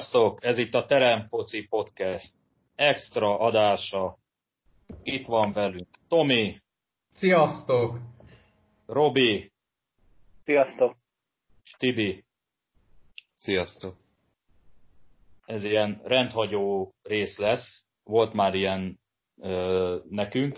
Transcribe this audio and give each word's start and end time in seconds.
Sziasztok! 0.00 0.44
Ez 0.44 0.58
itt 0.58 0.74
a 0.74 0.86
Terem 0.86 1.26
Foci 1.28 1.66
Podcast 1.66 2.34
extra 2.74 3.38
adása. 3.38 4.16
Itt 5.02 5.26
van 5.26 5.52
velünk 5.52 5.88
Tomi. 6.08 6.60
Sziasztok! 7.12 7.98
Robi. 8.86 9.52
Sziasztok! 10.44 10.96
Tibi. 11.78 12.24
Sziasztok! 13.34 13.96
Ez 15.46 15.64
ilyen 15.64 16.00
rendhagyó 16.04 16.92
rész 17.02 17.38
lesz. 17.38 17.84
Volt 18.04 18.32
már 18.32 18.54
ilyen 18.54 18.98
ö, 19.40 19.98
nekünk. 20.08 20.56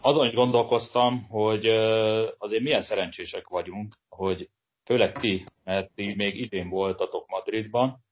Azon 0.00 0.26
is 0.26 0.34
gondolkoztam, 0.34 1.26
hogy 1.28 1.66
ö, 1.66 2.28
azért 2.38 2.62
milyen 2.62 2.82
szerencsések 2.82 3.48
vagyunk, 3.48 3.98
hogy 4.08 4.48
főleg 4.84 5.18
ti, 5.18 5.46
mert 5.64 5.94
ti 5.94 6.14
még 6.16 6.36
idén 6.36 6.68
voltatok 6.68 7.28
Madridban, 7.28 8.08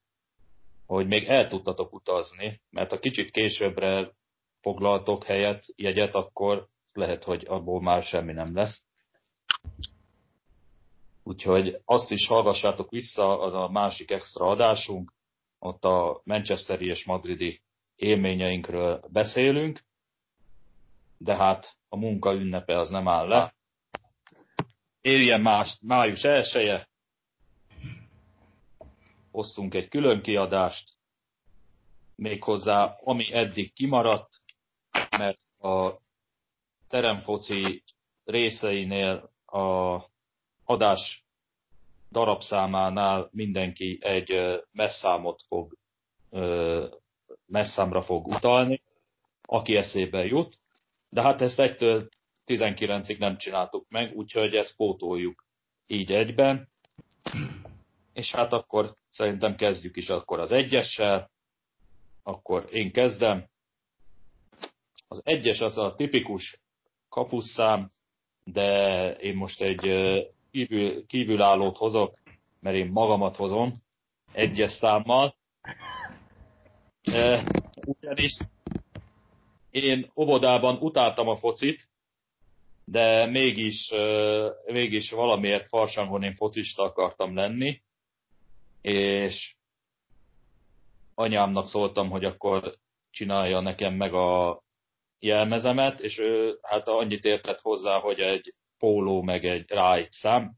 hogy 0.88 1.06
még 1.06 1.24
el 1.24 1.48
tudtatok 1.48 1.92
utazni, 1.92 2.60
mert 2.70 2.90
ha 2.90 2.98
kicsit 2.98 3.30
későbbre 3.30 4.10
foglaltok 4.60 5.24
helyet, 5.24 5.64
jegyet, 5.76 6.14
akkor 6.14 6.68
lehet, 6.92 7.24
hogy 7.24 7.44
abból 7.46 7.80
már 7.82 8.02
semmi 8.02 8.32
nem 8.32 8.54
lesz. 8.54 8.82
Úgyhogy 11.22 11.80
azt 11.84 12.10
is 12.10 12.26
hallgassátok 12.26 12.90
vissza, 12.90 13.40
az 13.40 13.54
a 13.54 13.68
másik 13.68 14.10
extra 14.10 14.46
adásunk, 14.46 15.12
ott 15.58 15.84
a 15.84 16.20
Manchesteri 16.24 16.86
és 16.86 17.04
Madridi 17.04 17.60
élményeinkről 17.96 19.04
beszélünk, 19.12 19.84
de 21.18 21.36
hát 21.36 21.76
a 21.88 21.96
munka 21.96 22.34
ünnepe 22.34 22.78
az 22.78 22.90
nem 22.90 23.08
áll 23.08 23.26
le. 23.26 23.54
Éljen 25.00 25.40
más, 25.40 25.78
május 25.80 26.22
1 26.22 26.86
hoztunk 29.38 29.74
egy 29.74 29.88
külön 29.88 30.22
kiadást, 30.22 30.92
méghozzá 32.14 32.96
ami 33.04 33.32
eddig 33.32 33.72
kimaradt, 33.72 34.40
mert 35.10 35.40
a 35.58 35.92
teremfoci 36.88 37.82
részeinél 38.24 39.32
a 39.46 40.00
adás 40.64 41.24
darabszámánál 42.10 43.28
mindenki 43.32 43.98
egy 44.00 44.60
messzámot 44.72 45.42
fog, 45.46 45.76
messzámra 47.46 48.02
fog 48.02 48.26
utalni, 48.26 48.82
aki 49.42 49.76
eszébe 49.76 50.24
jut, 50.24 50.58
de 51.10 51.22
hát 51.22 51.40
ezt 51.40 51.60
egytől 51.60 52.08
19-ig 52.46 53.18
nem 53.18 53.38
csináltuk 53.38 53.88
meg, 53.88 54.16
úgyhogy 54.16 54.54
ezt 54.54 54.76
pótoljuk 54.76 55.44
így 55.86 56.12
egyben. 56.12 56.68
És 58.18 58.32
hát 58.32 58.52
akkor 58.52 58.94
szerintem 59.08 59.56
kezdjük 59.56 59.96
is 59.96 60.08
akkor 60.08 60.40
az 60.40 60.52
egyessel. 60.52 61.30
Akkor 62.22 62.68
én 62.70 62.92
kezdem. 62.92 63.48
Az 65.08 65.20
egyes 65.24 65.60
az 65.60 65.78
a 65.78 65.94
tipikus 65.96 66.60
kapuszszám, 67.08 67.90
de 68.44 69.10
én 69.12 69.36
most 69.36 69.60
egy 69.60 69.80
kívül, 70.50 71.06
kívülállót 71.06 71.76
hozok, 71.76 72.18
mert 72.60 72.76
én 72.76 72.90
magamat 72.90 73.36
hozom 73.36 73.82
egyes 74.32 74.72
számmal. 74.72 75.36
Ugyanis 77.86 78.36
én 79.70 80.12
óvodában 80.16 80.76
utáltam 80.80 81.28
a 81.28 81.36
focit, 81.36 81.88
de 82.84 83.26
mégis, 83.26 83.92
mégis 84.66 85.10
valamiért 85.10 85.68
farsangon 85.68 86.22
én 86.22 86.34
focista 86.34 86.82
akartam 86.82 87.34
lenni, 87.34 87.86
és 88.88 89.54
anyámnak 91.14 91.68
szóltam, 91.68 92.10
hogy 92.10 92.24
akkor 92.24 92.76
csinálja 93.10 93.60
nekem 93.60 93.94
meg 93.94 94.14
a 94.14 94.60
jelmezemet, 95.18 96.00
és 96.00 96.18
ő 96.18 96.58
hát 96.62 96.88
annyit 96.88 97.24
értett 97.24 97.60
hozzá, 97.60 97.98
hogy 97.98 98.20
egy 98.20 98.54
póló 98.78 99.22
meg 99.22 99.44
egy 99.44 99.70
rájt 99.70 100.12
szám. 100.12 100.52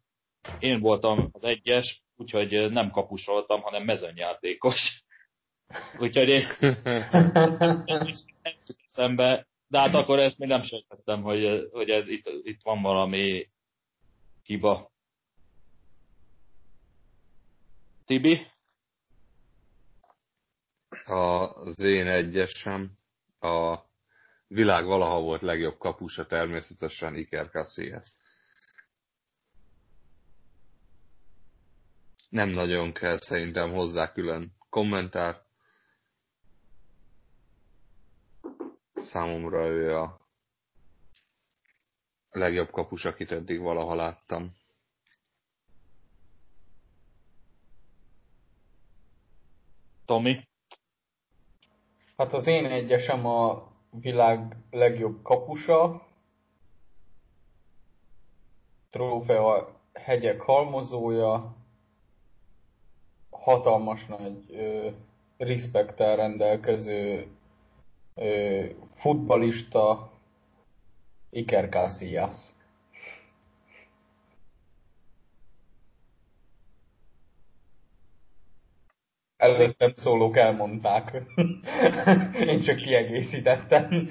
Én 0.58 0.80
voltam 0.80 1.28
az 1.32 1.44
egyes, 1.44 2.02
úgyhogy 2.16 2.70
nem 2.70 2.90
kapusoltam, 2.90 3.60
hanem 3.60 3.84
mezőnyjátékos. 3.84 5.04
Úgyhogy 5.98 6.28
én 6.28 6.46
szembe, 8.88 9.46
de 9.68 9.78
hát 9.78 9.94
akkor 9.94 10.18
ezt 10.18 10.38
még 10.38 10.48
nem 10.48 10.62
sejtettem, 10.62 11.22
hogy, 11.22 11.68
hogy 11.72 11.90
ez 11.90 12.08
itt, 12.08 12.30
itt 12.42 12.60
van 12.62 12.82
valami 12.82 13.48
hiba. 14.42 14.89
Tibi? 18.10 18.46
Az 21.04 21.78
én 21.78 22.06
egyesem 22.06 22.98
a 23.40 23.78
világ 24.46 24.84
valaha 24.84 25.20
volt 25.20 25.40
legjobb 25.40 25.78
kapusa 25.78 26.26
természetesen 26.26 27.14
Iker 27.14 27.50
Casillas. 27.50 28.08
Nem 32.28 32.48
nagyon 32.48 32.92
kell 32.92 33.18
szerintem 33.18 33.72
hozzá 33.72 34.12
külön 34.12 34.52
kommentár. 34.70 35.42
Számomra 38.94 39.66
ő 39.66 39.96
a 39.96 40.20
legjobb 42.30 42.70
kapus, 42.70 43.04
akit 43.04 43.32
eddig 43.32 43.60
valaha 43.60 43.94
láttam. 43.94 44.59
Tomi? 50.10 50.48
Hát 52.16 52.32
az 52.32 52.46
én 52.46 52.66
egyesem 52.66 53.26
a 53.26 53.68
világ 53.90 54.56
legjobb 54.70 55.22
kapusa. 55.22 56.06
Trófea 58.90 59.80
hegyek 59.92 60.40
halmozója. 60.40 61.56
Hatalmas 63.30 64.06
nagy 64.06 64.44
ö, 64.48 64.88
respektel 65.36 66.16
rendelkező 66.16 67.26
ö, 68.14 68.64
futbalista 68.94 70.12
Iker 71.30 71.68
Casillas. 71.68 72.36
Előttem 79.40 79.92
szólók 79.94 80.36
elmondták. 80.36 81.22
Én 82.46 82.60
csak 82.60 82.76
kiegészítettem. 82.76 84.10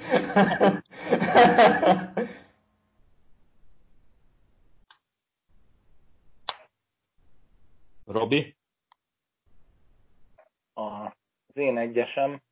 Robi? 8.06 8.56
Az 10.72 11.12
én 11.56 11.78
egyesem 11.78 12.42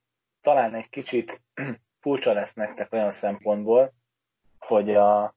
talán 0.41 0.75
egy 0.75 0.89
kicsit 0.89 1.41
furcsa 2.01 2.33
lesz 2.33 2.55
nektek 2.55 2.93
olyan 2.93 3.13
szempontból, 3.13 3.93
hogy 4.59 4.95
a 4.95 5.35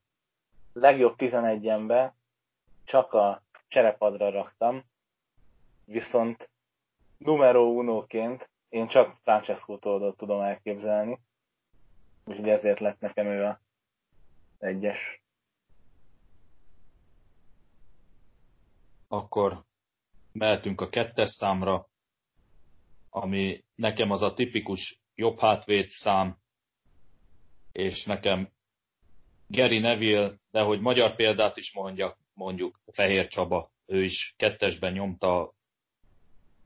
legjobb 0.74 1.16
11-embe 1.18 2.12
csak 2.86 3.14
a 3.14 3.42
cserepadra 3.68 4.30
raktam, 4.30 4.84
viszont 5.86 6.51
numero 7.24 7.64
unóként 7.64 8.50
én 8.70 8.88
csak 8.88 9.18
Francesco 9.24 9.78
Toldot 9.78 10.18
tudom 10.18 10.42
elképzelni, 10.42 11.20
úgyhogy 12.26 12.50
ezért 12.50 12.80
lett 12.80 13.00
nekem 13.00 13.26
ő 13.26 13.44
a 13.44 13.62
egyes. 14.58 15.22
Akkor 19.08 19.64
mehetünk 20.32 20.82
a 20.82 20.90
kettes 20.90 21.30
számra, 21.30 21.88
ami 23.10 23.64
nekem 23.76 24.12
az 24.12 24.22
a 24.22 24.34
tipikus 24.34 25.00
jobb 25.16 25.40
hátvéd 25.40 25.90
szám, 25.90 26.38
és 27.72 28.06
nekem 28.06 28.50
Geri 29.48 29.80
Neville, 29.80 30.34
de 30.52 30.62
hogy 30.62 30.80
magyar 30.80 31.16
példát 31.16 31.58
is 31.58 31.74
mondjak, 31.74 32.18
mondjuk 32.34 32.80
Fehér 32.92 33.28
Csaba, 33.28 33.72
ő 33.86 34.04
is 34.04 34.34
kettesben 34.38 34.94
nyomta 34.94 35.54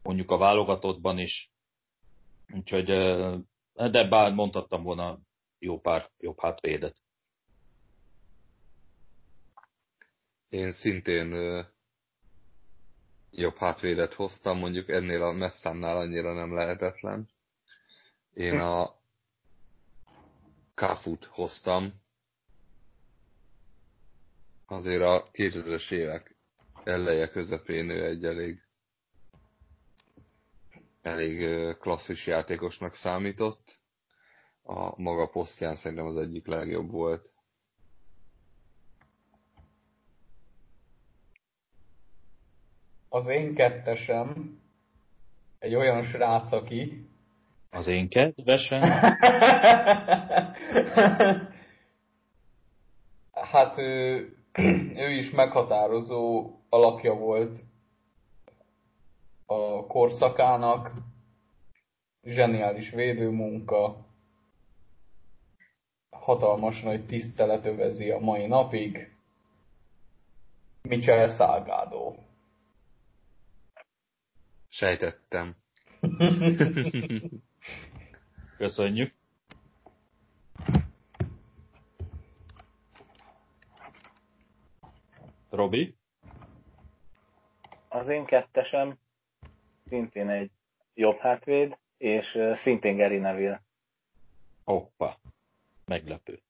mondjuk 0.05 0.31
a 0.31 0.37
válogatottban 0.37 1.17
is. 1.17 1.51
Úgyhogy, 2.53 2.85
de 3.73 4.07
bár 4.07 4.33
mondhattam 4.33 4.83
volna 4.83 5.19
jó 5.59 5.79
pár 5.79 6.11
jobb 6.19 6.39
hátvédet. 6.39 6.95
Én 10.49 10.71
szintén 10.71 11.33
jobb 13.31 13.55
hátvédet 13.55 14.13
hoztam, 14.13 14.57
mondjuk 14.57 14.89
ennél 14.89 15.23
a 15.23 15.31
messzámnál 15.31 15.97
annyira 15.97 16.33
nem 16.33 16.53
lehetetlen. 16.53 17.29
Én 18.33 18.59
a 18.59 18.95
Kafut 20.73 21.25
hoztam. 21.25 21.93
Azért 24.65 25.01
a 25.01 25.29
2000-es 25.31 25.91
évek 25.91 26.35
eleje 26.83 27.29
közepén 27.29 27.89
ő 27.89 28.05
egy 28.05 28.25
elég 28.25 28.64
elég 31.05 31.47
klasszis 31.77 32.27
játékosnak 32.27 32.93
számított. 32.93 33.79
A 34.63 35.01
maga 35.01 35.27
posztján 35.27 35.75
szerintem 35.75 36.05
az 36.05 36.17
egyik 36.17 36.47
legjobb 36.47 36.91
volt. 36.91 37.33
Az 43.09 43.27
én 43.27 43.53
kettesem 43.53 44.59
egy 45.59 45.75
olyan 45.75 46.03
srác, 46.03 46.51
aki... 46.51 47.09
Az 47.69 47.87
én 47.87 48.09
kedvesem? 48.09 48.81
hát 53.51 53.77
ő, 53.77 54.29
ő 54.95 55.11
is 55.11 55.31
meghatározó 55.31 56.51
alakja 56.69 57.13
volt 57.13 57.59
a 59.45 59.85
korszakának, 59.85 60.91
zseniális 62.23 62.89
védőmunka, 62.89 64.05
hatalmas 66.09 66.81
nagy 66.81 67.05
tisztelet 67.05 67.65
övezi 67.65 68.09
a 68.09 68.19
mai 68.19 68.45
napig. 68.47 69.13
Michael 70.81 71.35
Salgado. 71.35 72.15
Sejtettem. 74.69 75.55
Köszönjük. 78.57 79.13
Robi? 85.49 85.95
Az 87.89 88.09
én 88.09 88.25
kettesem 88.25 88.97
szintén 89.85 90.29
egy 90.29 90.51
jobb 90.93 91.17
hátvéd, 91.17 91.77
és 91.97 92.37
szintén 92.53 92.97
Gary 92.97 93.17
Neville. 93.17 93.61
Hoppa. 94.63 95.19
Meglepő. 95.85 96.41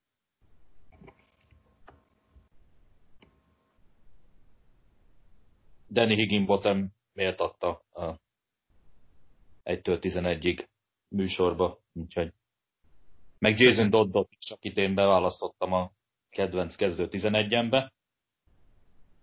Danny 5.89 6.15
Higginbottom 6.15 6.93
méltatta 7.13 7.69
a 7.91 8.19
1-től 9.63 9.99
11-ig 10.01 10.67
műsorba, 11.07 11.79
úgyhogy 11.93 12.33
meg 13.39 13.59
Jason 13.59 13.89
Doddot 13.89 14.29
is, 14.39 14.51
akit 14.51 14.77
én 14.77 14.95
beválasztottam 14.95 15.73
a 15.73 15.91
kedvenc 16.29 16.75
kezdő 16.75 17.07
11-embe. 17.11 17.91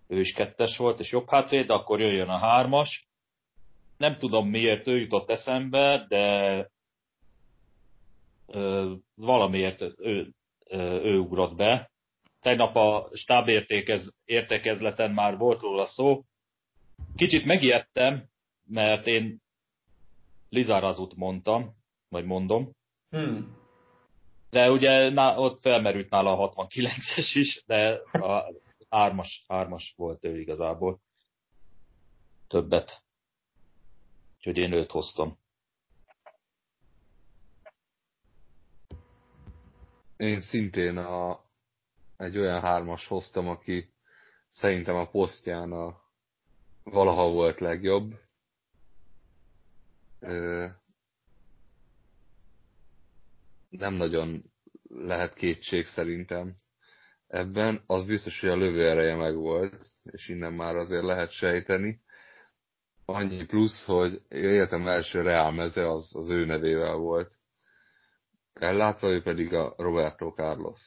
Ő 0.06 0.20
is 0.20 0.32
kettes 0.32 0.76
volt, 0.76 1.00
és 1.00 1.12
jobb 1.12 1.28
hátvéd, 1.28 1.70
akkor 1.70 2.00
jöjjön 2.00 2.28
a 2.28 2.38
hármas. 2.38 3.11
Nem 4.02 4.18
tudom 4.18 4.48
miért 4.48 4.86
ő 4.86 4.98
jutott 4.98 5.30
eszembe, 5.30 6.06
de 6.08 6.66
ö, 8.46 8.92
valamiért 9.14 9.80
ő, 9.80 9.94
ő, 9.98 10.32
ő 11.02 11.18
ugrott 11.18 11.56
be. 11.56 11.90
Tegnap 12.40 12.76
a 12.76 13.08
stáb 13.12 13.48
értekezleten 14.24 15.10
már 15.10 15.36
volt 15.36 15.60
róla 15.60 15.86
szó, 15.86 16.22
Kicsit 17.16 17.44
megijedtem, 17.44 18.28
mert 18.66 19.06
én 19.06 19.40
Lizarazut 20.48 21.14
mondtam, 21.14 21.74
vagy 22.08 22.24
mondom. 22.24 22.70
Hmm. 23.10 23.56
De 24.50 24.70
ugye 24.70 25.08
ná, 25.08 25.36
ott 25.36 25.60
felmerült 25.60 26.10
nála 26.10 26.38
a 26.38 26.66
69-es 26.66 27.30
is, 27.34 27.62
de 27.66 28.00
a 28.12 28.52
hármas, 28.88 29.44
hármas 29.48 29.94
volt 29.96 30.24
ő 30.24 30.40
igazából. 30.40 31.00
Többet. 32.48 33.01
Úgyhogy 34.44 34.62
én 34.62 34.72
őt 34.72 34.90
hoztam. 34.90 35.38
Én 40.16 40.40
szintén 40.40 40.96
a, 40.96 41.44
egy 42.16 42.38
olyan 42.38 42.60
hármas 42.60 43.06
hoztam, 43.06 43.48
aki 43.48 43.92
szerintem 44.48 44.96
a 44.96 45.08
posztján 45.08 45.72
a 45.72 46.00
valaha 46.82 47.30
volt 47.30 47.60
legjobb. 47.60 48.20
Nem 53.68 53.94
nagyon 53.94 54.52
lehet 54.88 55.34
kétség 55.34 55.86
szerintem 55.86 56.54
ebben. 57.26 57.82
Az 57.86 58.04
biztos, 58.04 58.40
hogy 58.40 58.48
a 58.50 58.56
lövő 58.56 58.88
ereje 58.88 59.14
meg 59.14 59.34
volt, 59.34 59.86
és 60.04 60.28
innen 60.28 60.52
már 60.52 60.76
azért 60.76 61.04
lehet 61.04 61.30
sejteni. 61.30 62.02
Annyi 63.04 63.44
plusz, 63.44 63.86
hogy 63.86 64.20
életem 64.28 64.86
első 64.86 65.22
reál 65.22 65.50
meze 65.50 65.90
az, 65.90 66.12
az 66.14 66.30
ő 66.30 66.44
nevével 66.44 66.96
volt. 66.96 67.32
Ellátva 68.52 69.08
ő 69.08 69.22
pedig 69.22 69.54
a 69.54 69.74
Roberto 69.76 70.30
Carlos. 70.30 70.80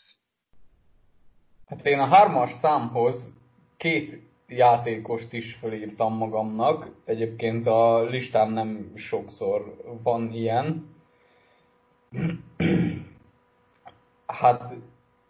Hát 1.66 1.86
én 1.86 2.00
a 2.00 2.08
hármas 2.08 2.52
számhoz 2.52 3.30
két 3.78 4.22
játékost 4.48 5.34
is 5.34 5.56
felírtam 5.56 6.14
magamnak. 6.18 6.88
Egyébként 7.06 7.68
a 7.68 8.04
listán 8.04 8.52
nem 8.52 8.92
sokszor 8.96 9.76
van 10.04 10.32
ilyen. 10.34 10.96
Hát 14.26 14.74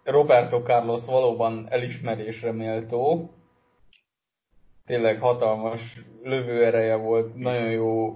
Roberto 0.03 0.61
Carlos 0.61 1.05
valóban 1.05 1.67
elismerésre 1.69 2.51
méltó. 2.51 3.29
Tényleg 4.85 5.19
hatalmas 5.19 5.99
lövőereje 6.23 6.95
volt, 6.95 7.35
nagyon 7.35 7.71
jó 7.71 8.13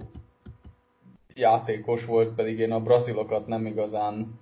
játékos 1.34 2.04
volt, 2.04 2.34
pedig 2.34 2.58
én 2.58 2.72
a 2.72 2.80
brazilokat 2.80 3.46
nem 3.46 3.66
igazán 3.66 4.38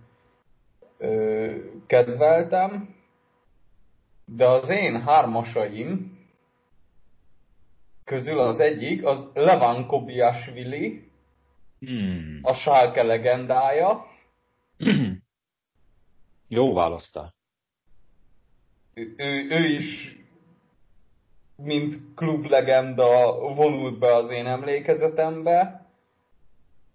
ö, 0.98 1.54
kedveltem. 1.86 2.96
De 4.24 4.48
az 4.48 4.68
én 4.68 5.02
hármasaim, 5.02 6.18
közül 8.04 8.38
az 8.38 8.60
egyik, 8.60 9.04
az 9.04 9.30
Levan 9.34 9.86
Kobiasvili, 9.86 11.10
hmm. 11.78 12.38
a 12.42 12.54
Schalke 12.54 13.02
legendája. 13.02 14.06
Jó 16.48 16.74
választás. 16.74 17.30
Ő, 18.94 19.14
ő, 19.16 19.48
ő 19.50 19.64
is, 19.64 20.16
mint 21.62 22.14
klublegenda 22.14 23.38
vonult 23.54 23.98
be 23.98 24.14
az 24.14 24.30
én 24.30 24.46
emlékezetembe, 24.46 25.86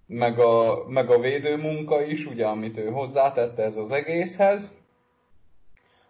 meg 0.08 0.40
a, 0.40 0.86
meg 0.88 1.10
a 1.10 1.20
védőmunka 1.20 2.02
is, 2.02 2.26
ugye, 2.26 2.46
amit 2.46 2.78
ő 2.78 2.90
hozzátette 2.90 3.64
ez 3.64 3.76
az 3.76 3.92
egészhez. 3.92 4.72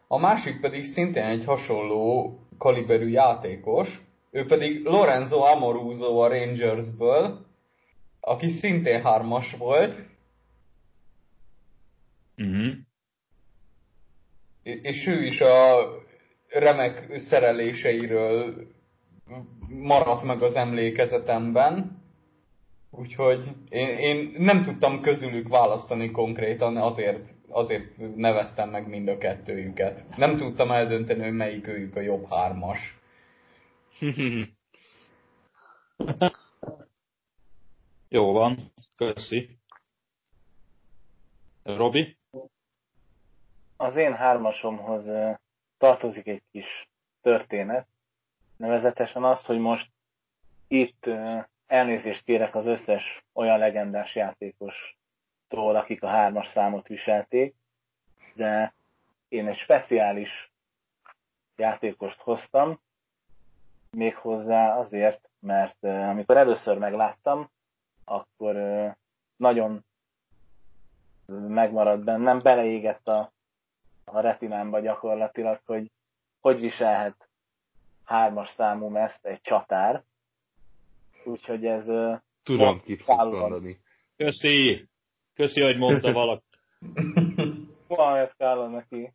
A 0.08 0.18
másik 0.18 0.60
pedig 0.60 0.86
szintén 0.86 1.24
egy 1.24 1.46
hasonló 1.46 2.38
kaliberű 2.58 3.08
játékos, 3.08 4.02
ő 4.32 4.46
pedig 4.46 4.84
Lorenzo 4.84 5.40
Amoruso 5.40 6.18
a 6.18 6.28
Rangersből, 6.28 7.46
aki 8.20 8.50
szintén 8.50 9.02
hármas 9.02 9.56
volt. 9.58 9.98
Uh-huh. 12.38 12.74
És 14.64 15.08
ő 15.08 15.26
is 15.26 15.42
a 15.42 15.78
remek 16.54 17.18
szereléseiről 17.18 18.68
maradt 19.68 20.24
meg 20.24 20.42
az 20.42 20.56
emlékezetemben. 20.56 22.02
Úgyhogy 22.92 23.44
én, 23.70 23.88
én 23.88 24.34
nem 24.38 24.64
tudtam 24.64 25.02
közülük 25.02 25.48
választani 25.48 26.12
konkrétan, 26.12 26.78
azért, 26.78 27.30
azért 27.48 28.16
neveztem 28.16 28.70
meg 28.70 28.88
mind 28.88 29.08
a 29.08 29.18
kettőjüket. 29.18 30.18
Nem 30.18 30.38
tudtam 30.38 30.72
eldönteni, 30.72 31.24
hogy 31.24 31.34
melyik 31.34 31.68
őjük 31.68 31.96
a 31.96 32.02
jobb 32.02 32.30
hármas. 32.30 32.98
Jó 38.10 38.32
van, 38.32 38.72
köszi. 38.96 39.58
Robi? 41.64 42.18
Az 43.78 43.96
én 43.96 44.14
hármasomhoz 44.14 45.10
tartozik 45.84 46.28
egy 46.28 46.42
kis 46.52 46.90
történet, 47.22 47.88
nevezetesen 48.58 49.24
az, 49.24 49.46
hogy 49.46 49.58
most 49.58 49.92
itt 50.68 51.10
elnézést 51.68 52.24
kérek 52.24 52.56
az 52.56 52.66
összes 52.66 53.24
olyan 53.34 53.60
legendás 53.60 54.16
játékostól, 54.16 55.76
akik 55.76 56.04
a 56.04 56.08
hármas 56.08 56.48
számot 56.48 56.88
viselték, 56.88 57.56
de 58.34 58.74
én 59.28 59.48
egy 59.48 59.58
speciális 59.58 60.52
játékost 61.56 62.20
hoztam, 62.20 62.80
Méghozzá 63.92 64.78
azért, 64.78 65.30
mert 65.40 65.84
amikor 65.84 66.38
először 66.38 66.78
megláttam, 66.78 67.50
akkor 68.06 68.56
nagyon 69.36 69.86
megmaradt 71.48 72.04
bennem, 72.04 72.42
beleégett 72.42 73.08
a, 73.08 73.33
a 74.06 74.20
retinámba 74.20 74.80
gyakorlatilag, 74.80 75.62
hogy 75.66 75.92
hogy 76.44 76.60
viselhet 76.60 77.30
hármas 78.06 78.50
számú 78.50 78.96
ezt 78.96 79.26
egy 79.26 79.42
csatár. 79.42 80.04
Úgyhogy 81.24 81.66
ez 81.66 81.86
Tudom, 82.44 82.82
kit 82.82 83.04
fogsz 83.04 83.30
mondani. 83.30 83.80
Köszi! 84.16 84.88
Köszi, 85.34 85.62
hogy 85.62 85.78
mondta 85.78 86.12
valaki. 86.12 86.44
Mohamed 87.88 88.34
Kálon 88.38 88.72
neki 88.72 89.14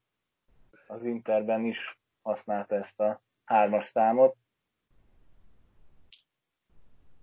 az 0.86 1.04
Interben 1.04 1.64
is 1.64 1.98
használta 2.22 2.74
ezt 2.74 3.00
a 3.00 3.20
hármas 3.44 3.86
számot. 3.86 4.36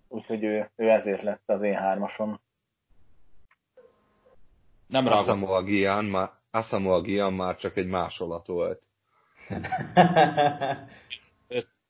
Úgyhogy 0.07 0.43
ő, 0.43 0.71
ő 0.75 0.89
ezért 0.89 1.21
lett 1.21 1.43
az 1.45 1.61
én 1.61 1.75
hármason. 1.75 2.39
Nem 4.87 5.07
Asamoah 5.07 5.65
Gyan 5.65 6.05
már, 6.05 6.31
Asamoah 6.55 7.03
Gyan 7.03 7.33
már 7.33 7.57
csak 7.57 7.77
egy 7.77 7.87
másolat 7.87 8.47
volt. 8.47 8.83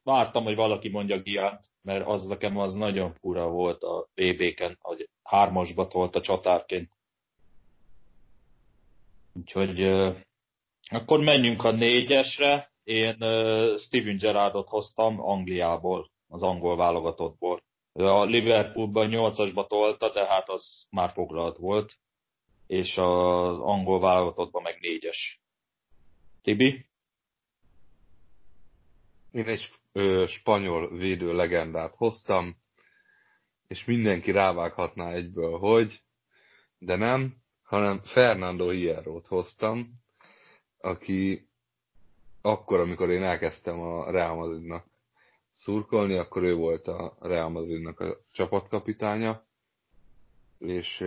Vártam, 0.03 0.43
hogy 0.43 0.55
valaki 0.55 0.89
mondja 0.89 1.21
Giant, 1.21 1.59
mert 1.81 2.07
az 2.07 2.27
nekem 2.27 2.57
az 2.57 2.73
nagyon 2.73 3.13
fura 3.13 3.47
volt 3.47 3.83
a 3.83 4.07
BB-ken, 4.15 4.77
hogy 4.81 5.09
hármasba 5.23 5.87
tolt 5.87 6.15
a 6.15 6.21
csatárként. 6.21 6.89
Úgyhogy 9.33 9.81
akkor 10.89 11.19
menjünk 11.19 11.63
a 11.63 11.71
négyesre. 11.71 12.73
Én 12.83 13.15
uh, 13.19 13.77
Steven 13.77 14.17
Gerrardot 14.17 14.67
hoztam 14.67 15.21
Angliából, 15.21 16.09
az 16.27 16.41
angol 16.41 16.75
válogatottból. 16.75 17.61
A 17.93 18.23
Liverpoolban 18.23 19.07
nyolcasba 19.07 19.67
tolta, 19.67 20.11
de 20.11 20.25
hát 20.25 20.49
az 20.49 20.85
már 20.89 21.11
foglalt 21.11 21.57
volt. 21.57 21.93
És 22.67 22.97
az 22.97 23.59
angol 23.59 23.99
válogatottban 23.99 24.61
meg 24.61 24.77
négyes. 24.79 25.41
Tibi? 26.41 26.85
Én 29.31 29.47
egy 29.47 29.71
ö, 29.91 30.23
spanyol 30.27 30.97
védő 30.97 31.33
legendát 31.33 31.95
hoztam, 31.95 32.55
és 33.67 33.85
mindenki 33.85 34.31
rávághatná 34.31 35.11
egyből, 35.11 35.57
hogy, 35.57 35.99
de 36.77 36.95
nem, 36.95 37.35
hanem 37.63 38.01
Fernando 38.03 38.69
Hierro-t 38.69 39.27
hoztam, 39.27 39.93
aki 40.77 41.47
akkor, 42.41 42.79
amikor 42.79 43.09
én 43.09 43.23
elkezdtem 43.23 43.79
a 43.79 44.11
Real 44.11 44.35
Madridnak 44.35 44.85
szurkolni, 45.51 46.17
akkor 46.17 46.43
ő 46.43 46.55
volt 46.55 46.87
a 46.87 47.17
Real 47.19 47.49
Madridnak 47.49 47.99
a 47.99 48.17
csapatkapitánya, 48.31 49.43
és 50.59 51.03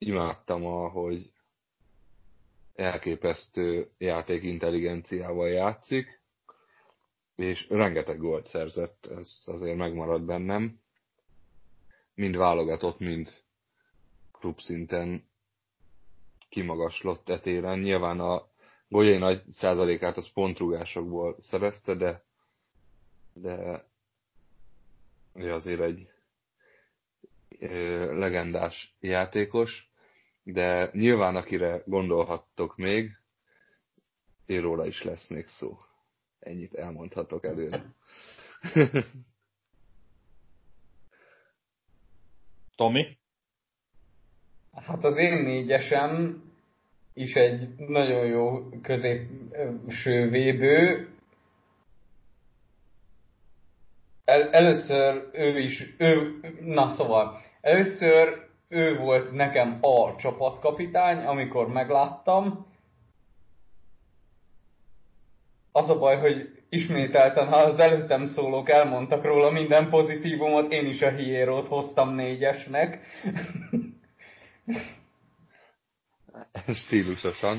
imádtam, 0.00 0.66
ahogy 0.66 1.32
elképesztő 2.74 3.90
játékintelligenciával 3.98 5.48
játszik, 5.48 6.20
és 7.36 7.68
rengeteg 7.68 8.18
gólt 8.18 8.46
szerzett, 8.46 9.06
ez 9.06 9.42
azért 9.46 9.76
megmaradt 9.76 10.24
bennem. 10.24 10.80
Mind 12.14 12.36
válogatott, 12.36 12.98
mind 12.98 13.42
klubszinten 14.32 15.28
kimagaslott 16.48 17.28
etéren. 17.28 17.78
Nyilván 17.78 18.20
a 18.20 18.46
golyai 18.88 19.18
nagy 19.18 19.42
százalékát 19.50 20.16
az 20.16 20.32
pontrugásokból 20.32 21.36
szerezte, 21.40 21.94
de, 21.94 22.24
de 23.32 23.84
ő 25.34 25.52
azért 25.52 25.80
egy 25.80 26.08
legendás 28.12 28.96
játékos, 29.00 29.89
de 30.52 30.90
nyilván 30.92 31.36
akire 31.36 31.82
gondolhattok 31.86 32.76
még, 32.76 33.10
őróla 34.46 34.86
is 34.86 35.02
lesz 35.02 35.28
még 35.28 35.46
szó. 35.46 35.76
Ennyit 36.38 36.74
elmondhatok 36.74 37.44
előre. 37.44 37.84
Tomi? 42.76 43.18
Hát 44.72 45.04
az 45.04 45.16
én 45.16 45.42
négyesem 45.42 46.42
is 47.12 47.34
egy 47.34 47.74
nagyon 47.76 48.26
jó 48.26 48.68
középső 48.82 50.28
védő. 50.28 51.08
El, 54.24 54.50
először 54.50 55.28
ő 55.32 55.58
is, 55.58 55.94
ő, 55.98 56.40
na 56.60 56.88
szóval, 56.88 57.40
először 57.60 58.49
ő 58.70 58.96
volt 58.98 59.32
nekem 59.32 59.78
a 59.80 60.16
csapatkapitány, 60.16 61.24
amikor 61.24 61.68
megláttam, 61.68 62.66
az 65.72 65.90
a 65.90 65.98
baj, 65.98 66.18
hogy 66.18 66.62
ismételten, 66.68 67.48
ha 67.48 67.56
az 67.56 67.78
előttem 67.78 68.26
szólók 68.26 68.70
elmondtak 68.70 69.24
róla 69.24 69.50
minden 69.50 69.88
pozitívumot, 69.88 70.72
én 70.72 70.86
is 70.86 71.02
a 71.02 71.10
hiérót 71.10 71.68
hoztam 71.68 72.14
négyesnek. 72.14 73.06
Stílusosan. 76.86 77.58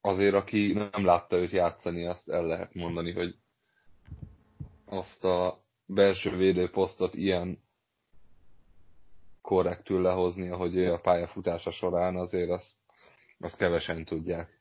Azért, 0.00 0.34
aki 0.34 0.72
nem 0.72 1.04
látta 1.04 1.36
őt 1.36 1.50
játszani, 1.50 2.06
azt 2.06 2.28
el 2.28 2.46
lehet 2.46 2.74
mondani, 2.74 3.12
hogy 3.12 3.34
azt 4.96 5.24
a 5.24 5.64
belső 5.86 6.36
védőposztot 6.36 7.14
ilyen 7.14 7.62
korrektül 9.40 10.02
lehozni, 10.02 10.48
ahogy 10.48 10.76
ő 10.76 10.92
a 10.92 11.00
pályafutása 11.00 11.70
során, 11.70 12.16
azért 12.16 12.50
azt, 12.50 12.78
azt 13.38 13.56
kevesen 13.56 14.04
tudják. 14.04 14.60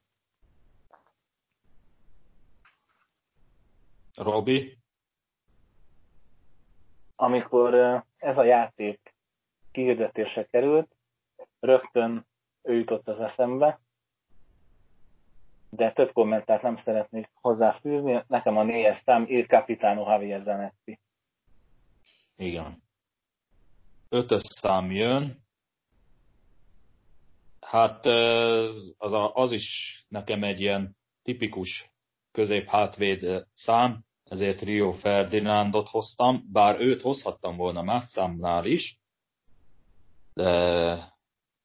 Robi? 4.15 4.77
Amikor 7.15 7.73
ez 8.17 8.37
a 8.37 8.43
játék 8.43 9.13
kihirdetése 9.71 10.45
került, 10.45 10.95
rögtön 11.59 12.25
ő 12.61 12.73
jutott 12.73 13.07
az 13.07 13.19
eszembe, 13.19 13.79
de 15.75 15.91
több 15.91 16.11
kommentárt 16.11 16.61
nem 16.61 16.75
szeretnék 16.75 17.29
hozzáfűzni. 17.33 18.23
Nekem 18.27 18.57
a 18.57 18.63
négyes 18.63 18.97
szám 18.97 19.25
Il 19.27 19.45
Capitano 19.45 20.09
Javier 20.11 20.41
Zanetti. 20.41 20.99
Igen 22.35 22.83
ötös 24.13 24.41
szám 24.45 24.91
jön. 24.91 25.41
Hát 27.59 28.05
az, 28.97 29.13
a, 29.13 29.35
az 29.35 29.51
is 29.51 29.97
nekem 30.07 30.43
egy 30.43 30.61
ilyen 30.61 30.95
tipikus 31.23 31.91
közép-hátvéd 32.31 33.45
szám, 33.53 34.03
ezért 34.23 34.61
Rio 34.61 34.91
Ferdinandot 34.91 35.87
hoztam, 35.87 36.43
bár 36.51 36.79
őt 36.81 37.01
hozhattam 37.01 37.55
volna 37.55 37.81
más 37.81 38.03
számnál 38.03 38.65
is, 38.65 38.99
de, 40.33 41.13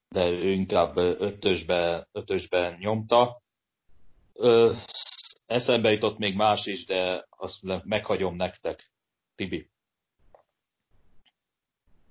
de 0.08 0.28
ő 0.28 0.50
inkább 0.50 0.96
ötösbe, 0.96 2.08
ötösben 2.12 2.76
nyomta. 2.78 3.40
Ö, 4.40 4.72
eszembe 5.46 5.92
jutott 5.92 6.18
még 6.18 6.34
más 6.36 6.66
is, 6.66 6.84
de 6.84 7.26
azt 7.30 7.58
meghagyom 7.84 8.36
nektek. 8.36 8.90
Tibi. 9.36 9.70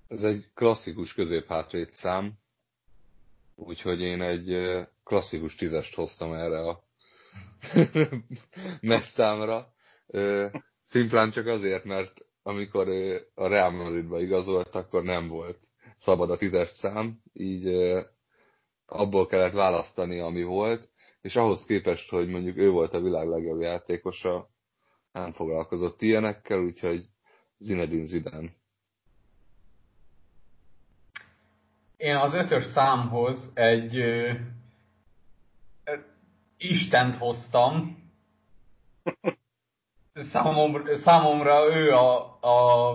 Ez 0.08 0.24
egy 0.24 0.46
klasszikus 0.54 1.14
középhátvéd 1.14 1.92
szám, 1.92 2.34
úgyhogy 3.56 4.02
én 4.02 4.22
egy 4.22 4.58
klasszikus 5.04 5.56
tízest 5.56 5.96
hoztam 5.96 6.34
erre 6.34 6.60
a 6.60 6.84
messzámra. 8.82 9.74
Szimplán 10.88 11.32
csak 11.32 11.48
azért, 11.48 11.84
mert 11.84 12.14
amikor 12.44 12.88
a 13.34 13.48
Real 13.48 13.72
Madridba 13.72 14.20
igazolt, 14.20 14.76
akkor 14.76 15.04
nem 15.04 15.28
volt 15.28 15.60
szabad 15.98 16.32
a 16.32 16.38
tízes 16.38 16.70
szám, 16.70 17.22
így 17.34 17.68
abból 18.86 19.28
kellett 19.28 19.54
választani, 19.54 20.20
ami 20.20 20.44
volt, 20.44 20.90
és 21.28 21.36
ahhoz 21.36 21.66
képest, 21.66 22.10
hogy 22.10 22.28
mondjuk 22.28 22.58
ő 22.58 22.70
volt 22.70 22.94
a 22.94 23.02
világ 23.02 23.28
legjobb 23.28 23.60
játékosa, 23.60 24.50
nem 25.12 25.34
foglalkozott 25.34 26.02
ilyenekkel, 26.02 26.60
úgyhogy 26.60 27.06
Zinedine 27.58 28.06
Zidane 28.06 28.50
Én 31.98 32.16
az 32.16 32.34
ötös 32.34 32.66
számhoz 32.66 33.52
egy 33.54 33.98
ö, 33.98 34.34
Istent 36.58 37.16
hoztam. 37.16 37.98
Számomra, 40.14 40.96
számomra 40.96 41.76
ő 41.76 41.92
a, 41.92 42.38
a 42.42 42.92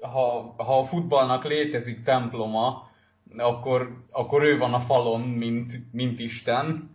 ha, 0.00 0.54
ha 0.56 0.78
a 0.78 0.86
futballnak 0.86 1.44
létezik 1.44 2.02
temploma, 2.02 2.90
akkor, 3.36 4.04
akkor 4.10 4.42
ő 4.42 4.58
van 4.58 4.74
a 4.74 4.80
falon, 4.80 5.20
mint, 5.20 5.92
mint 5.92 6.18
Isten. 6.18 6.93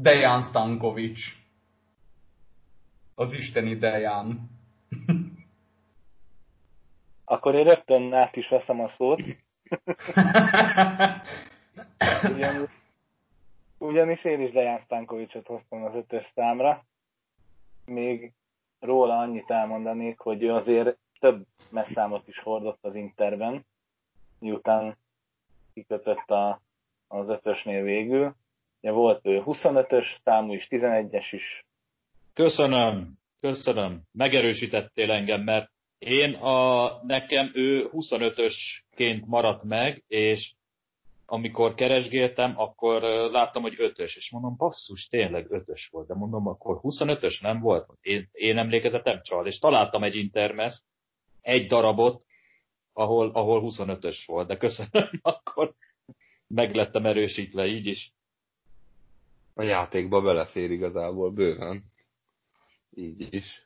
Dejan 0.00 0.42
Stankovic. 0.42 1.20
Az 3.14 3.32
isteni 3.32 3.76
Dejan. 3.76 4.50
akkor 7.24 7.54
én 7.54 7.64
rögtön 7.64 8.12
át 8.12 8.36
is 8.36 8.48
veszem 8.48 8.80
a 8.80 8.88
szót. 8.88 9.20
ugyanis, 12.34 12.70
ugyanis 13.78 14.24
én 14.24 14.40
is 14.40 14.50
Dejan 14.50 14.78
Stankovicsot 14.78 15.46
hoztam 15.46 15.84
az 15.84 15.94
ötös 15.94 16.26
számra. 16.34 16.82
Még 17.84 18.32
róla 18.78 19.18
annyit 19.18 19.50
elmondanék, 19.50 20.18
hogy 20.18 20.42
ő 20.42 20.52
azért 20.52 20.98
több 21.20 21.46
messzámot 21.70 22.28
is 22.28 22.38
hordott 22.38 22.84
az 22.84 22.94
Interben, 22.94 23.66
miután 24.38 24.98
kikötött 25.74 26.30
a, 26.30 26.60
az 27.08 27.28
ötösnél 27.28 27.82
végül. 27.82 28.34
Ugye 28.80 28.92
volt 28.92 29.26
ő 29.26 29.42
25-ös 29.46 30.06
számú 30.24 30.52
is, 30.52 30.66
11-es 30.70 31.28
is. 31.30 31.66
Köszönöm, 32.34 33.18
köszönöm. 33.40 34.02
Megerősítettél 34.12 35.10
engem, 35.10 35.42
mert 35.42 35.70
én 35.98 36.34
a, 36.34 37.00
nekem 37.04 37.50
ő 37.54 37.88
25-ösként 37.92 39.26
maradt 39.26 39.62
meg, 39.62 40.04
és 40.06 40.52
amikor 41.26 41.74
keresgéltem, 41.74 42.58
akkor 42.58 43.02
láttam, 43.30 43.62
hogy 43.62 43.74
ötös, 43.78 44.16
és 44.16 44.30
mondom, 44.30 44.56
basszus, 44.56 45.06
tényleg 45.06 45.50
ötös 45.50 45.88
volt, 45.92 46.06
de 46.06 46.14
mondom, 46.14 46.46
akkor 46.46 46.80
25-ös 46.82 47.40
nem 47.40 47.60
volt? 47.60 47.88
Én, 48.00 48.28
én 48.32 48.58
emlékezetem 48.58 49.22
csal, 49.22 49.46
és 49.46 49.58
találtam 49.58 50.02
egy 50.02 50.16
intermeszt, 50.16 50.84
egy 51.40 51.66
darabot, 51.66 52.24
ahol, 52.92 53.30
ahol 53.30 53.62
25-ös 53.64 54.22
volt, 54.26 54.48
de 54.48 54.56
köszönöm, 54.56 55.10
akkor 55.22 55.74
meglettem 56.46 57.06
erősítve 57.06 57.66
így 57.66 57.86
is. 57.86 58.12
A 59.58 59.62
játékba 59.62 60.20
belefér 60.20 60.70
igazából 60.70 61.30
bőven. 61.30 61.84
Így 62.94 63.34
is. 63.34 63.62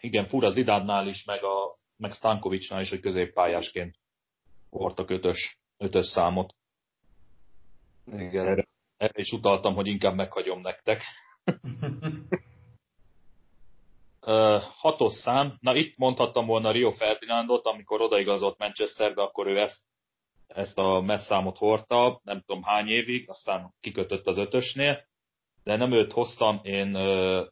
Igen, 0.00 0.26
fura 0.26 0.50
Zidánnál 0.50 1.08
is, 1.08 1.24
meg, 1.24 1.44
a, 1.44 1.78
meg 1.96 2.12
Stankovicsnál 2.12 2.80
is, 2.80 2.90
hogy 2.90 3.00
középpályásként 3.00 3.96
hordtak 4.70 5.10
ötös, 5.10 5.58
ötös 5.76 6.06
számot. 6.06 6.54
Igen. 8.06 8.46
Erre, 8.46 8.66
erre 8.96 9.20
is 9.20 9.32
utaltam, 9.32 9.74
hogy 9.74 9.86
inkább 9.86 10.14
meghagyom 10.14 10.60
nektek. 10.60 11.02
hatos 14.80 15.12
szám, 15.12 15.56
na 15.60 15.74
itt 15.74 15.96
mondhattam 15.96 16.46
volna 16.46 16.70
Rio 16.70 16.90
Ferdinandot, 16.90 17.66
amikor 17.66 18.00
odaigazolt 18.00 18.58
Manchesterbe, 18.58 19.22
akkor 19.22 19.46
ő 19.46 19.58
ezt, 19.58 19.82
ezt 20.48 20.78
a 20.78 21.00
messzámot 21.00 21.56
hordta, 21.56 22.20
nem 22.24 22.42
tudom 22.46 22.62
hány 22.62 22.88
évig, 22.88 23.28
aztán 23.28 23.74
kikötött 23.80 24.26
az 24.26 24.36
ötösnél, 24.36 25.06
de 25.62 25.76
nem 25.76 25.92
őt 25.92 26.12
hoztam, 26.12 26.60
én 26.62 26.96
uh, 26.96 27.46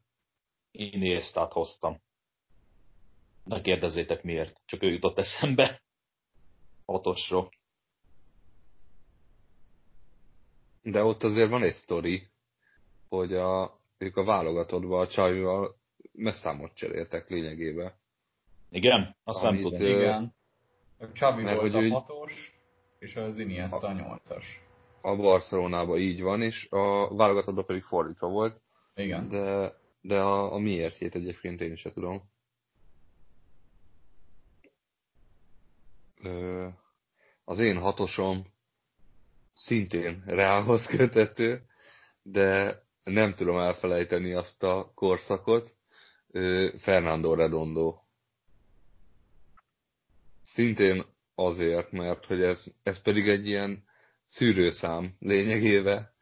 Iniestát 0.70 1.52
hoztam. 1.52 2.00
Ne 3.44 3.60
kérdezzétek 3.60 4.22
miért, 4.22 4.60
csak 4.64 4.82
ő 4.82 4.88
jutott 4.88 5.18
eszembe 5.18 5.82
hatosról. 6.86 7.50
De 10.82 11.04
ott 11.04 11.22
azért 11.22 11.50
van 11.50 11.62
egy 11.62 11.74
sztori, 11.74 12.28
hogy 13.08 13.34
a, 13.34 13.80
ők 13.98 14.16
a 14.16 14.24
válogatottban 14.24 15.00
a 15.00 15.08
csajval 15.08 15.76
messzámot 16.12 16.74
cseréltek 16.74 17.28
lényegében. 17.28 17.92
Igen? 18.70 19.16
Azt 19.24 19.42
nem 19.42 19.60
tudom. 19.60 19.80
Igen. 19.80 20.34
Csabi 21.12 21.42
Mert 21.42 21.60
volt 21.60 21.72
hogy 21.72 21.90
a 21.90 21.92
hatos, 21.92 22.55
és 22.98 23.16
az 23.16 23.38
Iniesta 23.38 23.86
a 23.86 23.92
nyolcas. 23.92 24.60
A 25.00 25.16
Barcelonában 25.16 25.98
így 25.98 26.22
van, 26.22 26.42
és 26.42 26.66
a 26.70 27.14
válogatottban 27.14 27.64
pedig 27.64 27.82
fordítva 27.82 28.28
volt, 28.28 28.62
Igen. 28.94 29.28
de, 29.28 29.74
de 30.00 30.20
a, 30.20 30.52
a 30.52 30.58
miértjét 30.58 31.14
egyébként 31.14 31.60
én 31.60 31.76
sem 31.76 31.92
tudom. 31.92 32.22
Ö, 36.22 36.68
az 37.44 37.58
én 37.58 37.78
hatosom 37.78 38.46
szintén 39.54 40.22
Reálhoz 40.26 40.86
kötető, 40.96 41.62
de 42.22 42.82
nem 43.04 43.34
tudom 43.34 43.58
elfelejteni 43.58 44.32
azt 44.32 44.62
a 44.62 44.92
korszakot. 44.94 45.74
Ö, 46.30 46.68
Fernando 46.78 47.34
Redondo. 47.34 47.98
Szintén 50.42 51.04
azért, 51.36 51.90
mert 51.92 52.24
hogy 52.24 52.42
ez, 52.42 52.64
ez 52.82 53.02
pedig 53.02 53.28
egy 53.28 53.46
ilyen 53.46 53.84
szűrőszám 54.26 55.16
lényegébe. 55.18 56.12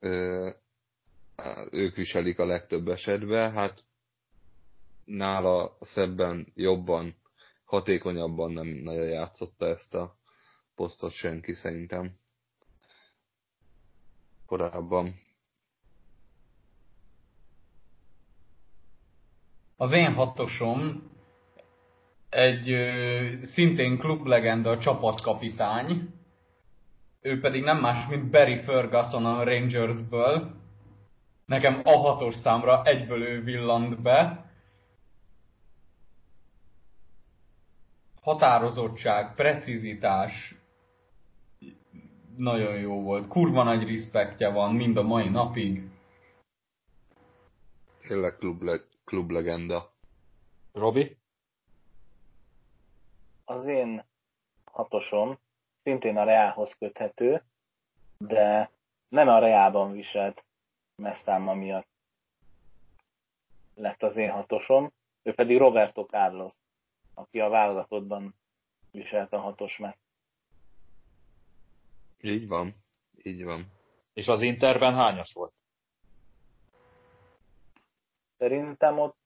Ö, 0.00 0.50
ők 1.70 1.96
viselik 1.96 2.38
a 2.38 2.44
legtöbb 2.46 2.88
esetben, 2.88 3.52
hát 3.52 3.84
nála 5.04 5.76
szebben, 5.80 6.52
jobban, 6.54 7.14
hatékonyabban 7.64 8.52
nem 8.52 8.66
nagyon 8.66 9.08
játszotta 9.08 9.66
ezt 9.66 9.94
a 9.94 10.16
posztot 10.74 11.12
senki 11.12 11.54
szerintem. 11.54 12.18
Korábban. 14.46 15.14
Az 19.76 19.92
én 19.92 20.12
hatosom 20.12 21.10
egy 22.32 22.76
szintén 23.42 23.98
klublegenda 23.98 24.78
csapatkapitány, 24.78 26.08
ő 27.20 27.40
pedig 27.40 27.62
nem 27.62 27.78
más, 27.78 28.08
mint 28.08 28.30
Barry 28.30 28.56
Ferguson 28.56 29.26
a 29.26 29.44
Rangersből. 29.44 30.50
Nekem 31.46 31.80
a 31.84 31.98
hatos 31.98 32.34
számra 32.34 32.82
egyből 32.84 33.22
ő 33.22 33.42
villant 33.42 34.02
be. 34.02 34.50
Határozottság, 38.20 39.34
precizitás, 39.34 40.54
nagyon 42.36 42.78
jó 42.78 43.02
volt. 43.02 43.28
Kurva 43.28 43.62
nagy 43.62 43.88
respektje 43.88 44.48
van 44.48 44.74
mind 44.74 44.96
a 44.96 45.02
mai 45.02 45.28
napig. 45.28 45.90
Tényleg 48.08 48.36
kluble, 48.36 48.80
klublegenda. 49.04 49.92
Robi? 50.72 51.16
Az 53.52 53.66
én 53.66 54.04
hatosom 54.64 55.38
szintén 55.82 56.16
a 56.16 56.24
Reálhoz 56.24 56.74
köthető, 56.78 57.42
de 58.18 58.70
nem 59.08 59.28
a 59.28 59.38
Reálban 59.38 59.92
viselt 59.92 60.44
mesztáma 60.94 61.54
miatt 61.54 61.88
lett 63.74 64.02
az 64.02 64.16
én 64.16 64.30
hatosom, 64.30 64.92
ő 65.22 65.34
pedig 65.34 65.58
Roberto 65.58 66.04
Carlos, 66.04 66.52
aki 67.14 67.40
a 67.40 67.48
válogatottban 67.48 68.34
viselte 68.90 69.36
a 69.36 69.40
hatos 69.40 69.78
meszt. 69.78 69.98
Így 72.20 72.48
van. 72.48 72.74
Így 73.22 73.44
van. 73.44 73.72
És 74.12 74.28
az 74.28 74.42
Interben 74.42 74.94
hányas 74.94 75.32
volt? 75.32 75.52
Szerintem 78.38 78.98
ott 78.98 79.16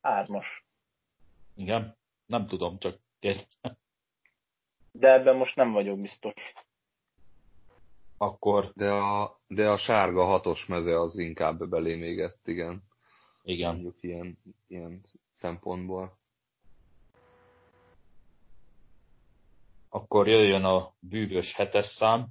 hármas. 0.00 0.64
Igen? 1.54 1.98
Nem 2.30 2.46
tudom, 2.46 2.78
csak 2.78 2.98
kérdezem. 3.18 3.76
De 4.92 5.12
ebben 5.12 5.36
most 5.36 5.56
nem 5.56 5.72
vagyok 5.72 6.00
biztos. 6.00 6.32
Akkor 8.18 8.72
De 8.74 8.90
a, 8.92 9.40
de 9.46 9.68
a 9.68 9.76
sárga 9.76 10.24
hatos 10.24 10.66
meze 10.66 11.00
az 11.00 11.18
inkább 11.18 11.68
belé 11.68 11.96
mégett, 11.96 12.46
igen. 12.46 12.82
igen. 13.42 13.72
Mondjuk 13.72 14.02
ilyen, 14.02 14.38
ilyen 14.66 15.04
szempontból. 15.32 16.18
Akkor 19.88 20.28
jöjjön 20.28 20.64
a 20.64 20.94
bűvös 21.00 21.54
hetes 21.54 21.86
szám, 21.86 22.26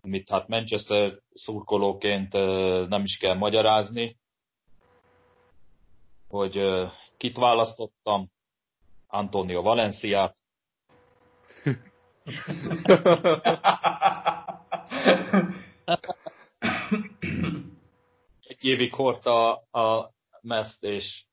amit 0.00 0.28
hát 0.28 0.48
Manchester 0.48 1.20
szurkolóként 1.34 2.32
nem 2.88 3.04
is 3.04 3.18
kell 3.18 3.34
magyarázni, 3.34 4.18
hogy 6.28 6.56
kit 7.20 7.36
választottam, 7.36 8.30
Antonio 9.06 9.62
Valenciát, 9.62 10.36
egy 18.40 18.64
évig 18.64 18.94
hordta 18.94 19.52
a 19.56 20.12
meszt, 20.40 20.82
és 20.82 21.24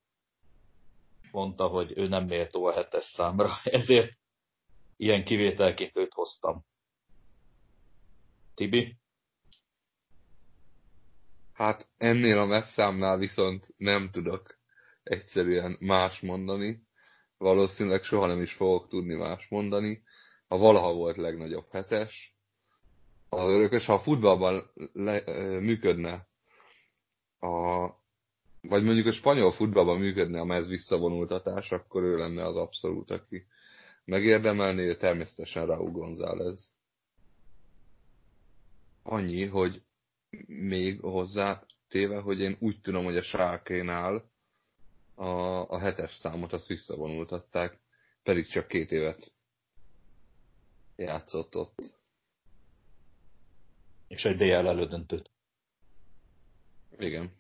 mondta, 1.32 1.68
hogy 1.68 1.94
ő 1.96 2.08
nem 2.08 2.26
méltó 2.26 2.66
a 2.66 2.74
hetes 2.74 3.06
számra, 3.06 3.50
ezért 3.80 4.18
ilyen 4.98 5.24
kivételként 5.24 5.98
őt 5.98 6.14
hoztam. 6.14 6.66
Tibi? 8.56 8.98
Hát 11.54 11.88
ennél 11.98 12.40
a 12.40 12.46
messzámnál 12.46 13.18
viszont 13.18 13.74
nem 13.78 14.10
tudok 14.12 14.57
egyszerűen 15.08 15.78
más 15.80 16.20
mondani. 16.20 16.86
Valószínűleg 17.38 18.04
soha 18.04 18.28
nem 18.28 18.42
is 18.42 18.54
fogok 18.54 18.88
tudni 18.88 19.14
más 19.14 19.48
mondani. 19.50 20.02
Ha 20.48 20.58
valaha 20.58 20.94
volt 20.94 21.18
legnagyobb 21.18 21.66
hetes, 21.72 22.38
az 23.30 23.50
örökös, 23.50 23.86
ha 23.86 23.94
a 23.94 24.00
futballban 24.00 24.72
le, 24.94 25.24
működne 25.60 26.28
a, 27.40 27.88
vagy 28.62 28.84
mondjuk 28.84 29.06
a 29.06 29.12
spanyol 29.12 29.52
futballban 29.52 29.98
működne 29.98 30.40
a 30.40 30.46
mez 30.46 30.68
visszavonultatás, 30.68 31.72
akkor 31.72 32.04
ő 32.04 32.18
lenne 32.18 32.46
az 32.46 32.56
abszolút, 32.56 33.12
aki 33.12 33.46
megérdemelné, 34.06 34.96
természetesen 34.96 35.66
Raúl 35.66 35.92
González. 35.92 36.72
Annyi, 39.04 39.46
hogy 39.46 39.82
még 40.48 41.00
hozzá 41.00 41.64
téve, 41.90 42.20
hogy 42.20 42.40
én 42.40 42.56
úgy 42.60 42.80
tudom, 42.82 43.04
hogy 43.04 43.18
a 43.18 43.22
sárkénál 43.22 44.30
a, 45.18 45.70
a 45.70 45.80
hetes 45.80 46.14
számot 46.16 46.54
azt 46.54 46.68
visszavonultatták, 46.68 47.80
pedig 48.24 48.48
csak 48.48 48.68
két 48.68 48.92
évet 48.92 49.34
játszott 50.96 51.56
ott. 51.56 51.96
És 54.08 54.26
egy 54.26 54.38
DL 54.38 54.68
elődöntőt. 54.68 55.32
Igen, 56.98 57.32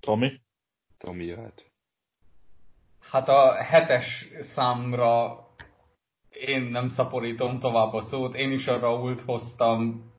Tomi? 0.00 0.40
Tomi 0.98 1.24
jöhet. 1.24 1.70
Hát 3.00 3.28
a 3.28 3.52
hetes 3.54 4.28
számra 4.40 5.38
én 6.28 6.62
nem 6.62 6.88
szaporítom 6.88 7.58
tovább 7.58 7.92
a 7.92 8.02
szót, 8.02 8.34
én 8.34 8.52
is 8.52 8.66
a 8.66 8.78
Rault 8.78 9.20
hoztam, 9.20 10.12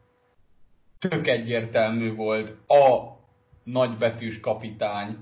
tök 0.99 1.27
egyértelmű 1.27 2.15
volt, 2.15 2.69
a 2.69 3.18
nagybetűs 3.71 4.39
kapitány. 4.39 5.17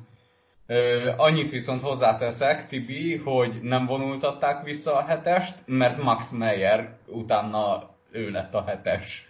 Ö, 0.67 1.12
annyit 1.17 1.49
viszont 1.49 1.81
hozzáteszek, 1.81 2.67
Tibi, 2.67 3.15
hogy 3.15 3.62
nem 3.62 3.86
vonultatták 3.86 4.63
vissza 4.63 4.95
a 4.95 5.05
hetest, 5.05 5.55
mert 5.65 6.01
Max 6.01 6.31
Meyer 6.31 6.97
utána 7.07 7.89
ő 8.12 8.29
lett 8.29 8.53
a 8.53 8.63
hetes. 8.63 9.25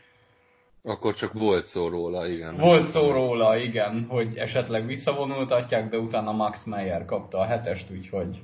Akkor 0.83 1.13
csak 1.13 1.33
volt 1.33 1.63
szó 1.63 1.87
róla, 1.87 2.27
igen. 2.27 2.57
Volt 2.57 2.85
szó 2.85 3.11
róla, 3.11 3.57
igen, 3.57 4.05
hogy 4.09 4.37
esetleg 4.37 4.85
visszavonultatják, 4.85 5.89
de 5.89 5.97
utána 5.97 6.31
Max 6.31 6.65
Meyer 6.65 7.05
kapta 7.05 7.37
a 7.37 7.45
hetest, 7.45 7.91
úgyhogy... 7.91 8.41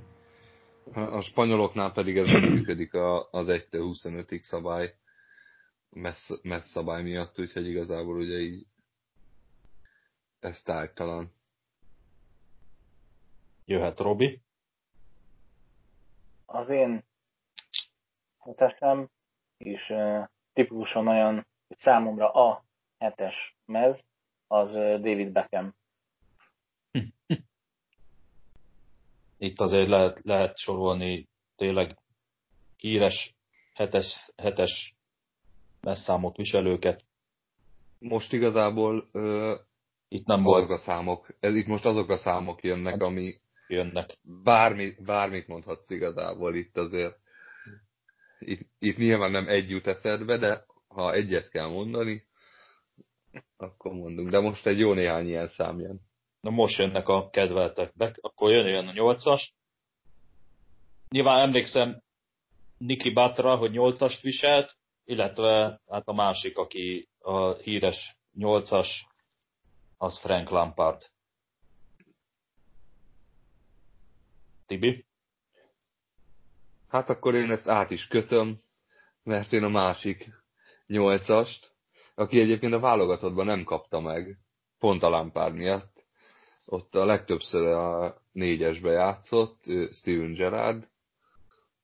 A 0.93 1.21
spanyoloknál 1.21 1.91
pedig 1.91 2.17
ez 2.17 2.27
nem 2.27 2.41
működik 2.41 2.93
a, 2.93 3.27
az 3.31 3.47
1-25-ig 3.49 4.41
szabály, 4.41 4.93
messz, 5.89 6.39
messz 6.41 6.69
szabály 6.69 7.03
miatt, 7.03 7.39
úgyhogy 7.39 7.67
igazából 7.67 8.15
ugye 8.15 8.39
így 8.39 8.65
ez 10.43 10.61
tárgytalan. 10.61 11.33
Jöhet 13.65 13.99
Robi. 13.99 14.41
Az 16.45 16.69
én 16.69 17.03
hetesem 18.39 19.09
is 19.57 19.89
uh, 19.89 20.27
tipikusan 20.53 21.07
olyan, 21.07 21.47
hogy 21.67 21.77
számomra 21.77 22.31
a 22.31 22.63
hetes 22.97 23.57
mez, 23.65 24.05
az 24.47 24.69
uh, 24.69 24.99
David 24.99 25.31
Beckham. 25.31 25.75
Itt 29.37 29.59
azért 29.59 29.87
lehet, 29.87 30.19
lehet 30.23 30.57
sorolni 30.57 31.27
tényleg 31.55 31.97
híres 32.77 33.35
hetes, 33.73 34.31
hetes 34.35 34.95
messzámot 35.81 36.35
viselőket. 36.35 37.03
Most 37.99 38.33
igazából 38.33 39.09
ö, 39.11 39.55
Itt 40.13 40.25
nem 40.25 40.43
azok 40.43 40.53
volt 40.53 40.69
a 40.69 40.77
számok, 40.77 41.27
ez 41.39 41.55
itt 41.55 41.67
most 41.67 41.85
azok 41.85 42.09
a 42.09 42.17
számok 42.17 42.63
jönnek, 42.63 43.01
ami 43.01 43.35
jönnek. 43.67 44.17
bármi, 44.43 44.95
bármit 45.05 45.47
mondhatsz 45.47 45.89
igazából 45.89 46.55
itt 46.55 46.77
azért. 46.77 47.17
Itt, 48.39 48.67
itt 48.79 48.97
nyilván 48.97 49.31
nem 49.31 49.47
egy 49.47 49.69
jut 49.69 49.87
eszedbe, 49.87 50.37
de 50.37 50.65
ha 50.87 51.13
egyet 51.13 51.49
kell 51.49 51.67
mondani, 51.67 52.23
akkor 53.57 53.93
mondunk. 53.93 54.29
De 54.29 54.39
most 54.39 54.67
egy 54.67 54.79
jó 54.79 54.93
néhány 54.93 55.27
ilyen 55.27 55.47
szám 55.47 55.79
jön. 55.79 56.01
Na 56.41 56.49
most 56.49 56.79
jönnek 56.79 57.07
a 57.07 57.29
kedveltek 57.29 57.91
be, 57.95 58.15
akkor 58.21 58.51
jön, 58.51 58.67
jön 58.67 58.87
a 58.87 58.93
nyolcas. 58.93 59.53
Nyilván 61.09 61.39
emlékszem 61.39 62.01
Niki 62.77 63.13
Batra, 63.13 63.55
hogy 63.55 63.71
nyolcast 63.71 64.21
viselt, 64.21 64.75
illetve 65.05 65.81
hát 65.89 66.07
a 66.07 66.13
másik, 66.13 66.57
aki 66.57 67.07
a 67.19 67.53
híres 67.53 68.17
nyolcas, 68.33 69.11
az 70.03 70.19
Frank 70.19 70.49
Lampard. 70.49 71.01
Tibi? 74.65 75.05
Hát 76.87 77.09
akkor 77.09 77.35
én 77.35 77.51
ezt 77.51 77.67
át 77.67 77.89
is 77.91 78.07
kötöm, 78.07 78.61
mert 79.23 79.53
én 79.53 79.63
a 79.63 79.69
másik 79.69 80.29
nyolcast, 80.87 81.73
aki 82.15 82.39
egyébként 82.39 82.73
a 82.73 82.79
válogatottban 82.79 83.45
nem 83.45 83.63
kapta 83.63 83.99
meg, 83.99 84.37
pont 84.79 85.03
a 85.03 85.09
Lampard 85.09 85.55
miatt. 85.55 86.05
Ott 86.65 86.95
a 86.95 87.05
legtöbbször 87.05 87.67
a 87.67 88.21
négyesbe 88.31 88.91
játszott, 88.91 89.67
ő 89.67 89.91
Steven 89.91 90.33
Gerrard, 90.33 90.87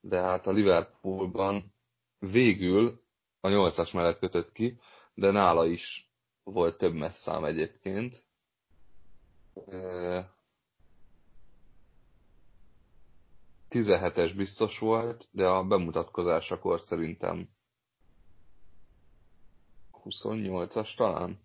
de 0.02 0.22
hát 0.22 0.48
a 0.48 0.52
Liverpoolban 0.52 1.74
végül 2.20 3.02
a 3.40 3.50
nyolcas 3.50 3.92
mellett 3.92 4.20
kötött 4.20 4.52
ki, 4.52 4.80
de 5.14 5.32
nála 5.32 5.66
is 5.66 6.09
volt 6.52 6.78
több 6.78 6.94
messzám 6.94 7.44
egyébként. 7.44 8.24
Ö, 9.66 10.20
17-es 13.70 14.34
biztos 14.36 14.80
volt, 14.80 15.28
de 15.32 15.48
a 15.48 15.64
bemutatkozásakor 15.64 16.82
szerintem 16.82 17.50
28-as 20.04 20.96
talán. 20.96 21.40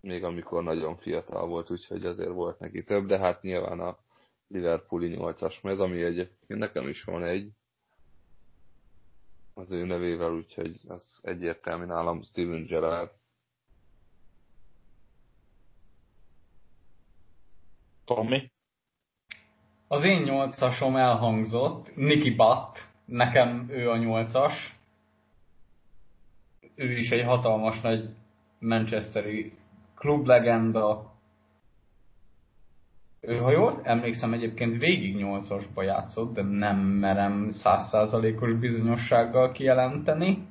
Még 0.00 0.24
amikor 0.24 0.62
nagyon 0.62 0.96
fiatal 0.96 1.46
volt, 1.46 1.70
úgyhogy 1.70 2.06
azért 2.06 2.30
volt 2.32 2.58
neki 2.58 2.84
több, 2.84 3.06
de 3.06 3.18
hát 3.18 3.42
nyilván 3.42 3.80
a 3.80 3.98
Liverpooli 4.48 5.16
8-as 5.18 5.62
mez, 5.62 5.80
ami 5.80 6.02
egyébként 6.02 6.60
nekem 6.60 6.88
is 6.88 7.04
van 7.04 7.24
egy 7.24 7.50
az 9.60 9.72
ő 9.72 9.84
nevével, 9.84 10.32
úgyhogy 10.32 10.80
az 10.88 11.20
egyértelmű 11.22 11.84
nálam 11.84 12.22
Steven 12.22 12.66
Gerrard. 12.66 13.10
Tommy? 18.04 18.50
Az 19.88 20.04
én 20.04 20.22
nyolcasom 20.22 20.96
elhangzott, 20.96 21.96
Nicky 21.96 22.30
Butt, 22.30 22.88
nekem 23.04 23.66
ő 23.70 23.90
a 23.90 23.96
nyolcas. 23.96 24.78
Ő 26.74 26.98
is 26.98 27.10
egy 27.10 27.24
hatalmas 27.24 27.80
nagy 27.80 28.14
Manchesteri 28.58 29.52
klublegenda. 29.94 31.12
Ő, 33.20 33.36
ha 33.36 33.50
jól 33.50 33.80
emlékszem, 33.82 34.32
egyébként 34.32 34.78
végig 34.78 35.16
nyolcasba 35.16 35.82
játszott, 35.82 36.34
de 36.34 36.42
nem 36.42 36.78
merem 36.78 37.50
százszázalékos 37.50 38.52
bizonyossággal 38.52 39.52
kijelenteni. 39.52 40.48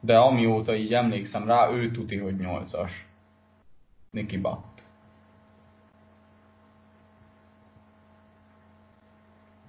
De 0.00 0.18
amióta 0.18 0.74
így 0.74 0.94
emlékszem 0.94 1.46
rá, 1.46 1.70
ő 1.70 1.90
tuti, 1.90 2.16
hogy 2.16 2.36
nyolcas. 2.36 3.08
Nicky 4.10 4.38
Butt. 4.38 4.82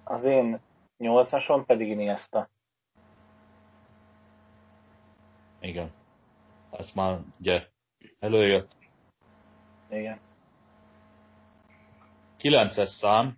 Az 0.03 0.23
én 0.23 0.59
nyolcasom 0.97 1.65
pedig 1.65 1.87
Iniesta. 1.87 2.49
Igen. 5.59 5.91
Ez 6.71 6.91
már 6.95 7.19
ugye 7.39 7.67
előjött. 8.19 8.76
Igen. 9.89 10.19
9-es 12.39 12.87
szám. 12.87 13.37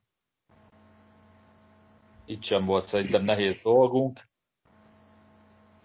Itt 2.26 2.44
sem 2.44 2.66
volt 2.66 2.88
szerintem 2.88 3.24
nehéz 3.24 3.62
dolgunk. 3.62 4.28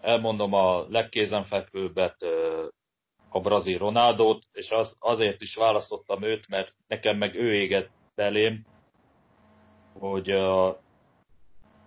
Elmondom 0.01 0.53
a 0.53 0.85
legkézenfekvőbbet, 0.89 2.15
a 3.29 3.39
brazil 3.39 3.77
Ronaldót, 3.77 4.43
és 4.51 4.69
az, 4.69 4.95
azért 4.99 5.41
is 5.41 5.55
választottam 5.55 6.23
őt, 6.23 6.47
mert 6.47 6.73
nekem 6.87 7.17
meg 7.17 7.35
ő 7.35 7.53
égett 7.53 7.89
belém, 8.15 8.65
hogy 9.93 10.31
a 10.31 10.79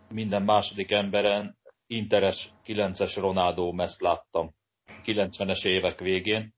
minden 0.08 0.42
második 0.42 0.90
emberen 0.90 1.56
interes 1.86 2.52
9-es 2.66 3.16
Ronaldo 3.16 3.72
meszt 3.72 4.00
láttam 4.00 4.54
90-es 5.04 5.64
évek 5.64 5.98
végén, 5.98 6.54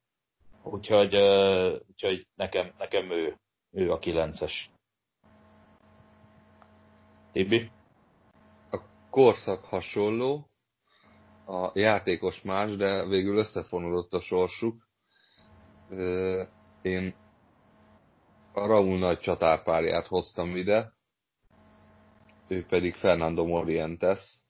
úgyhogy, 0.63 1.15
úgyhogy 1.89 2.27
nekem, 2.35 2.73
nekem 2.79 3.11
ő, 3.11 3.37
ő 3.71 3.93
a 3.93 3.99
9-es. 3.99 4.53
Tibi? 7.33 7.71
A 8.71 8.81
korszak 9.11 9.65
hasonló, 9.65 10.49
a 11.47 11.71
játékos 11.75 12.43
más, 12.43 12.77
de 12.77 13.07
végül 13.07 13.37
összefonódott 13.37 14.13
a 14.13 14.21
sorsuk. 14.21 14.89
Én 16.83 17.15
a 18.53 18.67
Raúl 18.67 18.99
nagy 18.99 19.19
csatárpárját 19.19 20.07
hoztam 20.07 20.57
ide, 20.57 20.93
ő 22.49 22.67
pedig 22.67 22.95
Fernando 22.95 23.47
Morientes, 23.47 24.45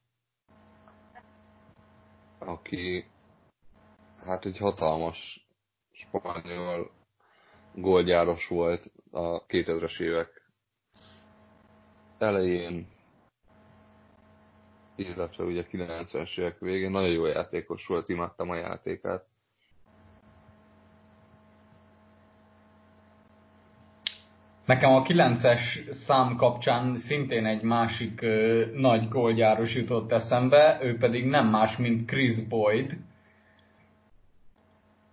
aki 2.39 3.05
hát 4.25 4.45
egy 4.45 4.59
hatalmas 4.59 5.49
spanyol 6.01 6.91
gólgyáros 7.75 8.49
volt 8.49 8.93
a 9.11 9.47
2000-es 9.47 10.01
évek 10.01 10.43
elején, 12.19 12.87
illetve 14.97 15.45
ugye 15.45 15.65
90-es 15.73 16.39
évek 16.39 16.59
végén. 16.59 16.91
Nagyon 16.91 17.11
jó 17.11 17.27
játékos 17.27 17.87
volt, 17.87 18.09
imádtam 18.09 18.51
a 18.51 18.55
játékát. 18.55 19.29
Nekem 24.71 24.93
a 24.93 25.03
9-es 25.03 25.91
szám 25.91 26.37
kapcsán 26.37 26.99
szintén 26.99 27.47
egy 27.47 27.63
másik 27.63 28.23
ö, 28.23 28.65
nagy 28.75 29.09
gólgyáros 29.09 29.75
jutott 29.75 30.13
eszembe, 30.13 30.79
ő 30.83 30.97
pedig 30.97 31.25
nem 31.25 31.47
más, 31.47 31.77
mint 31.77 32.07
Chris 32.07 32.49
Boyd. 32.49 32.97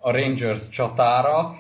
A 0.08 0.12
Rangers 0.12 0.70
csatára. 0.70 1.60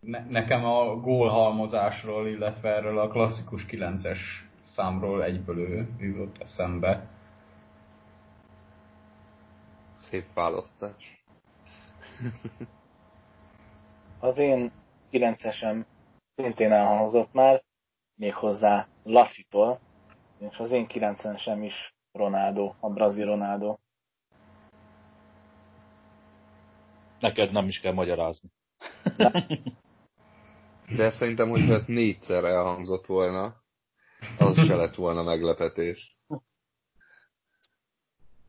Ne, 0.00 0.24
nekem 0.28 0.64
a 0.64 0.96
gólhalmozásról, 0.96 2.28
illetve 2.28 2.68
erről 2.68 2.98
a 2.98 3.08
klasszikus 3.08 3.66
9-es 3.68 4.18
számról 4.62 5.24
egyből 5.24 5.58
ő 5.58 5.88
jutott 5.98 6.40
eszembe. 6.40 7.06
Szép 9.94 10.32
választás. 10.34 11.24
Az 14.20 14.38
én 14.38 14.72
9-esem 15.12 15.84
szintén 16.34 16.72
elhangzott 16.72 17.32
már, 17.32 17.62
méghozzá 18.14 18.86
Lassitól, 19.02 19.80
és 20.38 20.58
az 20.58 20.70
én 20.70 20.86
90-esem 20.88 21.58
is 21.60 21.94
Ronaldo, 22.12 22.74
a 22.80 22.90
brazil 22.90 23.26
Ronaldo. 23.26 23.76
Neked 27.24 27.52
nem 27.52 27.68
is 27.68 27.80
kell 27.80 27.92
magyarázni. 27.92 28.50
De 30.96 31.10
szerintem, 31.10 31.48
hogyha 31.48 31.72
ez 31.72 31.84
négyszer 31.84 32.44
elhangzott 32.44 33.06
volna, 33.06 33.56
az 34.38 34.66
se 34.66 34.74
lett 34.74 34.94
volna 34.94 35.22
meglepetés. 35.22 36.16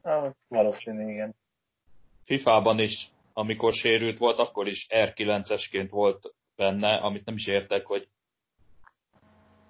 Ah, 0.01 0.33
valószínű, 0.47 1.11
igen. 1.11 1.35
FIFA-ban 2.25 2.79
is, 2.79 3.11
amikor 3.33 3.73
sérült 3.73 4.17
volt, 4.17 4.39
akkor 4.39 4.67
is 4.67 4.87
R9-esként 4.89 5.87
volt 5.89 6.33
benne, 6.55 6.95
amit 6.95 7.25
nem 7.25 7.35
is 7.35 7.47
értek, 7.47 7.85
hogy 7.85 8.07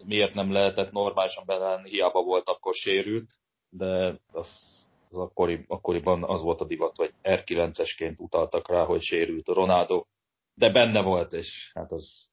miért 0.06 0.34
nem 0.34 0.52
lehetett 0.52 0.92
normálisan 0.92 1.44
benne, 1.46 1.82
hiába 1.84 2.24
volt 2.24 2.48
akkor 2.48 2.76
sérült, 2.76 3.30
de 3.70 4.16
az, 4.32 4.75
az 5.16 5.22
akkori, 5.22 5.66
akkoriban 5.68 6.24
az 6.24 6.42
volt 6.42 6.62
a 6.62 6.66
divat, 6.66 6.96
hogy 6.96 7.14
R9-esként 7.24 8.18
utaltak 8.18 8.70
rá, 8.70 8.84
hogy 8.84 9.02
sérült 9.02 9.48
Ronaldo, 9.48 10.06
de 10.54 10.72
benne 10.72 11.02
volt, 11.02 11.34
és 11.34 11.72
hát 11.74 11.92
az 11.92 12.30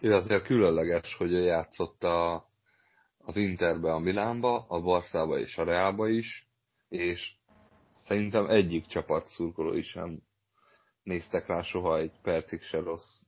Ő 0.00 0.14
azért 0.14 0.44
különleges, 0.44 1.14
hogy 1.14 1.32
ő 1.32 1.44
játszott 1.44 2.02
a, 2.02 2.48
az 3.18 3.36
Interbe, 3.36 3.92
a 3.92 3.98
Milánba, 3.98 4.64
a 4.68 4.80
Barszába 4.80 5.38
és 5.38 5.56
a 5.56 5.64
Realba 5.64 6.08
is, 6.08 6.48
és 6.88 7.32
szerintem 7.94 8.50
egyik 8.50 8.86
csapat 8.86 9.26
szurkolói 9.26 9.82
sem 9.82 10.22
néztek 11.02 11.46
rá 11.46 11.62
soha 11.62 11.98
egy 11.98 12.12
percig 12.22 12.62
se 12.62 12.80
rossz 12.80 13.22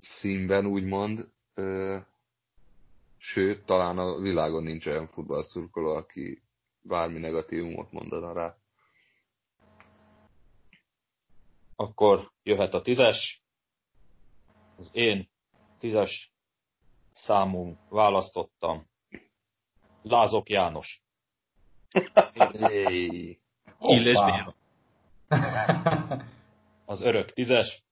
színben, 0.00 0.66
úgymond. 0.66 1.28
Ö, 1.54 1.98
sőt, 3.22 3.64
talán 3.64 3.98
a 3.98 4.18
világon 4.18 4.62
nincs 4.62 4.86
olyan 4.86 5.06
futballszurkoló, 5.06 5.94
aki 5.94 6.42
bármi 6.82 7.18
negatívumot 7.18 7.92
mondana 7.92 8.32
rá. 8.32 8.56
akkor 11.82 12.30
jöhet 12.42 12.74
a 12.74 12.82
tízes. 12.82 13.42
Az 14.76 14.90
én 14.92 15.28
tízes 15.78 16.32
számú 17.14 17.76
választottam. 17.88 18.86
Lázok 20.02 20.48
János. 20.48 21.02
Hey. 22.58 23.40
Ill 23.78 24.06
és 24.06 24.16
Hoppá. 24.16 24.54
Béla. 25.28 26.24
Az 26.84 27.00
örök 27.00 27.32
tízes. 27.32 27.84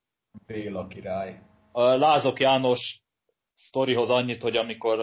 Béla 0.46 0.86
király. 0.86 1.42
A 1.72 1.82
Lázok 1.82 2.40
János 2.40 3.02
sztorihoz 3.66 4.10
annyit, 4.10 4.42
hogy 4.42 4.56
amikor 4.56 4.98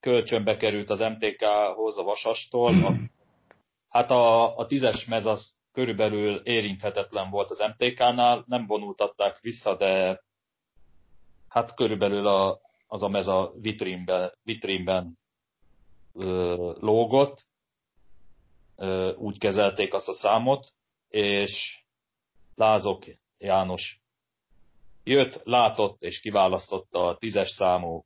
kölcsönbe 0.00 0.56
került 0.56 0.90
az 0.90 0.98
MTK-hoz 0.98 1.98
a 1.98 2.02
Vasastól, 2.02 2.84
a, 2.84 2.94
hát 3.88 4.10
a, 4.10 4.56
a 4.56 4.66
tízes 4.66 5.04
mez 5.04 5.26
az 5.26 5.54
körülbelül 5.72 6.36
érinthetetlen 6.36 7.30
volt 7.30 7.50
az 7.50 7.58
MTK-nál, 7.58 8.44
nem 8.46 8.66
vonultatták 8.66 9.40
vissza, 9.40 9.76
de 9.76 10.22
hát 11.48 11.74
körülbelül 11.74 12.26
a, 12.26 12.60
az 12.86 13.02
a 13.02 13.08
mez 13.08 13.26
a 13.26 13.52
vitrínben, 13.60 14.32
vitrínben 14.42 15.18
ö, 16.14 16.54
lógott, 16.80 17.46
ö, 18.76 19.14
úgy 19.14 19.38
kezelték 19.38 19.94
azt 19.94 20.08
a 20.08 20.12
számot, 20.12 20.72
és 21.08 21.82
Lázok 22.54 23.04
János 23.38 24.00
jött, 25.08 25.40
látott 25.44 26.02
és 26.02 26.20
kiválasztotta 26.20 27.06
a 27.06 27.16
tízes 27.16 27.48
számú 27.48 28.04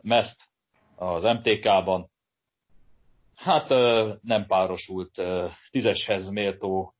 meszt 0.00 0.42
az 0.96 1.22
MTK-ban. 1.22 2.10
Hát 3.34 3.68
nem 4.22 4.46
párosult 4.46 5.22
tízeshez 5.70 6.28
méltó 6.30 6.94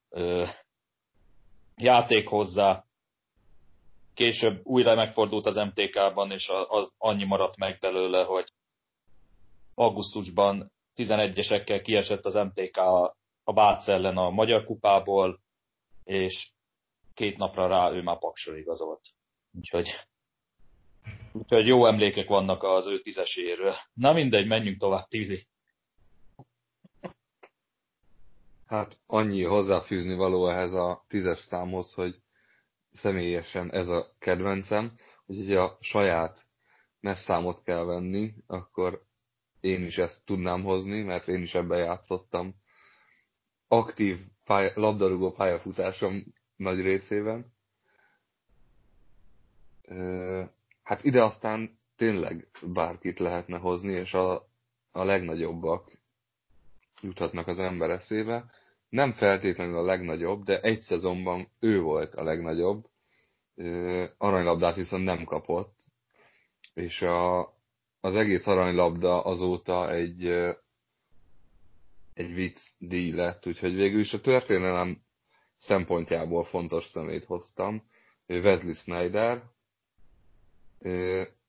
játék 1.76 2.28
hozzá. 2.28 2.84
Később 4.14 4.60
újra 4.62 4.94
megfordult 4.94 5.46
az 5.46 5.56
MTK-ban, 5.56 6.30
és 6.30 6.48
az 6.68 6.90
annyi 6.98 7.24
maradt 7.24 7.56
meg 7.56 7.78
belőle, 7.80 8.24
hogy 8.24 8.52
augusztusban 9.74 10.72
11-esekkel 10.96 11.80
kiesett 11.82 12.24
az 12.24 12.34
MTK 12.34 12.76
a, 12.76 13.52
Bác 13.52 13.88
ellen 13.88 14.16
a 14.16 14.30
Magyar 14.30 14.64
Kupából, 14.64 15.40
és 16.04 16.50
két 17.14 17.36
napra 17.36 17.66
rá 17.66 17.90
ő 17.90 18.02
már 18.02 18.18
Paksra 18.18 18.56
igazolt. 18.56 19.00
Úgyhogy, 19.52 19.88
úgyhogy 21.32 21.66
jó 21.66 21.86
emlékek 21.86 22.28
vannak 22.28 22.62
az 22.62 22.86
ő 22.86 23.00
tízeséről. 23.02 23.74
Na 23.94 24.12
mindegy, 24.12 24.46
menjünk 24.46 24.78
tovább, 24.78 25.08
Tili. 25.08 25.48
Hát 28.66 28.98
annyi 29.06 29.42
hozzáfűzni 29.42 30.14
való 30.14 30.48
ehhez 30.48 30.72
a 30.72 31.04
tízes 31.08 31.38
számhoz, 31.38 31.94
hogy 31.94 32.14
személyesen 32.90 33.72
ez 33.72 33.88
a 33.88 34.14
kedvencem, 34.18 34.90
hogy 35.26 35.54
a 35.54 35.78
saját 35.80 36.46
messzámot 37.00 37.62
kell 37.62 37.84
venni, 37.84 38.34
akkor 38.46 39.02
én 39.60 39.84
is 39.84 39.98
ezt 39.98 40.24
tudnám 40.24 40.62
hozni, 40.62 41.02
mert 41.02 41.28
én 41.28 41.42
is 41.42 41.54
ebben 41.54 41.78
játszottam. 41.78 42.54
Aktív 43.68 44.18
pálya, 44.44 44.72
labdarúgó 44.74 45.32
pályafutásom 45.32 46.22
nagy 46.56 46.80
részében. 46.80 47.56
Hát 50.82 51.04
ide 51.04 51.24
aztán 51.24 51.78
tényleg 51.96 52.48
bárkit 52.62 53.18
lehetne 53.18 53.58
hozni, 53.58 53.92
és 53.92 54.14
a, 54.14 54.48
a 54.92 55.04
legnagyobbak 55.04 55.98
juthatnak 57.02 57.46
az 57.46 57.58
ember 57.58 57.90
eszébe. 57.90 58.50
Nem 58.88 59.12
feltétlenül 59.12 59.76
a 59.76 59.84
legnagyobb, 59.84 60.44
de 60.44 60.60
egy 60.60 60.78
szezonban 60.78 61.48
ő 61.60 61.80
volt 61.80 62.14
a 62.14 62.22
legnagyobb. 62.22 62.86
Aranylabdát 64.16 64.76
viszont 64.76 65.04
nem 65.04 65.24
kapott, 65.24 65.76
és 66.74 67.02
a, 67.02 67.40
az 68.00 68.16
egész 68.16 68.46
aranylabda 68.46 69.22
azóta 69.24 69.90
egy, 69.92 70.26
egy 72.14 72.34
vicc 72.34 72.60
díj 72.78 73.12
lett, 73.12 73.46
úgyhogy 73.46 73.74
végül 73.74 74.00
is 74.00 74.12
a 74.12 74.20
történelem 74.20 75.02
szempontjából 75.56 76.44
fontos 76.44 76.86
szemét 76.86 77.24
hoztam. 77.24 77.82
Wesley 78.26 78.74
Snyder. 78.74 79.42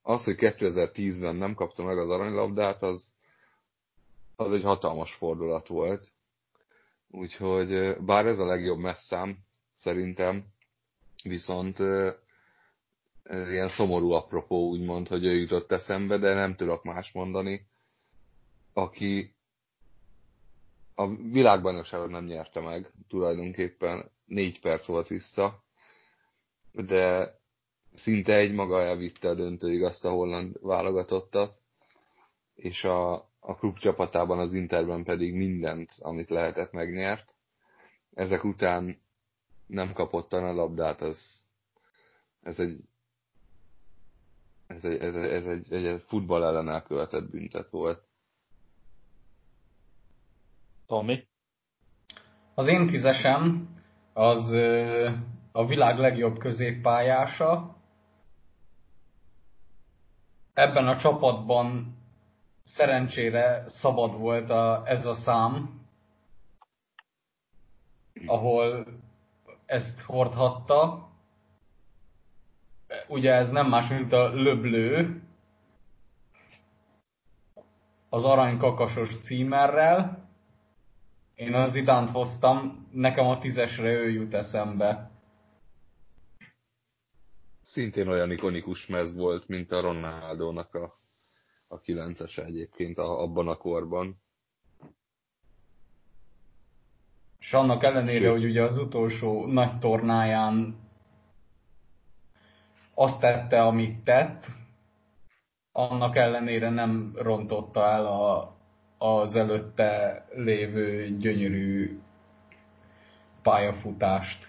Az, 0.02 0.24
hogy 0.24 0.36
2010-ben 0.38 1.36
nem 1.36 1.54
kapta 1.54 1.84
meg 1.84 1.98
az 1.98 2.10
aranylabdát, 2.10 2.84
az, 2.84 3.14
az 4.36 4.52
egy 4.54 4.64
hatalmas 4.64 5.14
fordulat 5.14 5.68
volt. 5.68 6.12
Úgyhogy 7.12 7.98
bár 8.00 8.26
ez 8.26 8.40
a 8.40 8.46
legjobb 8.46 8.80
messzám, 8.80 9.38
szerintem, 9.76 10.46
viszont 11.24 11.80
ilyen 13.30 13.70
szomorú 13.70 14.12
apropó, 14.12 14.68
úgymond, 14.70 15.08
hogy 15.08 15.26
ő 15.26 15.38
jutott 15.38 15.72
eszembe, 15.72 16.18
de 16.18 16.34
nem 16.34 16.56
tudok 16.56 16.84
más 16.84 17.12
mondani, 17.12 17.68
aki 18.74 19.34
a 20.96 21.16
világbajnokságot 21.16 22.10
nem 22.10 22.26
nyerte 22.26 22.60
meg, 22.60 22.92
tulajdonképpen 23.08 24.12
négy 24.26 24.60
perc 24.60 24.86
volt 24.86 25.08
vissza, 25.08 25.64
de 26.72 27.34
szinte 28.00 28.36
egy 28.36 28.54
maga 28.54 28.82
elvitte 28.82 29.30
a 29.30 29.34
döntőig 29.34 29.84
azt 29.84 30.06
a 30.06 30.10
holland 30.10 30.58
válogatottat, 30.62 31.54
és 32.56 32.84
a, 32.84 33.14
a 33.40 33.56
klub 33.58 33.78
csapatában, 33.78 34.40
az 34.40 34.54
Interben 34.54 35.04
pedig 35.04 35.34
mindent, 35.34 35.92
amit 36.00 36.30
lehetett 36.30 36.72
megnyert. 36.72 37.36
Ezek 38.14 38.44
után 38.44 38.98
nem 39.68 39.94
kapott 39.94 40.34
a 40.34 40.54
labdát, 40.54 41.02
az, 41.02 41.46
ez 42.42 42.60
egy 42.60 42.80
Ez 44.68 44.86
egy, 44.86 45.02
ez, 45.02 45.16
egy, 45.16 45.32
ez 45.32 45.46
egy, 45.46 45.74
egy, 45.74 45.86
egy 45.86 46.04
futball 46.08 46.44
ellen 46.44 46.70
elkövetett 46.70 47.30
büntet 47.30 47.70
volt. 47.70 48.04
Tommy? 50.88 51.28
Az 52.56 52.68
én 52.68 52.88
tízesem 52.88 53.70
az 54.14 54.52
a 55.52 55.66
világ 55.66 55.98
legjobb 55.98 56.38
középpályása. 56.38 57.76
Ebben 60.60 60.88
a 60.88 60.98
csapatban 60.98 61.96
szerencsére 62.64 63.64
szabad 63.68 64.18
volt 64.18 64.50
a, 64.50 64.84
ez 64.86 65.06
a 65.06 65.14
szám, 65.14 65.82
ahol 68.26 68.88
ezt 69.66 70.02
hordhatta. 70.02 71.10
Ugye 73.08 73.34
ez 73.34 73.50
nem 73.50 73.68
más, 73.68 73.90
mint 73.90 74.14
a 74.14 74.28
löblő, 74.34 75.22
az 78.10 78.26
aranykakasos 78.26 79.22
címerrel. 79.22 80.30
Én 81.36 81.54
az 81.54 81.76
idánt 81.76 82.10
hoztam, 82.10 82.88
nekem 82.92 83.26
a 83.26 83.38
tízesre 83.38 83.92
ő 83.92 84.10
jut 84.10 84.34
eszembe. 84.34 85.09
Szintén 87.72 88.08
olyan 88.08 88.32
ikonikus 88.32 88.88
mez 88.88 89.16
volt, 89.16 89.48
mint 89.48 89.72
a 89.72 89.82
Ronaldo-nak 89.82 90.74
a, 90.74 90.94
a 91.68 91.82
9-es 91.82 92.38
egyébként 92.46 92.98
a, 92.98 93.22
abban 93.22 93.48
a 93.48 93.56
korban. 93.56 94.22
És 97.40 97.54
annak 97.54 97.84
ellenére, 97.84 98.20
Sőt. 98.20 98.32
hogy 98.32 98.46
ugye 98.46 98.64
az 98.64 98.78
utolsó 98.78 99.46
nagy 99.46 99.78
tornáján 99.80 100.80
azt 102.94 103.20
tette, 103.20 103.64
amit 103.64 104.04
tett, 104.04 104.46
annak 105.72 106.16
ellenére 106.16 106.70
nem 106.70 107.12
rontotta 107.16 107.86
el 107.86 108.06
a, 108.06 108.56
az 108.98 109.36
előtte 109.36 110.26
lévő 110.36 111.18
gyönyörű 111.18 112.00
pályafutást. 113.42 114.49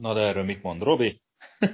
Na 0.00 0.14
de 0.14 0.20
erről 0.20 0.44
mit 0.44 0.62
mond 0.62 0.82
Robi? 0.82 1.20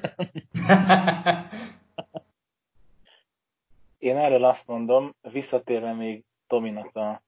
Én 3.99 4.17
erről 4.17 4.45
azt 4.45 4.67
mondom, 4.67 5.15
visszatérve 5.33 5.93
még 5.93 6.25
Tominak 6.47 6.97
a, 6.97 7.23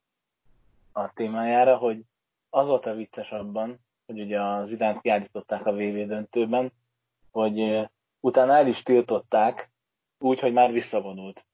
a 0.93 1.13
témájára, 1.13 1.77
hogy 1.77 2.03
az 2.51 2.69
volt 2.69 2.87
a 2.87 2.95
vicces 2.95 3.31
abban, 3.31 3.79
hogy 4.07 4.21
ugye 4.21 4.41
az 4.41 4.71
iránt 4.71 5.01
kiállították 5.01 5.67
a 5.67 5.73
VV 5.73 6.07
döntőben, 6.07 6.73
hogy 7.31 7.89
utána 8.21 8.53
el 8.53 8.67
is 8.67 8.83
tiltották, 8.83 9.71
úgy, 10.19 10.41
hogy 10.41 10.53
már 10.53 10.73
visszavonult. 10.73 11.47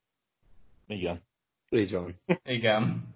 Igen. 0.87 1.23
Így 1.69 1.93
van. 1.93 2.21
Igen. 2.43 3.15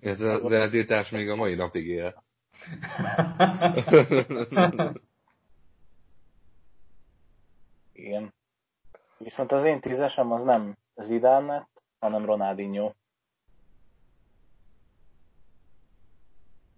Ez 0.00 0.20
a 0.20 0.52
eltiltás 0.52 1.10
még 1.10 1.28
a 1.28 1.36
mai 1.36 1.54
napig 1.54 1.86
él. 1.86 2.24
Igen. 7.92 8.34
Viszont 9.18 9.52
az 9.52 9.64
én 9.64 9.80
tízesem 9.80 10.32
az 10.32 10.42
nem 10.42 10.76
Zidane 10.94 11.68
hanem 11.98 12.24
Ronaldinho. 12.24 12.92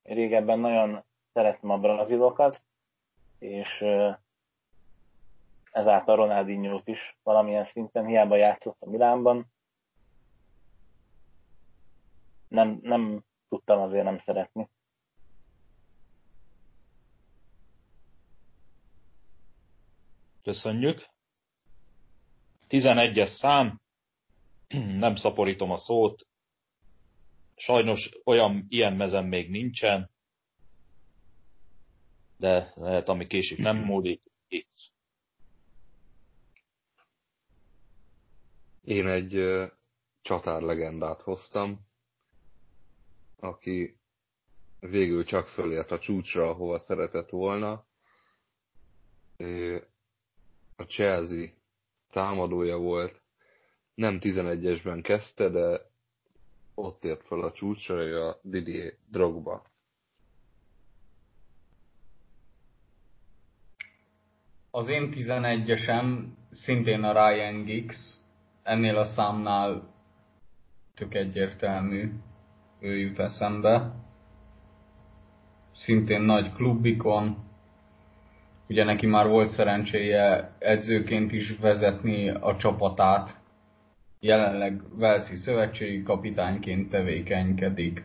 Régebben 0.02 0.58
nagyon 0.58 1.04
szerettem 1.32 1.70
a 1.70 1.78
brazilokat, 1.78 2.62
és 3.38 3.84
ezáltal 5.72 6.16
ronaldinho 6.16 6.80
is 6.84 7.18
valamilyen 7.22 7.64
szinten, 7.64 8.06
hiába 8.06 8.36
játszott 8.36 8.76
a 8.80 8.90
Milánban. 8.90 9.46
Nem, 12.48 12.78
nem 12.82 13.24
tudtam 13.48 13.80
azért 13.80 14.04
nem 14.04 14.18
szeretni. 14.18 14.68
Köszönjük. 20.48 21.08
11-es 22.68 23.34
szám, 23.38 23.80
nem 25.04 25.16
szaporítom 25.16 25.70
a 25.70 25.76
szót, 25.76 26.26
sajnos 27.56 28.10
olyan 28.24 28.66
ilyen 28.68 28.92
mezem 28.92 29.26
még 29.26 29.50
nincsen, 29.50 30.10
de 32.36 32.72
lehet, 32.74 33.08
ami 33.08 33.26
késik 33.26 33.58
nem 33.58 33.76
múlik, 33.76 34.22
itt. 34.48 34.92
Én 38.84 39.08
egy 39.08 39.36
uh, 39.36 39.70
csatárlegendát 40.22 41.20
hoztam, 41.20 41.80
aki 43.36 43.96
végül 44.80 45.24
csak 45.24 45.48
fölért 45.48 45.90
a 45.90 45.98
csúcsra, 45.98 46.48
ahova 46.48 46.78
szeretett 46.78 47.30
volna. 47.30 47.86
A 50.80 50.84
Chelsea 50.84 51.48
támadója 52.10 52.76
volt, 52.76 53.20
nem 53.94 54.18
11-esben 54.20 55.00
kezdte, 55.02 55.48
de 55.48 55.80
ott 56.74 57.04
ért 57.04 57.26
fel 57.26 57.40
a 57.40 57.52
csúcsra, 57.52 58.28
a 58.28 58.38
Didier 58.42 58.92
Drogba. 59.10 59.62
Az 64.70 64.88
én 64.88 65.12
11-esem 65.14 66.24
szintén 66.50 67.02
a 67.02 67.12
Ryan 67.12 67.64
Giggs, 67.64 68.14
ennél 68.62 68.96
a 68.96 69.04
számnál 69.04 69.94
tök 70.94 71.14
egyértelmű, 71.14 72.12
ő 72.80 72.96
jut 72.96 73.18
eszembe. 73.18 73.94
Szintén 75.72 76.20
nagy 76.20 76.52
klubikon, 76.52 77.47
ugye 78.68 78.84
neki 78.84 79.06
már 79.06 79.28
volt 79.28 79.48
szerencséje 79.48 80.52
edzőként 80.58 81.32
is 81.32 81.56
vezetni 81.56 82.28
a 82.28 82.56
csapatát, 82.56 83.36
jelenleg 84.20 84.98
Velszi 84.98 85.36
szövetségi 85.36 86.02
kapitányként 86.02 86.90
tevékenykedik. 86.90 88.04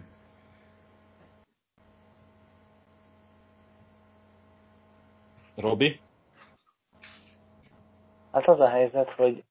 Robi? 5.56 5.99
Hát 8.32 8.47
az 8.47 8.60
a 8.60 8.69
helyzet, 8.69 9.10
hogy 9.10 9.43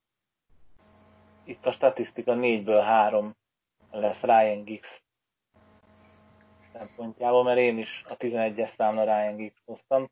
itt 1.44 1.66
a 1.66 1.72
statisztika 1.72 2.34
4-ből 2.36 2.82
3 2.84 3.34
lesz 3.90 4.22
Ryan 4.22 4.64
Giggs 4.64 5.02
szempontjából, 6.72 7.44
mert 7.44 7.58
én 7.58 7.78
is 7.78 8.04
a 8.08 8.16
11-es 8.16 8.74
számra 8.74 9.04
Ryan 9.04 9.36
Giggs 9.36 9.62
hoztam. 9.64 10.10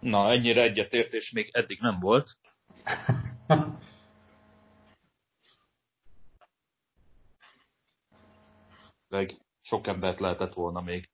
Na, 0.00 0.30
ennyire 0.30 0.62
egyetértés 0.62 1.30
még 1.30 1.48
eddig 1.52 1.80
nem 1.80 2.00
volt. 2.00 2.36
Meg 9.08 9.36
sok 9.60 9.86
embert 9.86 10.20
lehetett 10.20 10.54
volna 10.54 10.80
még 10.80 11.08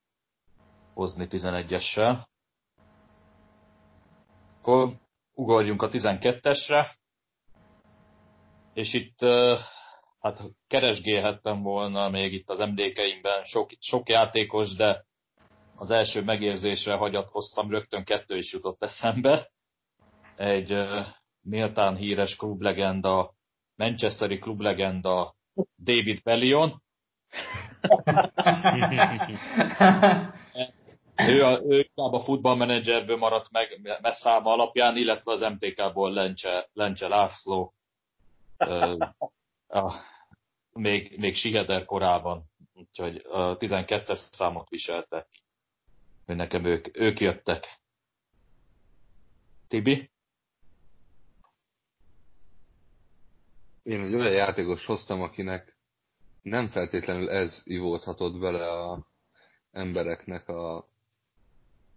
hozni 0.94 1.26
11-essel. 1.30 2.26
Akkor 4.60 4.92
ugorjunk 5.34 5.82
a 5.82 5.88
12-esre 5.88 6.96
és 8.76 8.92
itt 8.92 9.18
hát 10.20 10.42
keresgélhettem 10.66 11.62
volna 11.62 12.08
még 12.08 12.32
itt 12.32 12.50
az 12.50 12.58
MDK-imben 12.58 13.44
sok, 13.44 13.70
sok 13.78 14.08
játékos, 14.08 14.74
de 14.74 15.04
az 15.76 15.90
első 15.90 16.22
megérzésre 16.22 16.94
hagyatkoztam, 16.94 17.70
rögtön 17.70 18.04
kettő 18.04 18.36
is 18.36 18.52
jutott 18.52 18.82
eszembe. 18.82 19.50
Egy 20.36 20.72
uh, 20.72 21.06
méltán 21.40 21.96
híres 21.96 22.36
klublegenda, 22.36 23.34
Manchesteri 23.74 24.38
klublegenda 24.38 25.34
David 25.82 26.22
Bellion. 26.22 26.82
ő, 31.16 31.44
a, 31.44 31.60
ő 31.68 31.78
inkább 31.78 32.12
a 32.12 32.22
futballmenedzserből 32.24 33.16
maradt 33.16 33.50
meg 33.50 33.98
messzáma 34.02 34.52
alapján, 34.52 34.96
illetve 34.96 35.32
az 35.32 35.40
MTK-ból 35.40 36.12
Lencse, 36.12 36.68
Lencse 36.72 37.08
László 37.08 37.74
a, 39.68 39.92
még, 40.72 41.18
még 41.18 41.36
Siheder 41.36 41.84
korában, 41.84 42.44
úgyhogy 42.74 43.16
a 43.30 43.56
12-es 43.56 44.18
számot 44.32 44.68
viselte. 44.68 45.26
Ő 46.26 46.34
nekem 46.34 46.64
ők, 46.64 46.96
ők 46.98 47.20
jöttek. 47.20 47.64
Tibi? 49.68 50.10
Én 53.82 54.00
egy 54.00 54.14
olyan 54.14 54.32
játékos 54.32 54.84
hoztam, 54.84 55.22
akinek 55.22 55.76
nem 56.42 56.68
feltétlenül 56.68 57.30
ez 57.30 57.62
ivódhatott 57.64 58.38
bele 58.38 58.70
a 58.70 59.06
embereknek 59.72 60.48
a 60.48 60.88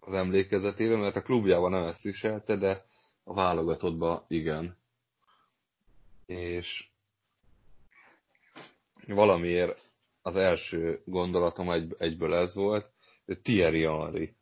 az 0.00 0.12
emlékezetében, 0.12 0.98
mert 0.98 1.16
a 1.16 1.22
klubjában 1.22 1.70
nem 1.70 1.82
ezt 1.84 2.02
viselte, 2.02 2.56
de 2.56 2.84
a 3.24 3.34
válogatottban 3.34 4.24
igen. 4.28 4.76
És 6.26 6.88
valamiért 9.06 9.80
az 10.22 10.36
első 10.36 11.02
gondolatom 11.04 11.70
egy, 11.70 11.94
egyből 11.98 12.34
ez 12.34 12.54
volt, 12.54 12.92
Thierry 13.34 13.82
Henry, 13.82 14.34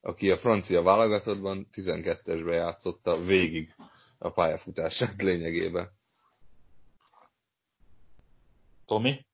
aki 0.00 0.30
a 0.30 0.36
francia 0.36 0.82
válogatottban 0.82 1.66
12-esbe 1.72 2.52
játszotta 2.52 3.24
végig 3.24 3.74
a 4.18 4.30
pályafutását 4.30 5.22
lényegében. 5.22 5.88
Tomi? 8.86 9.24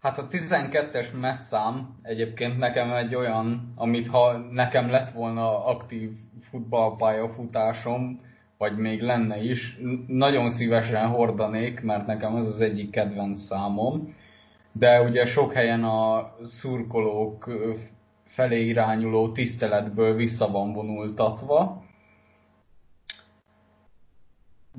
Hát 0.00 0.18
a 0.18 0.28
12-es 0.28 1.20
messzám 1.20 1.98
egyébként 2.02 2.58
nekem 2.58 2.92
egy 2.92 3.14
olyan, 3.14 3.72
amit 3.76 4.06
ha 4.06 4.36
nekem 4.36 4.90
lett 4.90 5.10
volna 5.12 5.64
aktív 5.64 6.10
futballpályafutásom, 6.40 8.20
vagy 8.58 8.76
még 8.76 9.02
lenne 9.02 9.42
is, 9.42 9.78
nagyon 10.06 10.50
szívesen 10.50 11.08
hordanék, 11.08 11.80
mert 11.80 12.06
nekem 12.06 12.36
ez 12.36 12.46
az 12.46 12.60
egyik 12.60 12.90
kedvenc 12.90 13.38
számom. 13.40 14.14
De 14.76 15.00
ugye 15.02 15.26
sok 15.26 15.52
helyen 15.52 15.84
a 15.84 16.32
szurkolók 16.42 17.50
felé 18.26 18.66
irányuló 18.66 19.32
tiszteletből 19.32 20.14
vissza 20.14 20.50
van 20.50 20.72
vonultatva. 20.72 21.84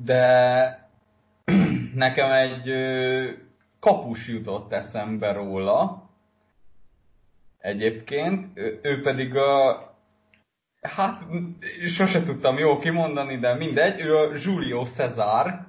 De 0.03 0.89
nekem 1.93 2.31
egy 2.31 2.71
kapus 3.79 4.27
jutott 4.27 4.71
eszembe 4.71 5.31
róla. 5.31 6.09
Egyébként, 7.57 8.57
ő 8.81 9.01
pedig 9.01 9.35
a 9.35 9.83
hát 10.81 11.23
sose 11.95 12.21
tudtam 12.21 12.57
jól 12.57 12.79
kimondani, 12.79 13.39
de 13.39 13.53
mindegy, 13.53 13.99
ő 13.99 14.17
a 14.17 14.35
Julio 14.43 14.85
Cesar, 14.85 15.67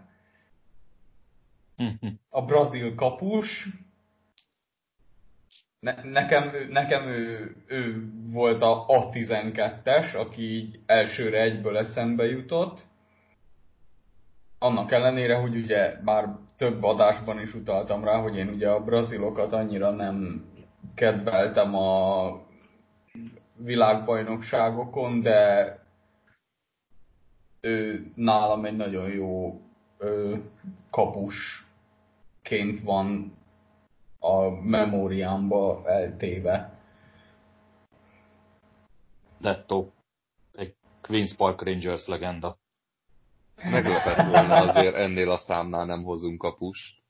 a 2.30 2.42
brazil 2.42 2.94
kapus. 2.94 3.68
Ne, 5.80 5.94
nekem, 6.02 6.52
nekem 6.70 7.06
ő, 7.08 7.56
ő 7.66 8.10
volt 8.30 8.62
a 8.62 8.84
A12-es, 8.86 10.16
aki 10.16 10.42
így 10.42 10.80
elsőre 10.86 11.40
egyből 11.40 11.76
eszembe 11.76 12.24
jutott. 12.24 12.84
Annak 14.58 14.92
ellenére, 14.92 15.34
hogy 15.34 15.56
ugye 15.56 16.00
bár 16.04 16.36
több 16.56 16.82
adásban 16.82 17.40
is 17.40 17.54
utaltam 17.54 18.04
rá, 18.04 18.20
hogy 18.20 18.36
én 18.36 18.48
ugye 18.48 18.68
a 18.68 18.84
brazilokat 18.84 19.52
annyira 19.52 19.90
nem 19.90 20.44
kedveltem 20.94 21.74
a 21.74 22.30
világbajnokságokon, 23.56 25.22
de 25.22 25.72
ő 27.60 28.06
nálam 28.14 28.64
egy 28.64 28.76
nagyon 28.76 29.08
jó 29.08 29.60
ő, 29.98 30.42
kapusként 30.90 32.80
van 32.82 33.35
a 34.26 34.50
memóriámba 34.50 35.82
eltéve. 35.84 36.78
Detto. 39.38 39.90
Egy 40.52 40.74
Queen's 41.02 41.34
Park 41.36 41.62
Rangers 41.62 42.06
legenda. 42.06 42.58
Meglepett 43.56 44.26
volna 44.26 44.56
azért 44.56 44.94
ennél 44.94 45.30
a 45.30 45.38
számnál 45.38 45.84
nem 45.84 46.02
hozunk 46.02 46.38
kapust. 46.38 47.02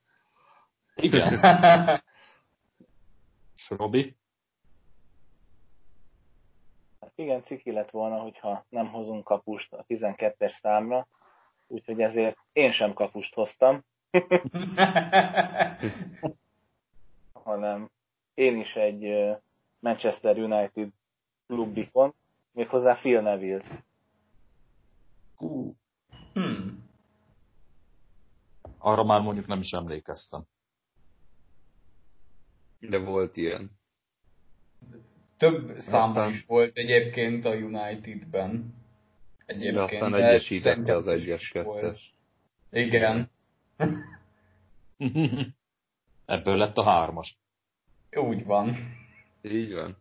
Igen. 0.94 1.32
És 3.56 3.68
Robi? 3.68 4.16
igen, 7.14 7.42
ciki 7.42 7.72
lett 7.72 7.90
volna, 7.90 8.18
hogyha 8.18 8.64
nem 8.68 8.88
hozunk 8.88 9.24
kapust 9.24 9.72
a 9.72 9.84
12-es 9.88 10.52
számra, 10.60 11.06
úgyhogy 11.66 12.00
ezért 12.00 12.36
én 12.52 12.72
sem 12.72 12.92
kapust 12.92 13.34
hoztam, 13.34 13.84
hanem 17.46 17.90
én 18.34 18.58
is 18.58 18.74
egy 18.74 19.36
Manchester 19.78 20.38
United 20.38 20.88
klubikon, 21.46 22.14
méghozzá 22.52 22.94
Phil 22.94 23.20
Neville. 23.20 23.84
Uh. 25.38 25.74
Hmm. 26.32 26.84
Arra 28.78 29.04
már 29.04 29.20
mondjuk 29.20 29.46
nem 29.46 29.60
is 29.60 29.70
emlékeztem. 29.70 30.42
De 32.80 32.98
volt 32.98 33.36
ilyen. 33.36 33.70
Több 35.36 35.78
száma 35.78 36.06
aztán... 36.06 36.30
is 36.30 36.44
volt 36.46 36.76
egyébként 36.76 37.44
a 37.44 37.54
United-ben. 37.54 38.74
Egyébként. 39.46 39.74
De 39.74 39.82
aztán 39.82 40.14
egyesítette 40.14 40.94
az 40.94 41.06
egyes 41.06 41.48
kettes. 41.48 42.14
Igen. 42.70 43.30
Ebből 46.26 46.56
lett 46.56 46.76
a 46.76 46.84
hármas. 46.84 47.38
Úgy 48.10 48.44
van. 48.44 48.76
Így 49.42 49.72
van. 49.74 49.96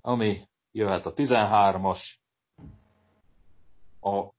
Ami 0.00 0.48
jöhet 0.72 1.06
a 1.06 1.14
13-as, 1.14 2.00
a 4.00 4.32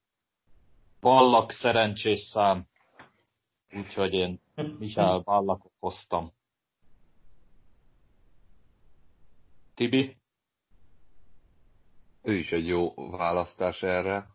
Ballak 1.00 1.52
szerencsés 1.52 2.20
szám, 2.20 2.68
úgyhogy 3.72 4.14
én 4.14 4.42
Mihály 4.80 5.22
Ballakot 5.24 5.72
hoztam. 5.80 6.34
Tibi? 9.74 10.18
Ő 12.22 12.34
is 12.34 12.52
egy 12.52 12.68
jó 12.68 12.94
választás 12.96 13.84
erre. 13.84 14.28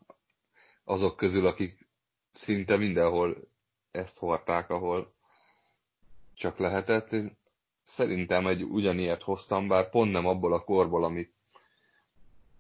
Azok 0.85 1.17
közül, 1.17 1.47
akik 1.47 1.89
szinte 2.33 2.77
mindenhol 2.77 3.50
ezt 3.91 4.19
hordták, 4.19 4.71
ahol 4.71 5.13
csak 6.35 6.59
lehetett. 6.59 7.15
Szerintem 7.83 8.47
egy 8.47 8.63
ugyanilyet 8.63 9.23
hoztam, 9.23 9.69
bár 9.69 9.91
pont 9.91 10.13
nem 10.13 10.27
abból 10.27 10.53
a 10.53 10.65
korból, 10.65 11.05
amit, 11.05 11.33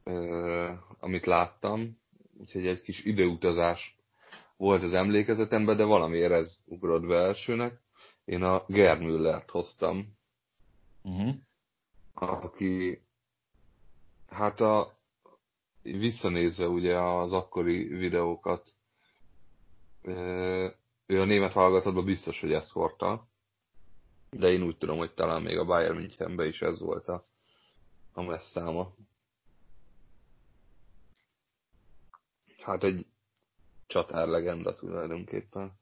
ö, 0.04 0.72
amit 1.00 1.26
láttam. 1.26 1.98
Úgyhogy 2.38 2.66
egy 2.66 2.80
kis 2.82 3.04
időutazás 3.04 3.96
volt 4.56 4.82
az 4.82 4.94
emlékezetemben, 4.94 5.76
de 5.76 5.84
valamiért 5.84 6.32
ez 6.32 6.64
ugrott 6.66 7.06
be 7.06 7.16
elsőnek. 7.16 7.80
Én 8.24 8.42
a 8.42 8.64
Gernüllert 8.66 9.50
hoztam. 9.50 10.18
Uh-huh 11.02 11.34
aki 12.20 13.02
hát 14.28 14.60
a 14.60 14.98
visszanézve 15.82 16.66
ugye 16.68 16.98
az 16.98 17.32
akkori 17.32 17.84
videókat, 17.84 18.74
ő 21.10 21.20
a 21.20 21.24
német 21.24 21.52
hallgatóban 21.52 22.04
biztos, 22.04 22.40
hogy 22.40 22.52
ezt 22.52 22.72
hordta, 22.72 23.28
de 24.30 24.48
én 24.48 24.62
úgy 24.62 24.76
tudom, 24.76 24.98
hogy 24.98 25.14
talán 25.14 25.42
még 25.42 25.58
a 25.58 25.64
Bayern 25.64 25.96
Münchenben 25.96 26.46
is 26.46 26.60
ez 26.60 26.80
volt 26.80 27.08
a, 27.08 27.26
a 28.12 28.22
messzáma. 28.22 28.94
Hát 32.62 32.84
egy 32.84 33.06
csatár 33.86 34.28
legenda 34.28 34.74
tulajdonképpen. 34.74 35.72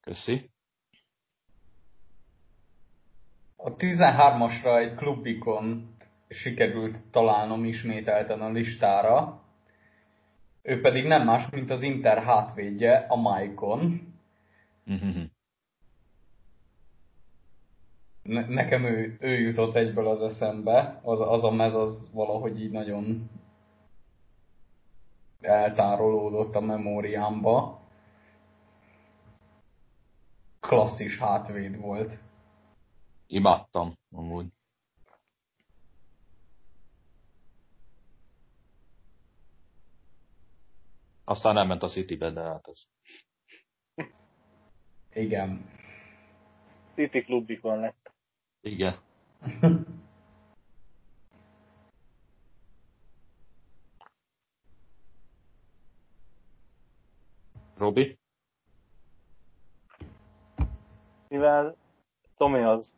Köszi. 0.00 0.50
A 3.56 3.76
13-asra 3.76 4.78
egy 4.78 4.94
klubikon 4.94 5.96
sikerült 6.28 6.96
találnom 7.10 7.64
ismételten 7.64 8.40
a 8.40 8.50
listára. 8.50 9.44
Ő 10.66 10.80
pedig 10.80 11.06
nem 11.06 11.24
más, 11.24 11.50
mint 11.50 11.70
az 11.70 11.82
Inter 11.82 12.22
hátvédje, 12.22 13.06
a 13.08 13.16
Maicon. 13.16 14.14
Ne- 18.22 18.46
nekem 18.46 18.84
ő, 18.84 19.16
ő 19.20 19.38
jutott 19.38 19.74
egyből 19.74 20.08
az 20.08 20.22
eszembe. 20.22 21.00
Az, 21.02 21.20
az 21.20 21.44
a 21.44 21.50
mez 21.50 21.74
az 21.74 22.10
valahogy 22.12 22.60
így 22.60 22.70
nagyon 22.70 23.30
eltárolódott 25.40 26.54
a 26.54 26.60
memóriámba. 26.60 27.80
Klasszis 30.60 31.18
hátvéd 31.18 31.80
volt. 31.80 32.18
Imádtam, 33.26 33.94
amúgy. 34.14 34.46
Aztán 41.28 41.56
elment 41.56 41.82
a 41.82 41.88
City-be, 41.88 42.30
de 42.30 42.40
hát 42.40 42.68
ez... 42.68 42.88
Igen. 45.12 45.70
City 46.94 47.22
klubikon 47.22 47.80
lett. 47.80 48.12
Igen. 48.60 48.98
Robi? 57.76 58.18
Mivel 61.28 61.76
Tomihoz 62.36 62.94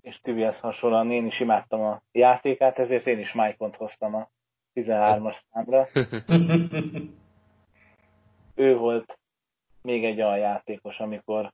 és 0.00 0.20
Tibihez 0.20 0.60
hasonlóan 0.60 1.10
én 1.10 1.26
is 1.26 1.40
imádtam 1.40 1.80
a 1.80 2.02
játékát, 2.12 2.78
ezért 2.78 3.06
én 3.06 3.18
is 3.18 3.32
Maikont 3.32 3.76
hoztam 3.76 4.14
a 4.14 4.28
13-as 4.74 5.36
számra. 5.50 5.88
ő 8.56 8.76
volt 8.76 9.18
még 9.82 10.04
egy 10.04 10.20
olyan 10.20 10.38
játékos, 10.38 11.00
amikor 11.00 11.52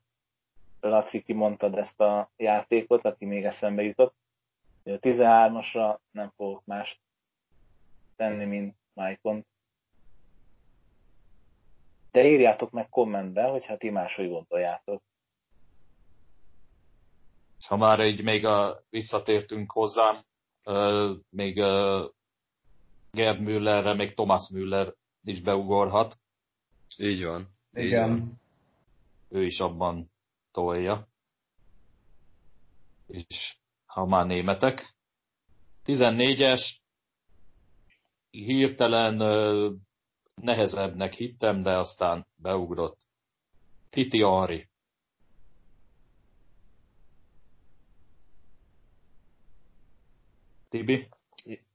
Laci 0.81 1.23
kimondtad 1.23 1.79
ezt 1.79 2.01
a 2.01 2.31
játékot, 2.37 3.05
aki 3.05 3.25
még 3.25 3.45
eszembe 3.45 3.83
jutott. 3.83 4.15
A 4.85 4.89
13-asra 4.89 5.99
nem 6.11 6.33
fogok 6.37 6.65
mást 6.65 7.01
tenni, 8.17 8.45
mint 8.45 8.77
Maikon. 8.95 9.47
De 12.11 12.27
írjátok 12.27 12.71
meg 12.71 12.89
kommentbe, 12.89 13.43
hogyha 13.43 13.77
ti 13.77 13.91
máshogy 13.91 14.29
gondoljátok. 14.29 15.03
És 17.59 17.67
ha 17.67 17.77
már 17.77 18.01
így 18.01 18.23
még 18.23 18.45
a, 18.45 18.83
visszatértünk 18.91 19.73
hozzám, 19.73 20.25
még 21.31 21.57
uh, 21.57 22.11
Gerd 23.11 23.41
Müllerre, 23.41 23.95
még 23.95 24.15
Thomas 24.15 24.49
Müller 24.49 24.95
is 25.25 25.41
beugorhat. 25.41 26.19
Így 26.97 27.25
van. 27.25 27.49
Így 27.77 27.85
Igen. 27.85 28.09
Van. 28.09 28.41
Ő 29.29 29.45
is 29.45 29.59
abban 29.59 30.11
tolja. 30.53 31.09
És 33.07 33.57
ha 33.87 34.07
már 34.07 34.27
németek. 34.27 34.95
14-es, 35.85 36.61
hirtelen 38.31 39.17
nehezebbnek 40.35 41.13
hittem, 41.13 41.63
de 41.63 41.79
aztán 41.79 42.27
beugrott. 42.37 43.01
Titi 43.91 44.23
Ari. 44.23 44.69
Tibi? 50.69 51.09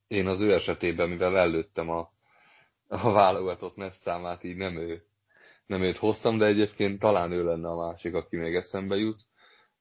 Én 0.08 0.28
az 0.28 0.42
ő 0.42 0.54
esetében, 0.54 1.10
mivel 1.10 1.38
előttem 1.38 1.90
a, 1.90 2.12
a 2.88 3.12
válogatott 3.12 3.76
messzámát, 3.76 4.44
így 4.44 4.58
nem, 4.58 4.78
ő, 4.78 5.04
nem 5.66 5.82
őt 5.82 5.98
hoztam, 5.98 6.38
de 6.38 6.46
egyébként 6.46 7.00
talán 7.00 7.32
ő 7.32 7.44
lenne 7.44 7.68
a 7.68 7.76
másik, 7.76 8.14
aki 8.14 8.36
még 8.36 8.56
eszembe 8.56 8.96
jut, 8.96 9.26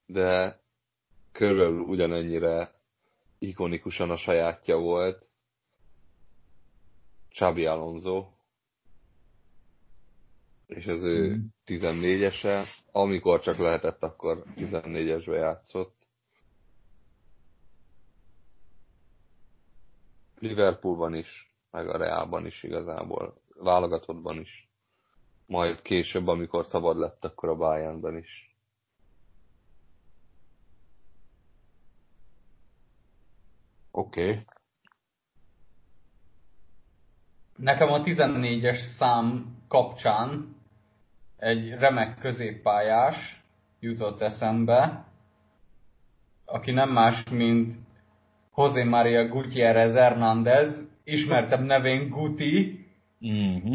de 0.07 0.61
körülbelül 1.33 1.81
ugyanennyire 1.81 2.75
ikonikusan 3.39 4.11
a 4.11 4.17
sajátja 4.17 4.77
volt. 4.77 5.29
Csabi 7.29 7.67
Alonso, 7.67 8.29
és 10.67 10.87
az 10.87 11.03
ő 11.03 11.41
14-ese, 11.67 12.67
amikor 12.93 13.41
csak 13.41 13.59
lehetett, 13.59 14.03
akkor 14.03 14.45
14-esbe 14.57 15.35
játszott. 15.35 15.95
Liverpoolban 20.39 21.15
is, 21.15 21.56
meg 21.77 21.89
a 21.89 21.97
Realban 21.97 22.47
is 22.47 22.63
igazából, 22.63 23.35
válogatottban 23.55 24.41
is. 24.41 24.69
Majd 25.47 25.83
később, 25.83 26.27
amikor 26.27 26.67
szabad 26.67 26.99
lett, 26.99 27.25
akkor 27.25 27.49
a 27.49 27.57
Bayernben 27.57 28.17
is. 28.17 28.57
Oké. 33.91 34.31
Okay. 34.31 34.45
Nekem 37.57 37.93
a 37.93 38.03
14-es 38.03 38.79
szám 38.99 39.57
kapcsán 39.69 40.57
egy 41.37 41.71
remek 41.71 42.19
középpályás 42.19 43.45
jutott 43.81 44.21
eszembe, 44.21 45.07
aki 46.45 46.71
nem 46.71 46.91
más, 46.91 47.25
mint 47.31 47.79
José 48.57 48.85
María 48.85 49.29
Gutiérrez 49.29 49.95
Hernández, 49.95 50.95
ismertebb 51.07 51.61
nevén 51.61 52.09
Guti. 52.09 52.87
Mm-hmm. 53.27 53.75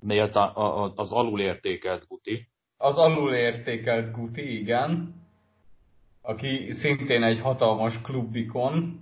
Miért 0.00 0.34
a, 0.34 0.56
a, 0.56 0.92
az 0.96 1.12
alulértékelt 1.12 2.06
Guti? 2.08 2.48
Az 2.76 2.96
alulértékelt 2.96 4.12
Guti, 4.12 4.58
igen. 4.58 5.14
Aki 6.22 6.70
szintén 6.70 7.22
egy 7.22 7.40
hatalmas 7.40 8.00
klubikon. 8.02 9.00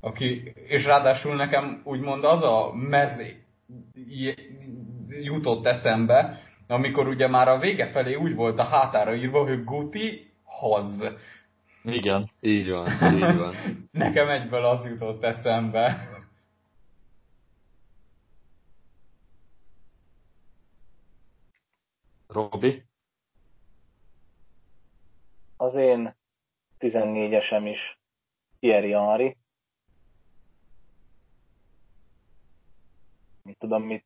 Aki, 0.00 0.52
és 0.54 0.84
ráadásul 0.84 1.34
nekem 1.34 1.80
úgymond 1.84 2.24
az 2.24 2.42
a 2.42 2.72
mez 2.74 3.20
jutott 5.08 5.66
eszembe, 5.66 6.47
amikor 6.68 7.08
ugye 7.08 7.28
már 7.28 7.48
a 7.48 7.58
vége 7.58 7.90
felé 7.90 8.14
úgy 8.14 8.34
volt 8.34 8.58
a 8.58 8.64
hátára 8.64 9.14
írva, 9.14 9.46
hogy 9.46 9.64
Guti 9.64 10.30
hoz. 10.42 11.04
Igen. 11.82 12.30
Így 12.40 12.70
van, 12.70 13.14
így 13.14 13.36
van. 13.36 13.54
Nekem 13.90 14.28
egyből 14.28 14.64
az 14.64 14.84
jutott 14.84 15.22
eszembe. 15.22 16.08
Robi? 22.26 22.84
Az 25.56 25.74
én 25.74 26.14
14-esem 26.78 27.68
is 27.72 27.98
Thierry 28.60 28.92
Henry. 28.92 29.36
Nem 33.42 33.54
tudom, 33.58 33.82
mit 33.82 34.04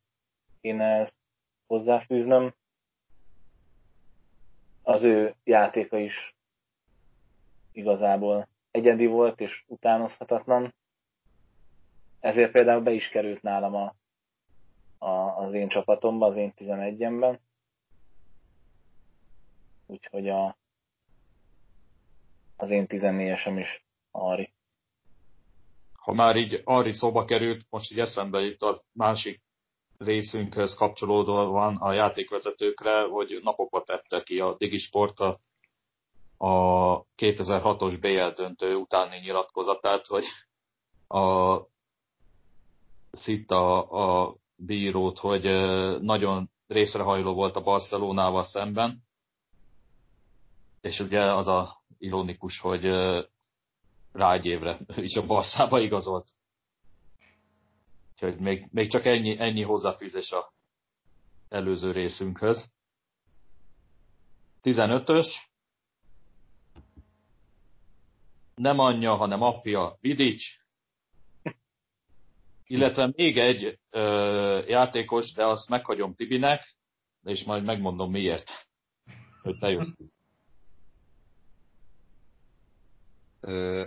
kéne 0.61 0.85
ezt 0.85 1.22
hozzáfűznöm. 1.73 2.55
Az 4.83 5.03
ő 5.03 5.35
játéka 5.45 5.99
is 5.99 6.35
igazából 7.73 8.49
egyedi 8.71 9.07
volt 9.07 9.41
és 9.41 9.65
utánozhatatlan. 9.67 10.75
Ezért 12.21 12.53
például 12.53 12.81
be 12.83 12.93
is 12.93 13.09
került 13.09 13.43
nálam 13.43 13.75
a, 13.75 13.95
a, 14.99 15.37
az 15.37 15.53
én 15.53 15.69
csapatomba, 15.69 16.27
az 16.27 16.37
én 16.37 16.53
11-emben. 16.57 17.39
Úgyhogy 19.87 20.29
a, 20.29 20.57
az 22.57 22.71
én 22.71 22.87
14-esem 22.89 23.57
is 23.59 23.85
Ari. 24.11 24.53
Ha 25.93 26.13
már 26.13 26.37
így 26.37 26.61
Ari 26.65 26.93
szóba 26.93 27.25
került, 27.25 27.67
most 27.71 27.93
így 27.93 27.99
eszembe 27.99 28.41
itt 28.41 28.63
a 28.63 28.83
másik 28.93 29.43
részünkhöz 30.05 30.75
kapcsolódva 30.75 31.45
van 31.45 31.77
a 31.77 31.93
játékvezetőkre, 31.93 33.03
hogy 33.03 33.41
napokba 33.43 33.83
tette 33.83 34.23
ki 34.23 34.41
a 34.41 34.55
Digisport 34.59 35.21
a 36.39 37.05
2006-os 37.17 37.97
BL 38.01 38.43
döntő 38.43 38.75
utáni 38.75 39.19
nyilatkozatát, 39.19 40.07
hogy 40.07 40.25
a 41.09 41.59
szitta 43.13 43.83
a 43.83 44.37
bírót, 44.57 45.19
hogy 45.19 45.43
nagyon 46.01 46.51
részrehajló 46.67 47.35
volt 47.35 47.57
a 47.57 47.63
Barcelonával 47.63 48.45
szemben, 48.45 49.03
és 50.81 51.01
ugye 51.01 51.35
az 51.35 51.47
a 51.47 51.83
ironikus, 51.99 52.61
hogy 52.61 52.85
rá 54.13 54.33
egy 54.33 54.47
évre 54.47 54.79
is 54.97 55.17
a 55.17 55.27
Barszába 55.27 55.81
igazolt. 55.81 56.29
Úgyhogy 58.23 58.41
még, 58.41 58.69
még 58.71 58.91
csak 58.91 59.05
ennyi, 59.05 59.39
ennyi 59.39 59.63
hozzáfűzés 59.63 60.33
a 60.33 60.53
előző 61.49 61.93
részünkhöz. 61.93 62.73
15-ös. 64.63 65.27
Nem 68.55 68.79
anyja, 68.79 69.15
hanem 69.15 69.43
apja, 69.43 69.97
Vidics. 70.01 70.45
Illetve 72.65 73.13
még 73.17 73.39
egy 73.39 73.79
ö, 73.91 74.65
játékos, 74.67 75.33
de 75.33 75.47
azt 75.47 75.69
meghagyom 75.69 76.15
Tibinek, 76.15 76.77
és 77.23 77.45
majd 77.45 77.65
megmondom 77.65 78.11
miért. 78.11 78.51
Hogy 79.43 79.59
te. 79.59 79.87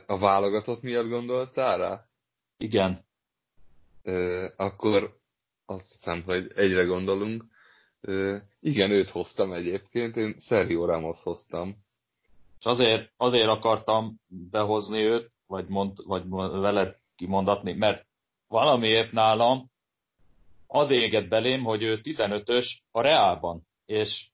A 0.06 0.18
válogatott 0.18 0.82
miatt 0.82 1.08
gondoltál 1.08 1.78
rá? 1.78 2.06
Igen 2.58 3.05
akkor 4.56 5.18
azt 5.66 5.92
hiszem, 5.92 6.24
hogy 6.24 6.52
egyre 6.56 6.84
gondolunk. 6.84 7.46
Igen, 8.60 8.92
őt 8.92 9.10
hoztam 9.10 9.54
egyébként, 9.54 10.16
én 10.16 10.36
Sergio 10.40 10.86
Ramos 10.86 11.22
hoztam. 11.24 11.76
És 12.60 12.66
azért, 12.66 13.12
azért 13.18 13.48
akartam 13.48 14.20
behozni 14.28 15.00
őt, 15.00 15.32
vagy, 15.48 15.68
mond, 15.68 15.98
vagy 16.06 16.30
veled 16.60 16.96
kimondatni, 17.16 17.74
mert 17.74 18.06
valamiért 18.48 19.12
nálam 19.12 19.70
az 20.68 20.92
éget 20.92 21.28
belém, 21.28 21.64
hogy 21.64 21.84
ő 21.84 22.00
15-ös 22.04 22.66
a 22.92 23.02
Reálban, 23.02 23.62
és 23.86 24.30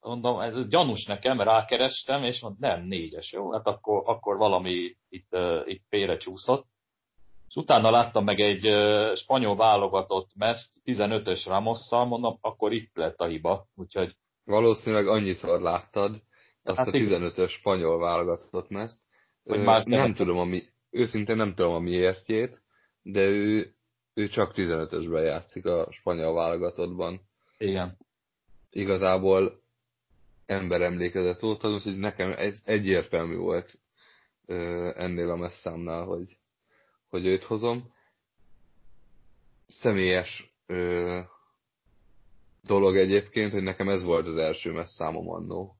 mondom, 0.00 0.40
ez 0.40 0.68
gyanús 0.68 1.04
nekem, 1.04 1.40
rákerestem, 1.40 2.22
és 2.22 2.40
mondom, 2.40 2.70
nem, 2.70 2.86
négyes, 2.86 3.32
jó, 3.32 3.52
hát 3.52 3.66
akkor, 3.66 4.02
akkor 4.06 4.36
valami 4.36 4.96
itt, 5.08 5.36
itt 5.64 5.82
félre 5.88 6.16
csúszott 6.16 6.66
És 7.52 7.58
utána 7.58 7.90
láttam 7.90 8.24
meg 8.24 8.40
egy 8.40 8.66
spanyol 9.16 9.56
válogatott 9.56 10.30
meszt, 10.34 10.80
15-ös 10.84 11.44
Ramosszal, 11.46 12.04
mondom, 12.04 12.38
akkor 12.40 12.72
itt 12.72 12.96
lett 12.96 13.18
a 13.18 13.26
hiba, 13.26 13.66
úgyhogy... 13.74 14.16
Valószínűleg 14.44 15.08
annyiszor 15.08 15.60
láttad 15.60 16.22
azt 16.62 16.76
hát 16.76 16.86
a 16.86 16.90
15-ös 16.90 17.48
spanyol 17.48 17.98
válogatott 17.98 18.68
meszt. 18.68 19.00
Már 19.44 19.84
nem 19.84 20.14
tudom, 20.14 20.38
ami, 20.38 20.62
őszintén 20.90 21.36
nem 21.36 21.54
tudom 21.54 21.72
a 21.72 21.78
miértjét, 21.78 22.62
de 23.02 23.20
ő, 23.20 23.74
ő 24.14 24.28
csak 24.28 24.52
15-ösben 24.54 25.24
játszik 25.24 25.66
a 25.66 25.88
spanyol 25.90 26.34
válogatottban. 26.34 27.20
Igen. 27.58 27.98
Igazából 28.70 29.60
ember 30.46 30.80
emlékezett 30.80 31.42
óta, 31.42 31.68
úgyhogy 31.68 31.98
nekem 31.98 32.32
ez 32.36 32.62
egyértelmű 32.64 33.36
volt 33.36 33.78
ennél 34.96 35.30
a 35.30 35.36
messzámnál, 35.36 36.04
hogy, 36.04 36.40
hogy 37.12 37.26
őt 37.26 37.42
hozom. 37.42 37.92
Személyes 39.66 40.54
ö, 40.66 41.20
dolog 42.62 42.96
egyébként, 42.96 43.52
hogy 43.52 43.62
nekem 43.62 43.88
ez 43.88 44.04
volt 44.04 44.26
az 44.26 44.36
első 44.36 44.72
messzámom 44.72 45.30
annó. 45.30 45.76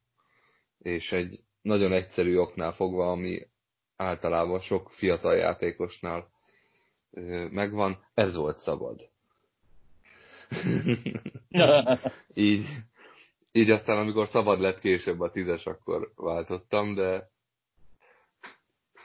És 0.79 1.13
egy 1.13 1.41
nagyon 1.63 1.93
egyszerű 1.93 2.37
oknál 2.37 2.73
fogva, 2.73 3.11
ami 3.11 3.47
általában 3.97 4.61
sok 4.61 4.91
fiatal 4.91 5.37
játékosnál 5.37 6.31
ö, 7.11 7.49
megvan, 7.51 8.05
ez 8.15 8.35
volt 8.35 8.59
szabad. 8.59 9.11
így, 12.35 12.67
így 13.53 13.71
aztán, 13.71 13.99
amikor 13.99 14.29
szabad 14.29 14.61
lett 14.61 14.81
később 14.81 15.21
a 15.21 15.31
tízes, 15.31 15.67
akkor 15.67 16.13
váltottam, 16.15 16.95
de, 16.95 17.31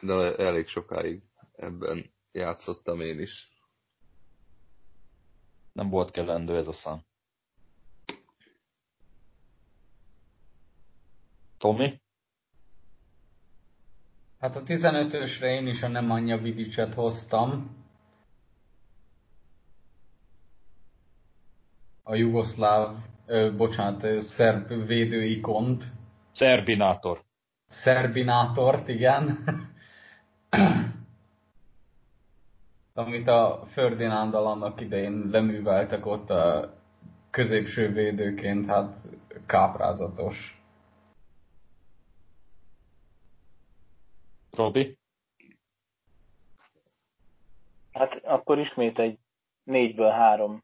de 0.01 0.35
elég 0.35 0.67
sokáig 0.67 1.21
ebben 1.55 2.15
játszottam 2.37 3.01
én 3.01 3.19
is. 3.19 3.51
Nem 5.73 5.89
volt 5.89 6.11
kellendő 6.11 6.57
ez 6.57 6.67
a 6.67 6.73
szám. 6.73 7.01
Tomi? 11.57 12.01
Hát 14.39 14.55
a 14.55 14.63
15-ösre 14.63 15.45
én 15.45 15.67
is 15.67 15.81
a 15.81 15.87
nem 15.87 16.11
anyja 16.11 16.37
Vidicset 16.37 16.93
hoztam. 16.93 17.75
A 22.03 22.15
jugoszláv, 22.15 22.97
ö, 23.25 23.55
bocsánat, 23.55 24.03
ö, 24.03 24.19
szerb 24.19 24.67
védőikont. 24.67 25.83
Szerbinátor. 26.33 27.23
Szerbinátort, 27.67 28.87
igen. 28.87 29.45
amit 32.97 33.27
a 33.27 33.63
Ferdinándal 33.67 34.47
annak 34.47 34.81
idején 34.81 35.29
leműveltek 35.31 36.05
ott 36.05 36.29
a 36.29 36.73
középső 37.29 37.91
védőként, 37.91 38.67
hát 38.67 38.95
káprázatos. 39.45 40.61
Robi? 44.51 44.97
Hát 47.91 48.13
akkor 48.23 48.59
ismét 48.59 48.99
egy 48.99 49.19
négyből 49.63 50.09
három 50.09 50.63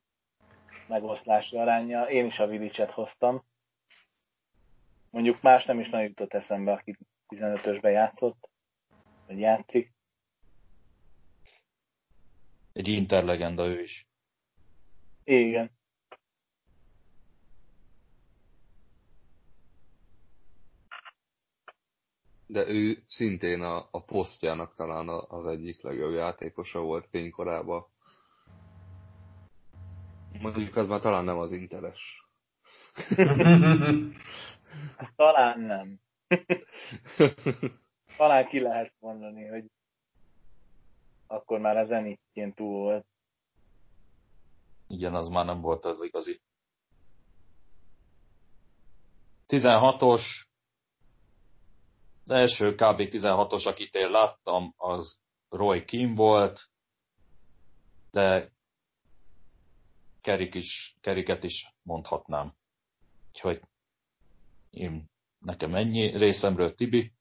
megoszlási 0.87 1.57
aránya. 1.57 2.09
Én 2.09 2.25
is 2.25 2.39
a 2.39 2.47
Vilicset 2.47 2.91
hoztam. 2.91 3.43
Mondjuk 5.09 5.41
más 5.41 5.65
nem 5.65 5.79
is 5.79 5.89
nagyon 5.89 6.07
jutott 6.07 6.33
eszembe, 6.33 6.71
aki 6.71 6.97
15-ösben 7.35 7.91
játszott, 7.91 8.49
vagy 9.27 9.39
játszik. 9.39 9.92
Egy 12.73 12.87
interlegenda 12.87 13.65
ő 13.65 13.81
is. 13.81 14.07
Igen. 15.23 15.71
De 22.45 22.67
ő 22.67 23.03
szintén 23.05 23.61
a, 23.61 23.87
a 23.91 24.03
posztjának 24.03 24.75
talán 24.75 25.07
az 25.09 25.45
egyik 25.45 25.81
legjobb 25.81 26.13
játékosa 26.13 26.79
volt 26.79 27.07
fénykorában. 27.09 27.85
Mondjuk 30.41 30.75
az 30.75 30.87
már 30.87 30.99
talán 30.99 31.23
nem 31.23 31.37
az 31.37 31.51
interes. 31.51 32.27
talán 35.15 35.59
nem. 35.59 35.99
talán 38.17 38.47
ki 38.47 38.59
lehet 38.59 38.93
mondani, 38.99 39.47
hogy 39.47 39.65
akkor 41.33 41.59
már 41.59 41.77
a 41.77 41.83
zenitjén 41.83 42.53
túl 42.53 42.81
volt. 42.81 43.05
Igen, 44.87 45.15
az 45.15 45.27
már 45.27 45.45
nem 45.45 45.61
volt 45.61 45.85
az 45.85 46.01
igazi. 46.01 46.41
16-os, 49.47 50.21
az 52.23 52.31
első 52.31 52.75
kb. 52.75 52.99
16-os, 52.99 53.67
akit 53.67 53.95
én 53.95 54.09
láttam, 54.09 54.73
az 54.77 55.19
Roy 55.49 55.85
Kim 55.85 56.15
volt, 56.15 56.61
de 58.11 58.51
Kerik 60.21 60.53
is, 60.55 60.95
Keriket 61.01 61.43
is 61.43 61.73
mondhatnám. 61.81 62.55
Úgyhogy 63.27 63.61
én, 64.69 65.09
nekem 65.39 65.75
ennyi 65.75 66.17
részemről, 66.17 66.75
Tibi. 66.75 67.13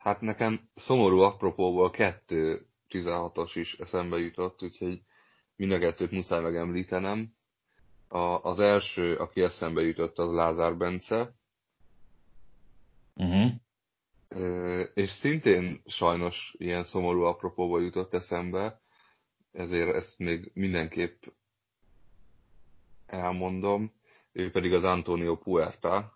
Hát 0.00 0.20
nekem 0.20 0.68
szomorú 0.74 1.18
apropóból 1.18 1.90
kettő 1.90 2.66
16-os 2.88 3.50
is 3.54 3.74
eszembe 3.74 4.18
jutott, 4.18 4.62
úgyhogy 4.62 5.02
mind 5.56 5.72
a 5.72 5.78
kettőt 5.78 6.10
muszáj 6.10 6.42
megemlítenem. 6.42 7.34
A, 8.08 8.18
az 8.18 8.60
első, 8.60 9.16
aki 9.16 9.42
eszembe 9.42 9.82
jutott, 9.82 10.18
az 10.18 10.32
Lázár 10.32 10.76
Bence. 10.76 11.34
Uh-huh. 13.14 13.52
És 14.94 15.10
szintén 15.10 15.82
sajnos 15.86 16.54
ilyen 16.58 16.84
szomorú 16.84 17.22
apropóból 17.22 17.82
jutott 17.82 18.14
eszembe, 18.14 18.80
ezért 19.52 19.94
ezt 19.94 20.18
még 20.18 20.50
mindenképp 20.54 21.22
elmondom. 23.06 23.92
Ő 24.32 24.50
pedig 24.50 24.72
az 24.72 24.84
Antonio 24.84 25.36
Puerta. 25.36 26.12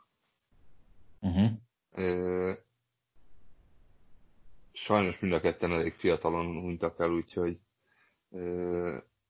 Uh-huh 1.21 1.51
sajnos 4.85 5.19
mind 5.19 5.33
a 5.33 5.41
ketten 5.41 5.73
elég 5.73 5.95
fiatalon 5.95 6.61
hunytak 6.61 7.01
el, 7.01 7.11
úgyhogy 7.11 7.61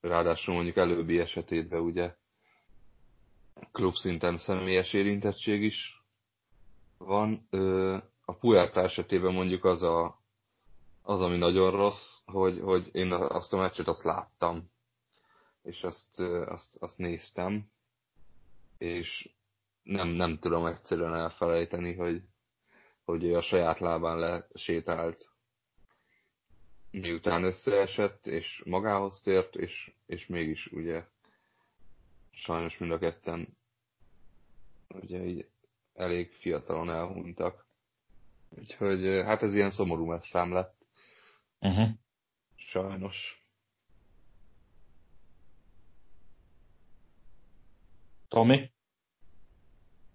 ráadásul 0.01 0.55
mondjuk 0.55 0.77
előbbi 0.77 1.19
esetében 1.19 1.81
ugye 1.81 2.15
klubszinten 3.73 4.39
személyes 4.39 4.93
érintettség 4.93 5.63
is 5.63 6.03
van. 6.99 7.49
A 8.25 8.33
Puerta 8.35 8.81
esetében 8.81 9.33
mondjuk 9.33 9.65
az, 9.65 9.83
a, 9.83 10.23
az 11.03 11.21
ami 11.21 11.37
nagyon 11.37 11.71
rossz, 11.71 12.19
hogy, 12.27 12.61
hogy 12.61 12.89
én 12.93 13.13
azt 13.13 13.53
a 13.53 13.57
meccset 13.57 13.89
azt 13.89 14.05
láttam, 14.05 14.71
és 15.63 15.83
azt, 15.83 16.21
azt, 16.47 16.77
azt 16.81 16.99
néztem, 16.99 17.71
és 18.79 19.31
nem, 19.83 20.09
nem 20.09 20.39
tudom 20.39 20.67
egyszerűen 20.67 21.15
elfelejteni, 21.15 21.95
hogy, 21.95 22.23
hogy 23.05 23.25
ő 23.25 23.37
a 23.37 23.43
saját 23.43 23.79
lábán 23.79 24.19
lesétált 24.19 25.33
miután 27.01 27.45
összeesett, 27.45 28.27
és 28.27 28.63
magához 28.65 29.21
tért, 29.21 29.57
és, 29.57 29.93
és 30.07 30.27
mégis 30.27 30.67
ugye 30.67 31.05
sajnos 32.31 32.79
mind 32.79 32.93
a 32.93 32.99
ketten 32.99 33.57
ugye 34.89 35.25
így 35.25 35.49
elég 35.95 36.33
fiatalon 36.33 36.91
elhunytak. 36.91 37.67
Úgyhogy 38.49 39.23
hát 39.25 39.43
ez 39.43 39.55
ilyen 39.55 39.71
szomorú 39.71 40.05
messzám 40.05 40.53
lett. 40.53 40.75
Uh-huh. 41.61 41.89
Sajnos. 42.57 43.47
Tomi? 48.29 48.73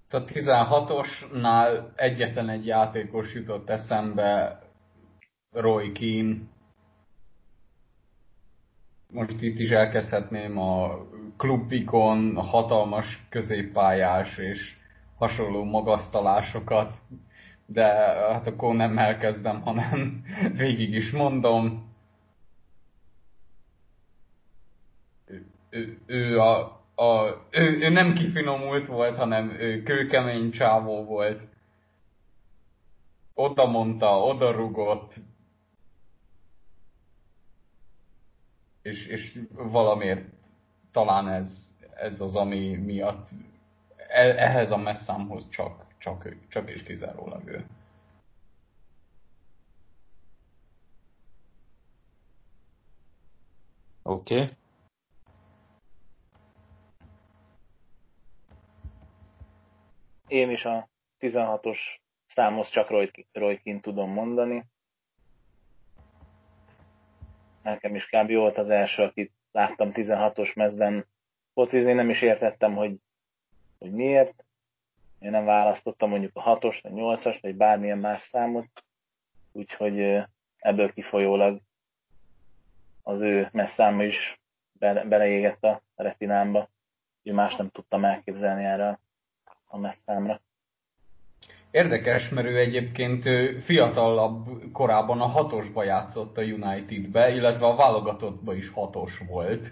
A 0.10 0.24
16-osnál 0.24 1.92
egyetlen 1.96 2.50
egy 2.50 2.66
játékos 2.66 3.34
jutott 3.34 3.70
eszembe, 3.70 4.62
Roy 5.52 5.92
Keane, 5.92 6.38
most 9.14 9.42
itt 9.42 9.60
is 9.60 9.70
elkezdhetném 9.70 10.58
a 10.58 10.98
klubikon, 11.38 12.36
hatalmas 12.36 13.26
középpályás 13.30 14.38
és 14.38 14.76
hasonló 15.18 15.64
magasztalásokat, 15.64 16.94
de 17.66 17.86
hát 18.32 18.48
akkor 18.48 18.76
nem 18.76 18.98
elkezdem, 18.98 19.62
hanem 19.62 20.24
végig 20.58 20.94
is 20.94 21.12
mondom. 21.12 21.88
Ő, 25.70 25.98
ő, 26.06 26.40
a, 26.40 26.60
a, 26.96 27.28
ő, 27.52 27.80
ő 27.80 27.90
nem 27.90 28.14
kifinomult 28.14 28.88
volt, 28.88 29.18
hanem 29.18 29.50
ő 29.50 29.84
kőkemény 29.84 30.52
csávó 30.52 31.04
volt. 31.04 31.42
Oda 33.34 33.66
mondta, 33.66 34.24
oda 34.24 34.52
rugott, 34.52 35.14
és, 38.82 39.06
és 39.06 39.40
valamiért 39.52 40.26
talán 40.92 41.28
ez, 41.28 41.74
ez 41.96 42.22
az, 42.22 42.36
ami 42.36 42.76
miatt 42.76 43.30
e, 43.98 44.22
ehhez 44.22 44.72
a 44.72 44.78
messzámhoz 44.78 45.50
csak, 45.50 45.86
csak, 45.98 46.36
csak 46.48 46.70
és 46.70 46.84
kizárólag 46.84 47.48
ő. 47.48 47.66
Oké. 54.04 54.42
Okay. 54.42 54.58
Én 60.28 60.50
is 60.50 60.66
a 60.66 60.90
16-os 61.20 61.78
számhoz 62.26 62.70
csak 62.70 62.90
Roykin 63.32 63.82
tudom 63.82 64.12
mondani. 64.12 64.66
Nekem 67.64 67.96
is 67.96 68.06
kb. 68.06 68.32
volt 68.32 68.58
az 68.58 68.70
első, 68.70 69.04
akit 69.04 69.32
láttam 69.52 69.92
16-os 69.94 70.56
mezben 70.56 71.06
focizni, 71.54 71.94
nem 71.94 72.10
is 72.10 72.22
értettem, 72.22 72.76
hogy, 72.76 72.96
hogy 73.80 73.92
miért. 73.92 74.44
Én 75.20 75.32
nem 75.32 75.46
választottam 75.46 76.10
mondjuk 76.10 76.32
a 76.36 76.58
6-os, 76.58 76.80
vagy 76.82 76.92
8-as, 76.96 77.38
vagy 77.42 77.56
bármilyen 77.56 77.98
más 77.98 78.22
számot, 78.22 78.84
úgyhogy 79.52 80.24
ebből 80.58 80.94
kifolyólag 80.94 81.62
az 83.04 83.22
ő 83.22 83.50
messzáma 83.52 84.04
is 84.04 84.40
beleégett 84.80 85.64
a 85.64 85.82
retinámba, 85.96 86.70
úgyhogy 87.18 87.34
más 87.34 87.56
nem 87.56 87.70
tudtam 87.70 88.06
elképzelni 88.06 88.64
erre 88.64 89.00
a 89.68 89.78
messzámra. 89.78 90.42
Érdekes, 91.72 92.30
mert 92.30 92.48
ő 92.48 92.58
egyébként 92.58 93.24
fiatalabb 93.64 94.72
korában 94.72 95.22
a 95.22 95.26
hatosba 95.26 95.84
játszott 95.84 96.38
a 96.38 96.42
Unitedbe, 96.42 97.30
illetve 97.30 97.66
a 97.66 97.76
válogatottba 97.76 98.54
is 98.54 98.70
hatos 98.70 99.18
volt. 99.28 99.72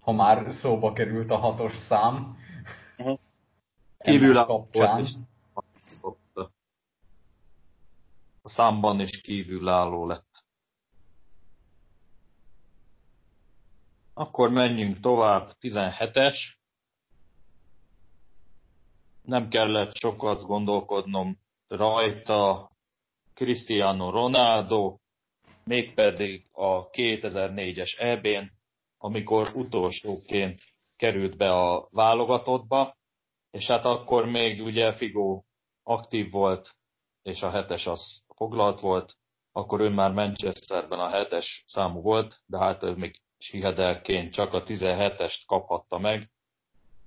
Ha 0.00 0.12
már 0.12 0.52
szóba 0.52 0.92
került 0.92 1.30
a 1.30 1.36
hatos 1.36 1.76
szám. 1.76 2.36
Uh-huh. 2.98 3.18
Kívül 3.98 4.44
kapcsán. 4.44 5.08
A 8.42 8.48
számban 8.48 9.00
is 9.00 9.20
kívülálló 9.20 10.06
lett. 10.06 10.44
Akkor 14.14 14.50
menjünk 14.50 15.00
tovább, 15.00 15.56
17-es 15.60 16.57
nem 19.28 19.48
kellett 19.48 19.94
sokat 19.94 20.42
gondolkodnom 20.42 21.38
rajta 21.66 22.70
Cristiano 23.34 24.10
Ronaldo, 24.10 24.96
mégpedig 25.64 26.46
a 26.52 26.90
2004-es 26.90 28.00
EB-n, 28.00 28.50
amikor 28.98 29.48
utolsóként 29.54 30.58
került 30.96 31.36
be 31.36 31.50
a 31.50 31.88
válogatottba, 31.90 32.96
és 33.50 33.66
hát 33.66 33.84
akkor 33.84 34.26
még 34.26 34.62
ugye 34.62 34.92
Figo 34.92 35.42
aktív 35.82 36.30
volt, 36.30 36.70
és 37.22 37.42
a 37.42 37.50
hetes 37.50 37.86
az 37.86 38.22
foglalt 38.34 38.80
volt, 38.80 39.14
akkor 39.52 39.80
ő 39.80 39.88
már 39.88 40.12
Manchesterben 40.12 40.98
a 40.98 41.08
hetes 41.08 41.64
számú 41.66 42.00
volt, 42.00 42.40
de 42.46 42.58
hát 42.58 42.82
ő 42.82 42.94
még 42.94 43.20
sihederként 43.38 44.32
csak 44.32 44.52
a 44.52 44.62
17-est 44.62 45.42
kaphatta 45.46 45.98
meg, 45.98 46.30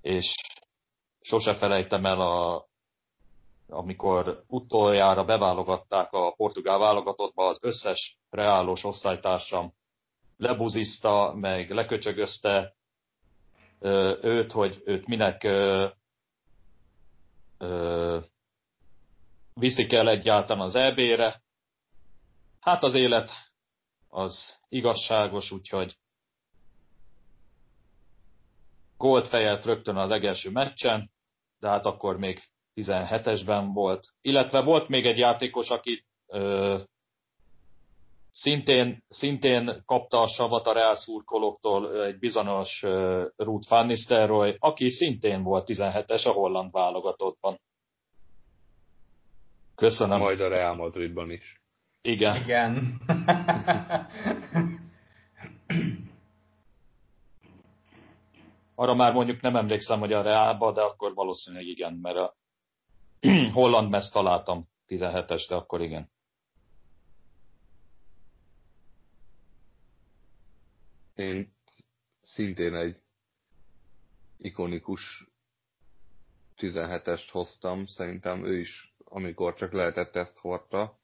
és 0.02 0.36
sose 1.22 1.56
felejtem 1.56 2.06
el, 2.06 2.22
a, 2.22 2.68
amikor 3.70 4.44
utoljára 4.48 5.24
beválogatták 5.24 6.12
a 6.12 6.34
portugál 6.38 6.78
válogatottba 6.78 7.48
az 7.48 7.58
összes 7.62 8.18
reálos 8.30 8.84
osztálytársam 8.84 9.74
lebuzizta, 10.38 11.34
meg 11.36 11.72
leköcsögözte 11.72 12.76
őt, 14.22 14.52
hogy 14.52 14.82
őt 14.86 15.08
minek 15.08 15.48
viszik 19.54 19.94
el 19.94 20.10
egyáltalán 20.10 20.64
az 20.64 20.76
EB-re. 20.76 21.42
Hát 22.60 22.84
az 22.84 22.94
élet 22.94 23.32
az 24.10 24.60
igazságos, 24.70 25.52
úgyhogy 25.52 25.98
gólt 28.98 29.28
fejelt 29.28 29.66
rögtön 29.66 29.96
az 29.96 30.12
egelső 30.12 30.52
meccsen, 30.52 31.11
de 31.62 31.70
hát 31.70 31.86
akkor 31.86 32.18
még 32.18 32.40
17-esben 32.76 33.70
volt. 33.74 34.08
Illetve 34.22 34.62
volt 34.62 34.88
még 34.88 35.06
egy 35.06 35.18
játékos, 35.18 35.70
aki 35.70 36.04
ö, 36.28 36.78
szintén, 38.30 39.04
szintén 39.10 39.84
kapta 39.86 40.22
a 40.22 40.28
savat 40.28 40.68
a 40.68 40.74
Real 40.74 40.96
szurkolóktól 40.96 42.04
egy 42.06 42.20
bizonyos 42.20 42.84
uh, 42.84 43.24
Ruth 43.36 43.70
van 43.70 43.86
Nistelrooy, 43.86 44.56
aki 44.60 44.90
szintén 44.90 45.44
volt 45.44 45.66
17-es 45.68 46.28
a 46.28 46.32
holland 46.32 46.72
válogatottban. 46.72 47.60
Köszönöm. 49.76 50.20
Majd 50.20 50.42
a 50.42 50.48
Real 50.48 50.76
Madridban 50.76 51.32
is. 51.32 51.62
Igen. 52.02 52.36
Igen. 52.36 53.02
Arra 58.82 58.94
már 58.94 59.14
mondjuk 59.14 59.42
nem 59.42 59.56
emlékszem, 59.56 60.00
hogy 60.00 60.14
a 60.14 60.22
Reálba, 60.22 60.72
de 60.74 60.82
akkor 60.82 61.14
valószínűleg 61.14 61.66
igen, 61.66 61.94
mert 61.94 62.16
a 62.16 62.36
holland 63.54 63.90
meszt 63.90 64.14
találtam 64.14 64.70
17-es, 64.88 65.46
de 65.50 65.56
akkor 65.56 65.82
igen. 65.82 66.12
Én 71.16 71.54
szintén 72.22 72.76
egy 72.76 73.02
ikonikus 74.38 75.28
17-est 76.58 77.28
hoztam, 77.32 77.86
szerintem 77.86 78.46
ő 78.46 78.60
is, 78.60 78.96
amikor 79.04 79.56
csak 79.56 79.72
lehetett 79.72 80.16
ezt 80.16 80.38
hordta. 80.38 81.00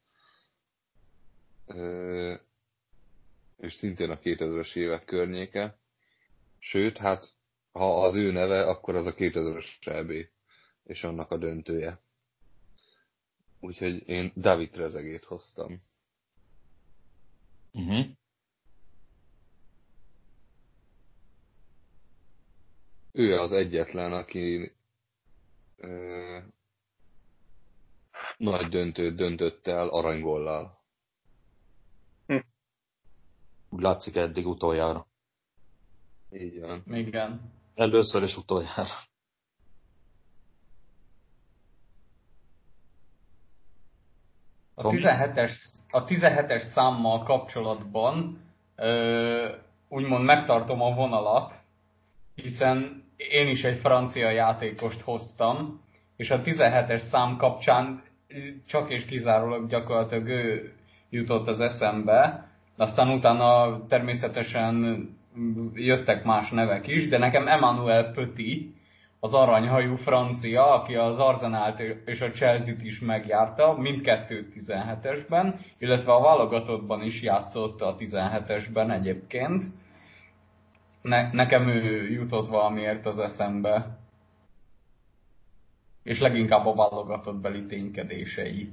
És 3.56 3.74
szintén 3.74 4.10
a 4.10 4.18
2000-es 4.18 4.76
évek 4.76 5.04
környéke. 5.04 5.78
Sőt, 6.58 6.96
hát 6.96 7.36
ha 7.78 8.02
az 8.04 8.14
ő 8.14 8.30
neve, 8.30 8.66
akkor 8.68 8.94
az 8.94 9.06
a 9.06 9.14
2000-es 9.14 9.86
EB, 9.86 10.10
és 10.84 11.04
annak 11.04 11.30
a 11.30 11.36
döntője. 11.36 12.00
Úgyhogy 13.60 14.08
én 14.08 14.32
David 14.36 14.76
Rezegét 14.76 15.24
hoztam. 15.24 15.82
Uh-huh. 17.72 18.06
Ő 23.12 23.38
az 23.38 23.52
egyetlen, 23.52 24.12
aki 24.12 24.72
ö, 25.76 26.38
nagy 28.36 28.68
döntőt 28.68 29.14
döntött 29.14 29.66
el 29.66 29.88
aranygollal. 29.88 30.78
Hm. 32.26 32.38
Úgy 33.68 33.82
látszik 33.82 34.16
eddig 34.16 34.46
utoljára. 34.46 35.06
Így 36.32 36.60
van. 36.60 36.82
Igen. 36.86 37.57
Először 37.78 38.22
és 38.22 38.36
utoljára. 38.36 38.86
A 44.74 44.82
17-es, 44.82 45.52
a 45.90 46.04
17-es 46.04 46.62
számmal 46.62 47.22
kapcsolatban 47.22 48.40
ö, 48.76 49.54
úgymond 49.88 50.24
megtartom 50.24 50.82
a 50.82 50.94
vonalat, 50.94 51.54
hiszen 52.34 53.04
én 53.16 53.48
is 53.48 53.64
egy 53.64 53.78
francia 53.78 54.30
játékost 54.30 55.00
hoztam, 55.00 55.80
és 56.16 56.30
a 56.30 56.40
17-es 56.40 57.08
szám 57.08 57.36
kapcsán 57.36 58.02
csak 58.66 58.90
és 58.90 59.04
kizárólag 59.04 59.68
gyakorlatilag 59.68 60.28
ő 60.28 60.72
jutott 61.10 61.48
az 61.48 61.60
eszembe, 61.60 62.48
aztán 62.76 63.08
utána 63.08 63.80
természetesen 63.86 65.08
jöttek 65.72 66.24
más 66.24 66.50
nevek 66.50 66.86
is, 66.86 67.08
de 67.08 67.18
nekem 67.18 67.48
Emmanuel 67.48 68.12
Petit, 68.12 68.76
az 69.20 69.34
aranyhajú 69.34 69.96
francia, 69.96 70.72
aki 70.72 70.94
az 70.94 71.18
Arzenalt 71.18 71.80
és 72.04 72.20
a 72.20 72.30
Chelsea-t 72.30 72.82
is 72.82 73.00
megjárta, 73.00 73.72
mindkettőt 73.72 74.52
17-esben, 74.54 75.54
illetve 75.78 76.12
a 76.12 76.20
válogatottban 76.20 77.02
is 77.02 77.22
játszott 77.22 77.80
a 77.80 77.96
17-esben 77.96 78.92
egyébként. 78.92 79.64
Ne, 81.02 81.32
nekem 81.32 81.68
ő 81.68 82.10
jutott 82.10 82.48
valamiért 82.48 83.06
az 83.06 83.18
eszembe. 83.18 83.98
És 86.02 86.20
leginkább 86.20 86.66
a 86.66 86.74
válogatott 86.74 87.40
beli 87.40 87.66
ténykedései. 87.66 88.72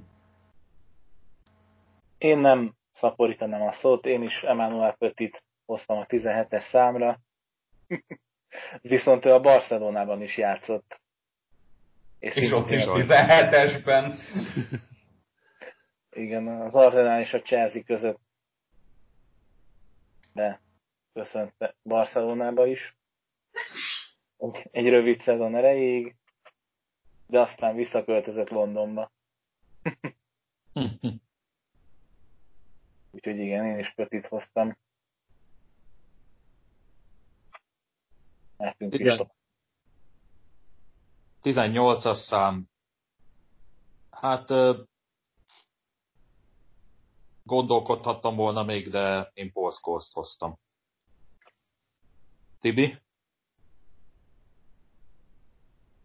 Én 2.18 2.38
nem 2.38 2.74
szaporítanám 2.92 3.62
a 3.62 3.72
szót, 3.72 4.06
én 4.06 4.24
is 4.24 4.44
Emmanuel 4.44 4.96
Petit 5.00 5.44
hoztam 5.66 5.98
a 5.98 6.06
17-es 6.06 6.70
számra. 6.70 7.20
Viszont 8.82 9.26
ő 9.26 9.34
a 9.34 9.40
Barcelonában 9.40 10.22
is 10.22 10.38
játszott. 10.38 11.02
És, 12.20 12.36
és 12.36 12.52
ott 12.52 12.70
is 12.70 12.84
17-esben. 12.86 14.16
Igen, 16.10 16.48
az 16.48 16.76
Arsenal 16.76 17.20
és 17.20 17.34
a 17.34 17.42
Chelsea 17.42 17.84
között 17.84 18.20
de 20.36 20.62
köszönt 21.14 21.76
Barcelonába 21.84 22.68
is. 22.68 22.96
Egy, 24.38 24.68
egy 24.72 24.90
rövid 24.90 25.20
szezon 25.20 25.56
erejéig, 25.56 26.16
de 27.28 27.40
aztán 27.40 27.76
visszaköltözött 27.76 28.50
Londonba. 28.50 29.12
Úgyhogy 33.12 33.40
igen, 33.40 33.66
én 33.66 33.80
is 33.80 33.94
Pötit 33.94 34.28
hoztam. 34.28 34.78
Nekünk 38.58 38.94
Igen. 38.94 39.20
is 39.20 39.28
18-as 41.54 42.16
szám. 42.16 42.70
Hát 44.12 44.50
gondolkodhattam 47.44 48.36
volna 48.36 48.64
még, 48.64 48.90
de 48.90 49.32
én 49.34 49.52
Scholes-t 49.72 50.12
hoztam. 50.14 50.60
Tibi? 52.60 52.98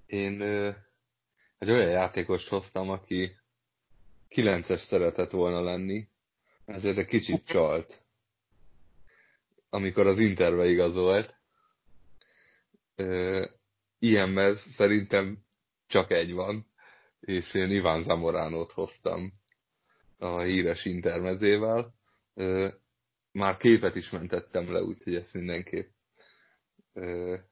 Én 0.06 0.40
ö, 0.40 0.70
egy 1.58 1.70
olyan 1.70 1.90
játékost 1.90 2.48
hoztam, 2.48 2.90
aki 2.90 3.36
9-es 4.28 4.80
szeretett 4.80 5.30
volna 5.30 5.60
lenni, 5.60 6.08
ezért 6.64 6.98
egy 6.98 7.06
kicsit 7.06 7.44
csalt. 7.46 8.02
Amikor 9.68 10.06
az 10.06 10.18
Interbe 10.18 10.66
igazolt, 10.66 11.39
ö, 13.00 13.44
ilyenben 13.98 14.54
szerintem 14.54 15.38
csak 15.86 16.10
egy 16.10 16.32
van, 16.32 16.66
és 17.20 17.54
én 17.54 17.70
Iván 17.70 18.02
Zamoránót 18.02 18.72
hoztam 18.72 19.32
a 20.18 20.40
híres 20.40 20.84
intermezével. 20.84 21.94
Már 23.32 23.56
képet 23.56 23.96
is 23.96 24.10
mentettem 24.10 24.72
le, 24.72 24.82
úgyhogy 24.82 25.14
ezt 25.14 25.34
mindenképp 25.34 25.88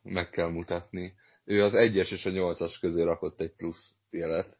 meg 0.03 0.31
kell 0.31 0.49
mutatni. 0.49 1.15
Ő 1.45 1.63
az 1.65 1.75
egyes 1.75 2.11
és 2.11 2.27
a 2.27 2.31
nyolcas 2.31 2.79
közé 2.79 3.03
rakott 3.03 3.41
egy 3.41 3.53
plusz 3.53 3.99
jelet. 4.11 4.57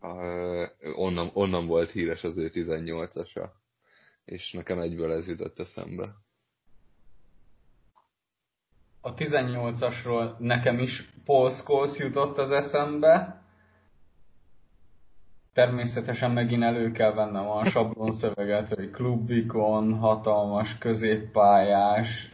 Ö, 0.00 0.66
Onnan, 0.94 1.30
onnan 1.32 1.66
volt 1.66 1.90
híres 1.90 2.24
az 2.24 2.38
ő 2.38 2.50
18-asa. 2.54 3.50
És 4.24 4.52
nekem 4.52 4.78
egyből 4.78 5.12
ez 5.12 5.28
jutott 5.28 5.58
eszembe. 5.58 6.14
A 9.06 9.14
18-asról 9.14 10.38
nekem 10.38 10.78
is 10.78 11.12
Paul 11.24 11.50
Scholes 11.50 11.98
jutott 11.98 12.38
az 12.38 12.52
eszembe. 12.52 13.42
Természetesen 15.52 16.30
megint 16.30 16.62
elő 16.62 16.90
kell 16.90 17.12
vennem 17.12 17.48
a 17.48 17.64
sablon 17.64 18.12
szöveget, 18.12 18.74
hogy 18.74 18.90
klubikon, 18.90 19.94
hatalmas 19.94 20.78
középpályás, 20.78 22.32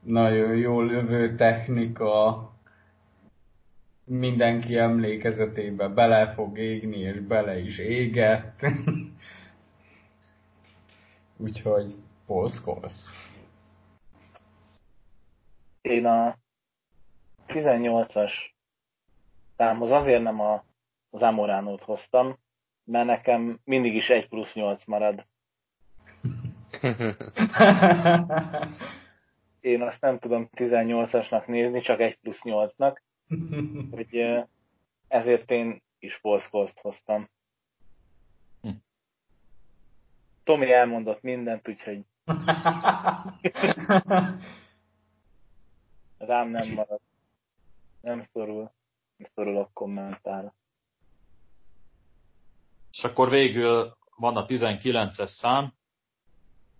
nagyon 0.00 0.56
jó 0.56 0.80
lövő 0.80 1.34
technika, 1.34 2.50
mindenki 4.04 4.76
emlékezetébe 4.76 5.88
bele 5.88 6.32
fog 6.32 6.58
égni, 6.58 6.98
és 6.98 7.20
bele 7.20 7.58
is 7.58 7.78
égett. 7.78 8.60
Úgyhogy 11.44 11.94
Paul 12.26 12.48
Scholes. 12.48 13.30
Én 15.82 16.06
a 16.06 16.36
18-as 17.46 18.32
számhoz 19.56 19.90
azért 19.90 20.22
nem 20.22 20.40
a 20.40 20.64
Zamoránót 21.10 21.82
hoztam, 21.82 22.38
mert 22.84 23.06
nekem 23.06 23.60
mindig 23.64 23.94
is 23.94 24.08
1 24.08 24.28
plusz 24.28 24.54
8 24.54 24.86
marad. 24.86 25.26
Én 29.60 29.82
azt 29.82 30.00
nem 30.00 30.18
tudom 30.18 30.48
18-asnak 30.56 31.46
nézni, 31.46 31.80
csak 31.80 32.00
1 32.00 32.18
plusz 32.18 32.40
8-nak, 32.42 32.96
hogy 33.90 34.44
ezért 35.08 35.50
én 35.50 35.82
is 35.98 36.20
Polszkolzt 36.20 36.80
hoztam. 36.80 37.28
Tomi 40.44 40.72
elmondott 40.72 41.22
mindent, 41.22 41.68
úgyhogy 41.68 42.04
rám 46.26 46.48
nem 46.48 46.68
marad. 46.68 47.00
Nem 48.00 48.22
szorul. 48.32 48.72
Nem 49.16 49.30
szorulok 49.34 49.72
kommentára. 49.72 50.54
És 52.90 53.04
akkor 53.04 53.30
végül 53.30 53.96
van 54.16 54.36
a 54.36 54.46
19-es 54.46 55.26
szám, 55.26 55.74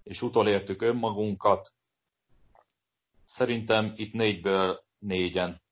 és 0.03 0.23
utolértük 0.23 0.83
önmagunkat. 0.83 1.73
Szerintem 3.27 3.93
itt 3.97 4.13
négyből 4.13 4.85
négyen 4.99 5.63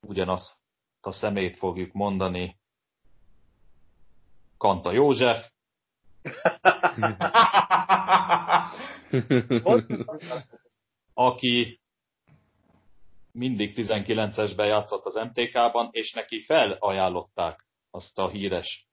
ugyanazt 0.00 0.56
a 1.00 1.12
szemét 1.12 1.56
fogjuk 1.56 1.92
mondani. 1.92 2.58
Kanta 4.56 4.92
József, 4.92 5.50
aki 11.14 11.80
mindig 13.34 13.72
19-esben 13.76 14.66
játszott 14.66 15.04
az 15.04 15.14
MTK-ban, 15.14 15.88
és 15.92 16.12
neki 16.12 16.42
felajánlották 16.42 17.66
azt 17.90 18.18
a 18.18 18.28
híres 18.28 18.86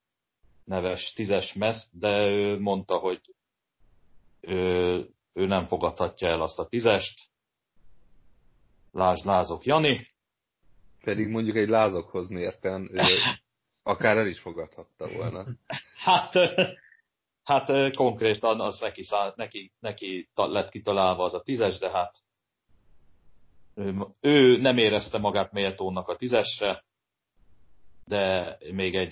neves 0.64 1.14
tízes 1.14 1.54
meszt, 1.54 2.00
de 2.00 2.26
ő 2.26 2.60
mondta, 2.60 2.98
hogy 2.98 3.22
ő, 4.42 4.56
ő 5.34 5.46
nem 5.46 5.68
fogadhatja 5.68 6.28
el 6.28 6.42
azt 6.42 6.60
a 6.60 6.68
tízest. 6.68 7.30
Lásd 8.92 9.26
Lázok 9.26 9.66
Jani. 9.66 10.08
Pedig 11.04 11.28
mondjuk 11.28 11.56
egy 11.56 11.70
lázokhoz 11.70 12.30
mérten 12.30 12.90
ő 12.92 13.18
akár 13.84 14.18
el 14.18 14.28
is 14.28 14.40
fogadhatta 14.40 15.10
volna. 15.10 15.46
Hát, 16.02 16.34
hát 17.44 17.96
konkrétan 17.96 18.62
az 18.62 18.80
neki, 18.80 19.06
neki, 19.36 19.72
neki 19.80 20.30
lett 20.34 20.70
kitalálva 20.70 21.24
az 21.24 21.34
a 21.34 21.42
tízes, 21.42 21.78
de 21.78 21.92
hát 21.92 22.18
ő, 23.82 24.06
ő 24.20 24.58
nem 24.58 24.78
érezte 24.78 25.18
magát 25.18 25.52
méltónak 25.52 26.08
a 26.08 26.16
tízesre, 26.16 26.84
de 28.06 28.58
még 28.72 28.96
egy 28.96 29.12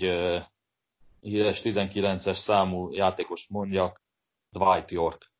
híres 1.21 1.61
19-es 1.63 2.37
számú 2.37 2.91
játékos 2.91 3.47
mondjak, 3.49 4.01
Dwight 4.51 4.91
York. 4.91 5.31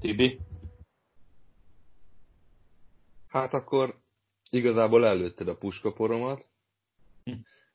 Tibi? 0.00 0.40
Hát 3.28 3.52
akkor 3.52 3.98
igazából 4.50 5.06
előtted 5.06 5.48
a 5.48 5.56
puskaporomat, 5.56 6.46
Hm. 7.24 7.32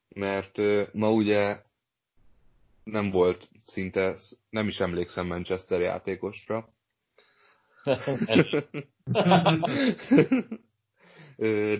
mert 0.10 0.58
ma 0.94 1.12
ugye 1.12 1.62
nem 2.84 3.10
volt 3.10 3.50
szinte, 3.64 4.18
nem 4.50 4.68
is 4.68 4.80
emlékszem 4.80 5.28
Manchester 5.28 5.82
játékosra. 5.82 6.70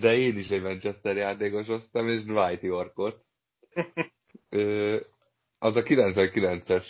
De 0.00 0.14
én 0.16 0.36
is 0.36 0.50
egy 0.50 0.62
Manchester 0.62 1.16
játékos 1.16 1.66
hoztam, 1.66 2.08
és 2.08 2.24
Dwight 2.24 2.62
Yorkot. 2.62 3.24
Az 5.58 5.76
a 5.76 5.82
99-es 5.82 6.86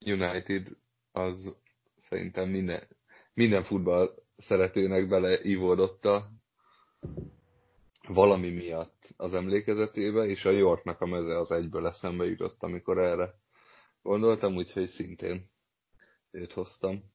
United, 0.00 0.68
az 1.12 1.54
szerintem 1.96 2.48
minden, 2.48 2.88
minden 3.34 3.62
futball 3.62 4.14
szeretőnek 4.36 5.08
beleívódott 5.08 6.04
a 6.04 6.30
valami 8.08 8.50
miatt 8.50 9.08
az 9.16 9.34
emlékezetébe, 9.34 10.24
és 10.24 10.44
a 10.44 10.50
Yorknak 10.50 11.00
a 11.00 11.06
meze 11.06 11.38
az 11.38 11.50
egyből 11.50 11.86
eszembe 11.86 12.24
jutott, 12.24 12.62
amikor 12.62 12.98
erre 12.98 13.34
gondoltam, 14.02 14.56
úgyhogy 14.56 14.88
szintén 14.88 15.50
őt 16.30 16.52
hoztam. 16.52 17.13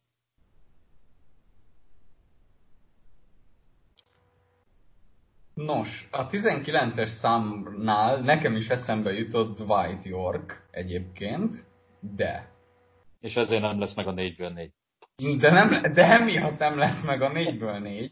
Nos, 5.65 6.07
a 6.11 6.27
19-es 6.27 7.09
számnál 7.09 8.19
nekem 8.19 8.55
is 8.55 8.67
eszembe 8.67 9.13
jutott 9.13 9.57
Dwight 9.57 10.05
York 10.05 10.67
egyébként, 10.71 11.65
de 12.15 12.49
És 13.21 13.35
ezért 13.35 13.61
nem 13.61 13.79
lesz 13.79 13.95
meg 13.95 14.07
a 14.07 14.13
4-ből 14.13 14.53
4. 14.53 14.71
De, 15.39 15.51
nem, 15.51 15.93
de 15.93 16.03
emiatt 16.03 16.59
nem 16.59 16.77
lesz 16.77 17.03
meg 17.03 17.21
a 17.21 17.31
4-ből 17.31 17.79
4. 17.79 18.11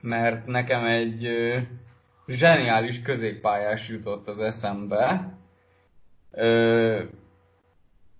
Mert 0.00 0.46
nekem 0.46 0.84
egy 0.84 1.24
ö, 1.24 1.58
zseniális 2.26 3.02
középpályás 3.02 3.88
jutott 3.88 4.28
az 4.28 4.38
eszembe, 4.38 5.38
ö, 6.30 7.04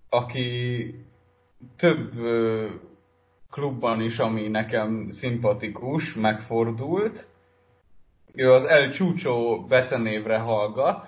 aki 0.09 0.95
több 1.77 2.17
ö, 2.17 2.69
klubban 3.51 4.01
is, 4.01 4.19
ami 4.19 4.49
nekem 4.49 5.11
szimpatikus, 5.11 6.15
megfordult. 6.15 7.27
Ő 8.35 8.53
az 8.53 8.65
El 8.65 8.91
Chucho 8.91 9.65
becenévre 9.67 10.39
hallgat. 10.39 11.07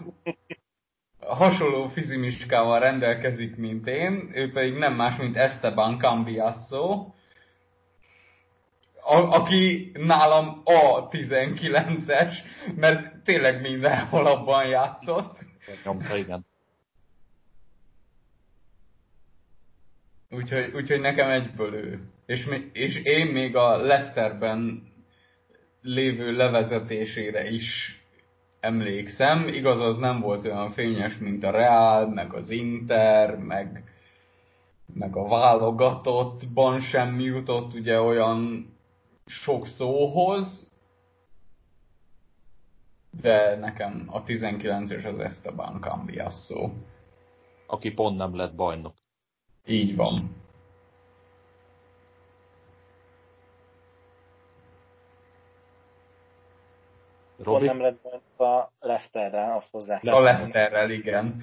hasonló 1.21 1.89
fizimiskával 1.89 2.81
rendelkezik, 2.81 3.57
mint 3.57 3.87
én, 3.87 4.31
ő 4.35 4.53
pedig 4.53 4.75
nem 4.75 4.95
más, 4.95 5.17
mint 5.17 5.37
Esteban 5.37 5.99
Cambiasso, 5.99 7.07
a, 9.03 9.17
aki 9.17 9.91
nálam 9.95 10.61
a 10.65 11.09
19-es, 11.09 12.35
mert 12.77 13.25
tényleg 13.25 13.61
mindenhol 13.61 14.27
abban 14.27 14.67
játszott. 14.67 15.39
Nyomta, 15.85 16.17
igen. 16.17 16.47
Úgyhogy, 20.31 20.75
úgyhogy 20.75 21.01
nekem 21.01 21.31
egyből 21.31 21.75
ő. 21.75 22.01
És, 22.31 22.49
és 22.73 23.03
én 23.03 23.27
még 23.27 23.57
a 23.57 23.77
Leicesterben 23.77 24.83
lévő 25.83 26.33
levezetésére 26.33 27.49
is 27.49 28.01
emlékszem. 28.61 29.49
Igaz, 29.49 29.81
az 29.81 29.97
nem 29.97 30.21
volt 30.21 30.45
olyan 30.45 30.73
fényes, 30.73 31.19
mint 31.19 31.45
a 31.45 31.51
Real, 31.51 32.09
meg 32.09 32.35
az 32.35 32.51
Inter, 32.51 33.37
meg, 33.37 33.85
meg 34.95 35.17
a 35.17 35.29
válogatottban 35.29 36.81
sem 36.81 37.21
jutott 37.21 37.75
ugye 37.75 38.01
olyan 38.01 38.67
sok 39.27 39.67
szóhoz, 39.67 40.73
de 43.21 43.57
nekem 43.57 44.05
a 44.07 44.23
19-es 44.23 45.07
az 45.07 45.19
Esteban 45.19 45.81
Cambiasso. 45.81 46.71
Aki 47.67 47.91
pont 47.91 48.17
nem 48.17 48.37
lett 48.37 48.55
bajnok. 48.55 48.95
Így 49.67 49.97
van. 49.97 50.40
Robi? 57.43 57.67
nem 57.67 57.81
lett 57.81 58.03
bajnok 58.03 58.41
a 58.41 58.73
Leicesterrel, 58.81 59.57
azt 59.57 59.71
hozzá. 59.71 60.01
A 60.03 60.21
Leicesterrel, 60.21 60.91
igen. 60.91 61.43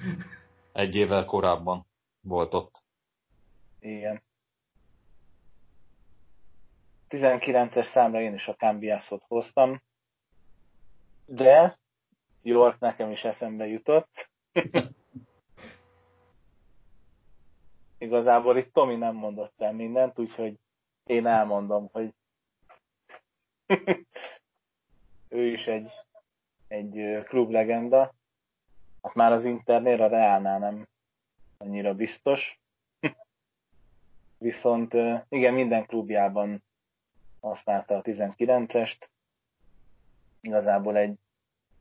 Egy 0.72 0.94
évvel 0.94 1.24
korábban 1.24 1.86
volt 2.20 2.54
ott. 2.54 2.82
Igen. 3.80 4.22
19-es 7.08 7.90
számra 7.92 8.20
én 8.20 8.34
is 8.34 8.48
a 8.48 8.54
Cambiasszot 8.54 9.22
hoztam, 9.28 9.82
de 11.26 11.78
York 12.42 12.78
nekem 12.78 13.10
is 13.10 13.24
eszembe 13.24 13.66
jutott. 13.66 14.28
Igazából 17.98 18.56
itt 18.56 18.72
Tomi 18.72 18.96
nem 18.96 19.14
mondott 19.14 19.54
el 19.60 19.72
mindent, 19.72 20.18
úgyhogy 20.18 20.58
én 21.04 21.26
elmondom, 21.26 21.88
hogy 21.92 22.14
ő 25.28 25.46
is 25.46 25.66
egy, 25.66 25.90
egy 26.68 27.22
klublegenda. 27.24 28.14
Hát 29.02 29.14
már 29.14 29.32
az 29.32 29.44
Internél, 29.44 30.02
a 30.02 30.08
Reálnál 30.08 30.58
nem 30.58 30.88
annyira 31.58 31.94
biztos. 31.94 32.60
Viszont 34.38 34.94
igen, 35.28 35.54
minden 35.54 35.86
klubjában 35.86 36.62
használta 37.40 37.96
a 37.96 38.02
19-est. 38.02 39.08
Igazából 40.40 40.96
egy, 40.96 41.18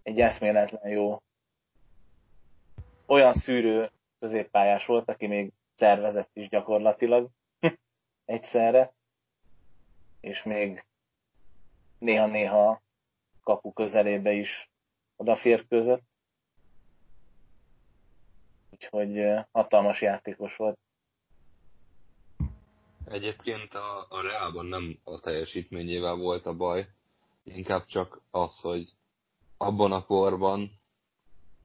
egy 0.03 0.19
eszméletlen 0.19 0.91
jó 0.91 1.21
olyan 3.05 3.33
szűrő 3.33 3.91
középpályás 4.19 4.85
volt, 4.85 5.09
aki 5.09 5.27
még 5.27 5.51
szervezett 5.75 6.29
is 6.33 6.49
gyakorlatilag 6.49 7.29
egyszerre, 8.25 8.93
és 10.19 10.43
még 10.43 10.85
néha-néha 11.99 12.81
kapu 13.47 13.73
közelébe 13.73 14.31
is 14.31 14.69
odaférkőzött. 15.15 16.03
Úgyhogy 18.71 19.17
hatalmas 19.51 20.01
játékos 20.01 20.55
volt. 20.55 20.77
Egyébként 23.05 23.73
a, 23.73 24.05
a 24.09 24.21
Reálban 24.21 24.65
nem 24.65 24.99
a 25.03 25.19
teljesítményével 25.19 26.15
volt 26.15 26.45
a 26.45 26.55
baj, 26.55 26.87
inkább 27.43 27.85
csak 27.85 28.21
az, 28.31 28.59
hogy 28.59 28.89
abban 29.57 29.91
a 29.91 30.05
korban 30.05 30.71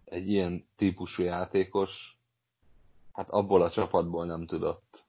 egy 0.04 0.28
ilyen 0.28 0.66
típusú 0.76 1.22
játékos, 1.22 2.16
hát 3.12 3.28
abból 3.28 3.62
a 3.62 3.70
csapatból 3.70 4.26
nem 4.26 4.46
tudott 4.46 5.04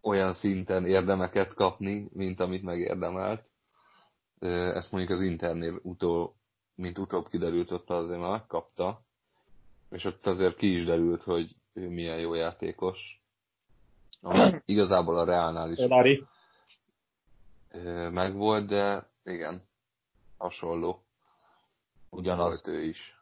olyan 0.00 0.32
szinten 0.32 0.86
érdemeket 0.86 1.54
kapni, 1.54 2.08
mint 2.12 2.40
amit 2.40 2.62
megérdemelt. 2.62 3.53
Ezt 4.44 4.92
mondjuk 4.92 5.18
az 5.18 5.22
Internél 5.22 5.80
utó, 5.82 6.36
mint 6.74 6.98
utóbb 6.98 7.28
kiderült, 7.28 7.70
ott 7.70 7.90
azért 7.90 8.20
már 8.20 8.30
megkapta, 8.30 9.00
és 9.90 10.04
ott 10.04 10.26
azért 10.26 10.56
ki 10.56 10.76
is 10.76 10.84
derült, 10.84 11.22
hogy 11.22 11.56
ő 11.72 11.88
milyen 11.88 12.18
jó 12.18 12.34
játékos. 12.34 13.22
Ami 14.20 14.54
igazából 14.64 15.18
a 15.18 15.24
Reálnál 15.24 15.70
is 15.72 15.78
Olari. 15.78 16.24
megvolt, 18.10 18.66
de 18.66 19.10
igen, 19.24 19.62
hasonló. 20.36 21.04
Ugyanaz. 22.10 22.68
Ő 22.68 22.82
is. 22.82 23.18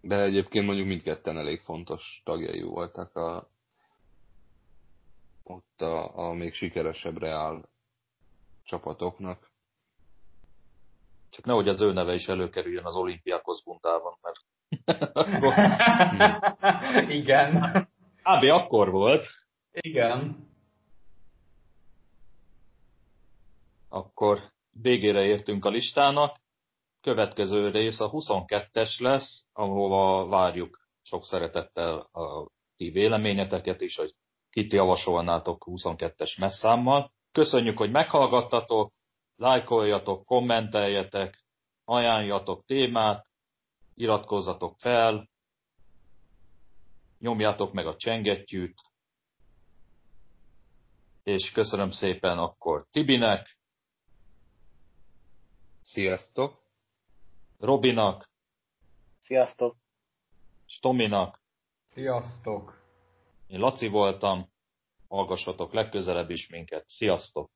De 0.00 0.22
egyébként 0.22 0.66
mondjuk 0.66 0.86
mindketten 0.86 1.38
elég 1.38 1.60
fontos 1.60 2.22
tagjai 2.24 2.62
voltak 2.62 3.16
a, 3.16 3.48
ott 5.44 5.80
a, 5.80 6.18
a 6.18 6.32
még 6.32 6.54
sikeresebb 6.54 7.18
Reál 7.18 7.68
csapatoknak. 8.62 9.52
Csak 11.30 11.44
nehogy 11.44 11.68
az 11.68 11.80
ő 11.80 11.92
neve 11.92 12.14
is 12.14 12.26
előkerüljön 12.26 12.84
az 12.84 12.94
olimpiákhoz 12.94 13.62
bundában, 13.62 14.18
mert 14.22 14.38
Igen. 17.20 17.58
Ábé 18.22 18.48
akkor 18.48 18.90
volt. 18.90 19.26
Igen. 19.70 20.48
Akkor 23.88 24.40
végére 24.70 25.24
értünk 25.24 25.64
a 25.64 25.68
listának. 25.68 26.42
Következő 27.00 27.70
rész 27.70 28.00
a 28.00 28.10
22-es 28.10 29.00
lesz, 29.00 29.46
ahova 29.52 30.26
várjuk 30.26 30.88
sok 31.02 31.26
szeretettel 31.26 31.98
a 31.98 32.48
ti 32.76 32.90
véleményeteket 32.90 33.80
is, 33.80 33.96
hogy 33.96 34.14
kit 34.54 34.72
javasolnátok 34.72 35.64
22-es 35.66 36.38
messzámmal. 36.38 37.12
Köszönjük, 37.32 37.78
hogy 37.78 37.90
meghallgattatok, 37.90 38.92
lájkoljatok, 39.36 40.24
kommenteljetek, 40.24 41.44
ajánljatok 41.84 42.64
témát, 42.64 43.26
iratkozzatok 43.94 44.76
fel, 44.78 45.28
nyomjátok 47.18 47.72
meg 47.72 47.86
a 47.86 47.96
csengettyűt, 47.96 48.80
és 51.22 51.52
köszönöm 51.52 51.90
szépen 51.90 52.38
akkor 52.38 52.86
Tibinek, 52.90 53.58
Sziasztok! 55.82 56.62
Robinak, 57.58 58.30
Sziasztok! 59.18 59.76
Stominak, 60.66 61.40
Sziasztok! 61.88 62.83
Én 63.46 63.60
Laci 63.60 63.88
voltam, 63.88 64.48
hallgassatok 65.08 65.72
legközelebb 65.72 66.30
is 66.30 66.48
minket. 66.48 66.84
Sziasztok! 66.88 67.50